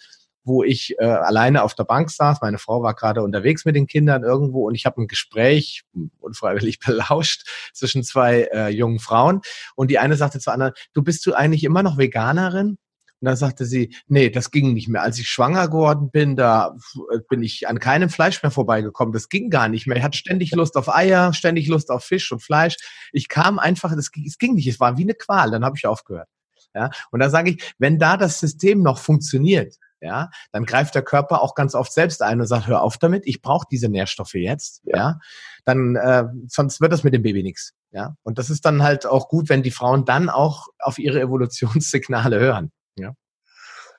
[0.49, 2.39] wo ich äh, alleine auf der Bank saß.
[2.41, 5.85] Meine Frau war gerade unterwegs mit den Kindern irgendwo und ich habe ein Gespräch
[6.19, 9.43] unfreiwillig belauscht zwischen zwei äh, jungen Frauen.
[9.77, 12.79] Und die eine sagte zur anderen, du bist du eigentlich immer noch Veganerin?
[13.21, 15.03] Und dann sagte sie, nee, das ging nicht mehr.
[15.03, 16.77] Als ich schwanger geworden bin, da
[17.13, 19.13] äh, bin ich an keinem Fleisch mehr vorbeigekommen.
[19.13, 19.97] Das ging gar nicht mehr.
[19.97, 22.77] Ich hatte ständig Lust auf Eier, ständig Lust auf Fisch und Fleisch.
[23.13, 24.69] Ich kam einfach, es ging nicht.
[24.69, 25.51] Es war wie eine Qual.
[25.51, 26.29] Dann habe ich aufgehört.
[26.75, 31.03] Ja, und da sage ich, wenn da das System noch funktioniert, ja, dann greift der
[31.03, 34.35] Körper auch ganz oft selbst ein und sagt, hör auf damit, ich brauche diese Nährstoffe
[34.35, 35.19] jetzt, ja, ja
[35.65, 38.15] dann äh, sonst wird das mit dem Baby nichts, ja.
[38.23, 42.39] Und das ist dann halt auch gut, wenn die Frauen dann auch auf ihre Evolutionssignale
[42.39, 43.13] hören, ja.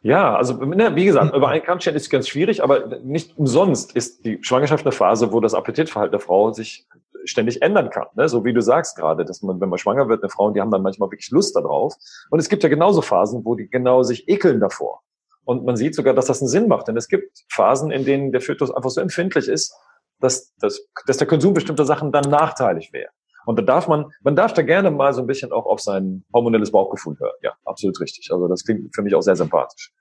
[0.01, 4.25] Ja, also ne, wie gesagt, über einen Kamm ist ganz schwierig, aber nicht umsonst ist
[4.25, 6.87] die Schwangerschaft eine Phase, wo das Appetitverhalten der Frau sich
[7.25, 8.07] ständig ändern kann.
[8.15, 8.29] Ne?
[8.29, 10.71] So wie du sagst gerade, dass man, wenn man schwanger wird, eine Frau, die haben
[10.71, 11.95] dann manchmal wirklich Lust darauf.
[12.29, 15.01] Und es gibt ja genauso Phasen, wo die genau sich ekeln davor.
[15.49, 16.87] Und man sieht sogar, dass das einen Sinn macht.
[16.87, 19.73] Denn es gibt Phasen, in denen der Fötus einfach so empfindlich ist,
[20.19, 23.09] dass, dass, dass der Konsum bestimmter Sachen dann nachteilig wäre.
[23.47, 26.23] Und da darf man, man darf da gerne mal so ein bisschen auch auf sein
[26.31, 27.33] hormonelles Bauchgefühl hören.
[27.41, 28.29] Ja, absolut richtig.
[28.31, 29.91] Also das klingt für mich auch sehr sympathisch.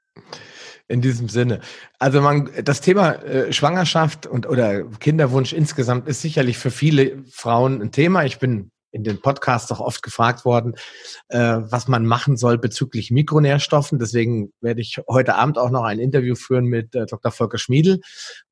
[0.86, 1.60] In diesem Sinne.
[1.98, 7.80] Also man, das Thema äh, Schwangerschaft und oder Kinderwunsch insgesamt ist sicherlich für viele Frauen
[7.80, 8.26] ein Thema.
[8.26, 10.74] Ich bin in den Podcasts auch oft gefragt worden,
[11.28, 13.98] äh, was man machen soll bezüglich Mikronährstoffen.
[13.98, 17.30] Deswegen werde ich heute Abend auch noch ein Interview führen mit äh, Dr.
[17.30, 18.00] Volker Schmiedel,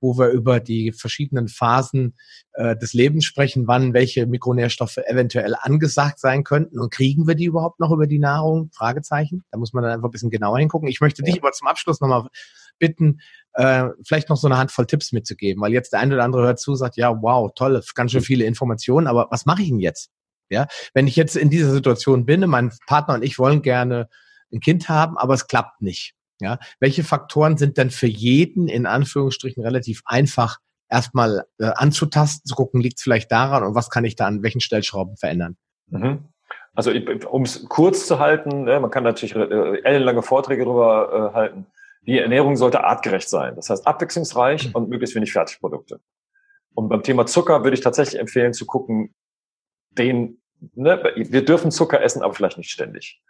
[0.00, 2.16] wo wir über die verschiedenen Phasen
[2.52, 7.46] äh, des Lebens sprechen, wann welche Mikronährstoffe eventuell angesagt sein könnten und kriegen wir die
[7.46, 8.70] überhaupt noch über die Nahrung?
[8.74, 9.44] Fragezeichen.
[9.50, 10.88] Da muss man dann einfach ein bisschen genauer hingucken.
[10.88, 12.26] Ich möchte dich aber zum Abschluss nochmal
[12.78, 13.20] bitten,
[13.54, 16.60] äh, vielleicht noch so eine Handvoll Tipps mitzugeben, weil jetzt der eine oder andere hört
[16.60, 20.10] zu, sagt, ja, wow, toll, ganz schön viele Informationen, aber was mache ich denn jetzt?
[20.50, 24.08] Ja, wenn ich jetzt in dieser Situation bin, mein Partner und ich wollen gerne
[24.52, 26.14] ein Kind haben, aber es klappt nicht.
[26.40, 32.54] Ja, welche Faktoren sind denn für jeden in Anführungsstrichen relativ einfach erstmal äh, anzutasten, zu
[32.54, 35.56] gucken, liegt es vielleicht daran und was kann ich da an welchen Stellschrauben verändern?
[35.88, 36.28] Mhm.
[36.74, 36.92] Also
[37.30, 41.66] um es kurz zu halten, ne, man kann natürlich äh, ellenlange Vorträge darüber äh, halten.
[42.02, 44.74] Die Ernährung sollte artgerecht sein, das heißt abwechslungsreich mhm.
[44.74, 46.00] und möglichst wenig Fertigprodukte.
[46.74, 49.14] Und beim Thema Zucker würde ich tatsächlich empfehlen zu gucken,
[49.98, 50.40] den,
[50.74, 53.20] ne, wir dürfen Zucker essen, aber vielleicht nicht ständig.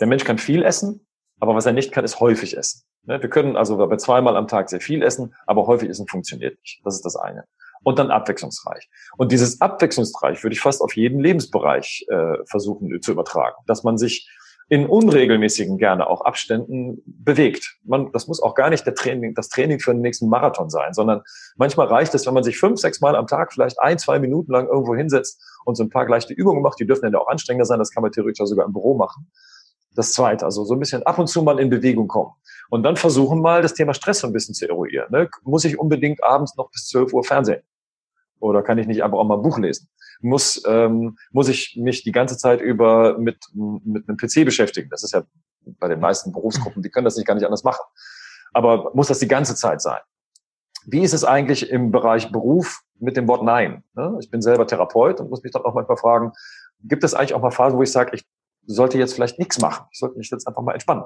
[0.00, 1.06] Der Mensch kann viel essen,
[1.40, 2.82] aber was er nicht kann, ist häufig essen.
[3.02, 6.58] Ne, wir können also bei zweimal am Tag sehr viel essen, aber häufig essen funktioniert
[6.60, 6.80] nicht.
[6.84, 7.44] Das ist das eine.
[7.82, 8.88] Und dann abwechslungsreich.
[9.18, 13.56] Und dieses abwechslungsreich würde ich fast auf jeden Lebensbereich äh, versuchen zu übertragen.
[13.66, 14.30] Dass man sich
[14.68, 17.76] in unregelmäßigen, gerne auch Abständen bewegt.
[17.84, 20.94] Man, das muss auch gar nicht der Training, das Training für den nächsten Marathon sein,
[20.94, 21.22] sondern
[21.56, 24.52] manchmal reicht es, wenn man sich fünf, sechs Mal am Tag vielleicht ein, zwei Minuten
[24.52, 26.80] lang irgendwo hinsetzt und so ein paar leichte Übungen macht.
[26.80, 27.78] Die dürfen ja auch anstrengender sein.
[27.78, 29.30] Das kann man theoretisch sogar im Büro machen.
[29.94, 32.32] Das zweite, also so ein bisschen ab und zu mal in Bewegung kommen.
[32.70, 35.06] Und dann versuchen mal, das Thema Stress so ein bisschen zu eruieren.
[35.10, 35.28] Ne?
[35.42, 37.62] Muss ich unbedingt abends noch bis 12 Uhr Fernsehen?
[38.40, 39.88] Oder kann ich nicht einfach auch mal ein Buch lesen?
[40.20, 44.90] Muss, ähm, muss ich mich die ganze Zeit über mit, mit einem PC beschäftigen?
[44.90, 45.24] Das ist ja
[45.64, 47.84] bei den meisten Berufsgruppen, die können das nicht gar nicht anders machen.
[48.52, 50.00] Aber muss das die ganze Zeit sein?
[50.86, 53.82] Wie ist es eigentlich im Bereich Beruf mit dem Wort Nein?
[53.94, 54.18] Ne?
[54.20, 56.32] Ich bin selber Therapeut und muss mich dann auch manchmal fragen,
[56.82, 58.24] gibt es eigentlich auch mal Phasen, wo ich sage, ich
[58.66, 59.86] sollte jetzt vielleicht nichts machen?
[59.92, 61.04] Ich sollte mich jetzt einfach mal entspannen.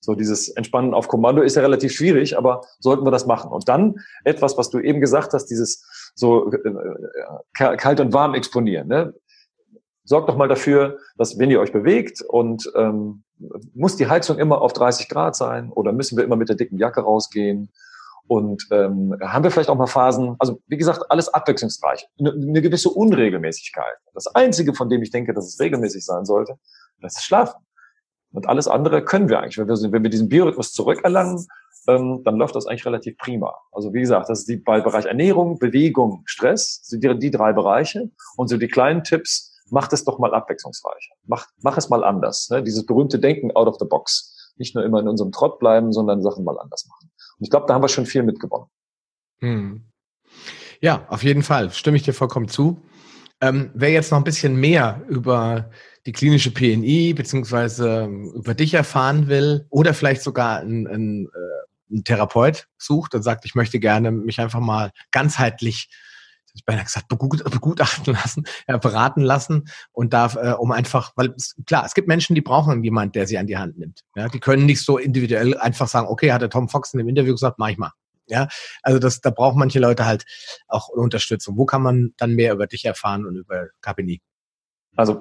[0.00, 3.50] So dieses Entspannen auf Kommando ist ja relativ schwierig, aber sollten wir das machen.
[3.50, 5.84] Und dann etwas, was du eben gesagt hast, dieses
[6.16, 8.88] so äh, äh kalt und warm exponieren.
[8.88, 9.14] Ne?
[10.04, 13.22] Sorgt doch mal dafür, dass wenn ihr euch bewegt und ähm,
[13.74, 16.78] muss die Heizung immer auf 30 Grad sein oder müssen wir immer mit der dicken
[16.78, 17.70] Jacke rausgehen?
[18.28, 22.60] Und ähm, haben wir vielleicht auch mal Phasen, also wie gesagt, alles abwechslungsreich, eine, eine
[22.60, 23.94] gewisse Unregelmäßigkeit.
[24.14, 26.58] Das Einzige, von dem ich denke, dass es regelmäßig sein sollte,
[27.00, 27.60] das ist Schlafen.
[28.32, 29.58] Und alles andere können wir eigentlich.
[29.58, 31.46] Wenn wir, wenn wir diesen Biorhythmus zurückerlangen,
[31.88, 33.54] ähm, dann läuft das eigentlich relativ prima.
[33.72, 37.52] Also wie gesagt, das ist die bei Bereich Ernährung, Bewegung, Stress, sind die, die drei
[37.52, 38.10] Bereiche.
[38.36, 41.14] Und so die kleinen Tipps, macht es doch mal abwechslungsreicher.
[41.26, 42.48] Mach, mach es mal anders.
[42.50, 42.62] Ne?
[42.62, 44.52] Dieses berühmte Denken out of the box.
[44.56, 47.10] Nicht nur immer in unserem Trott bleiben, sondern Sachen mal anders machen.
[47.38, 48.68] Und ich glaube, da haben wir schon viel mitgewonnen.
[49.40, 49.84] Hm.
[50.80, 51.70] Ja, auf jeden Fall.
[51.70, 52.80] Stimme ich dir vollkommen zu.
[53.40, 55.70] Ähm, wer jetzt noch ein bisschen mehr über
[56.06, 61.66] die klinische PNI beziehungsweise ähm, über dich erfahren will oder vielleicht sogar ein, ein, äh,
[61.90, 65.88] ein Therapeut sucht und sagt, ich möchte gerne mich einfach mal ganzheitlich
[66.56, 71.34] ich beinahe gesagt, begutachten lassen, ja, beraten lassen und da, äh, um einfach, weil
[71.66, 74.00] klar, es gibt Menschen, die brauchen jemand, der sie an die Hand nimmt.
[74.14, 77.08] Ja, die können nicht so individuell einfach sagen, okay, hat der Tom Fox in dem
[77.08, 77.92] Interview gesagt, mach ich mal.
[78.28, 78.48] Ja,
[78.82, 80.24] also das, da brauchen manche Leute halt
[80.66, 81.56] auch Unterstützung.
[81.56, 84.20] Wo kann man dann mehr über dich erfahren und über KPNI?
[84.96, 85.20] Also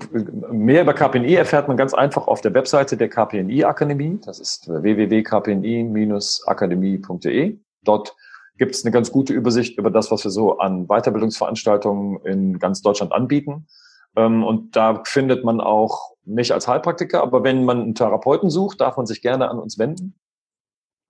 [0.52, 4.22] mehr über KPNI erfährt man ganz einfach auf der Webseite der KPNI Akademie.
[4.26, 7.60] Das ist www.kpni-akademie.de.
[7.84, 8.16] Dort
[8.58, 12.82] gibt es eine ganz gute Übersicht über das, was wir so an Weiterbildungsveranstaltungen in ganz
[12.82, 13.68] Deutschland anbieten.
[14.16, 18.80] Ähm, und da findet man auch mich als Heilpraktiker, aber wenn man einen Therapeuten sucht,
[18.82, 20.16] darf man sich gerne an uns wenden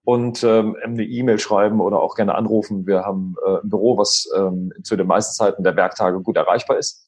[0.03, 2.85] und ähm, eine E-Mail schreiben oder auch gerne anrufen.
[2.87, 6.77] Wir haben äh, ein Büro, was ähm, zu den meisten Zeiten der Werktage gut erreichbar
[6.77, 7.05] ist.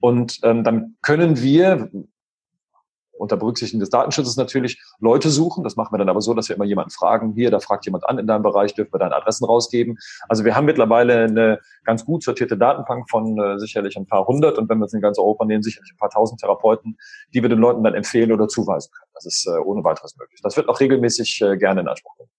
[0.00, 1.90] Und ähm, dann können wir
[3.18, 5.64] unter Berücksichtigung des Datenschutzes natürlich Leute suchen.
[5.64, 8.08] Das machen wir dann aber so, dass wir immer jemanden fragen, hier, da fragt jemand
[8.08, 9.98] an in deinem Bereich, dürfen wir deine Adressen rausgeben.
[10.28, 14.58] Also wir haben mittlerweile eine ganz gut sortierte Datenbank von äh, sicherlich ein paar hundert
[14.58, 16.96] und wenn wir uns in ganz Europa nehmen, sicherlich ein paar tausend Therapeuten,
[17.34, 19.10] die wir den Leuten dann empfehlen oder zuweisen können.
[19.14, 20.40] Das ist äh, ohne weiteres möglich.
[20.42, 22.35] Das wird auch regelmäßig äh, gerne in Anspruch genommen.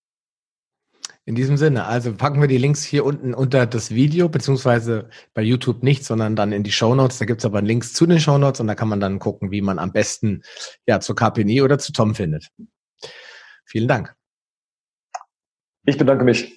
[1.28, 5.41] In diesem Sinne, also packen wir die Links hier unten unter das Video, beziehungsweise bei
[5.41, 7.18] YouTube nicht, sondern dann in die Show Notes.
[7.18, 9.62] Da gibt's aber Links zu den Show Notes und da kann man dann gucken, wie
[9.62, 10.41] man am besten
[10.86, 12.48] ja zur KPNI oder zu Tom findet.
[13.66, 14.16] Vielen Dank.
[15.86, 16.56] Ich bedanke mich.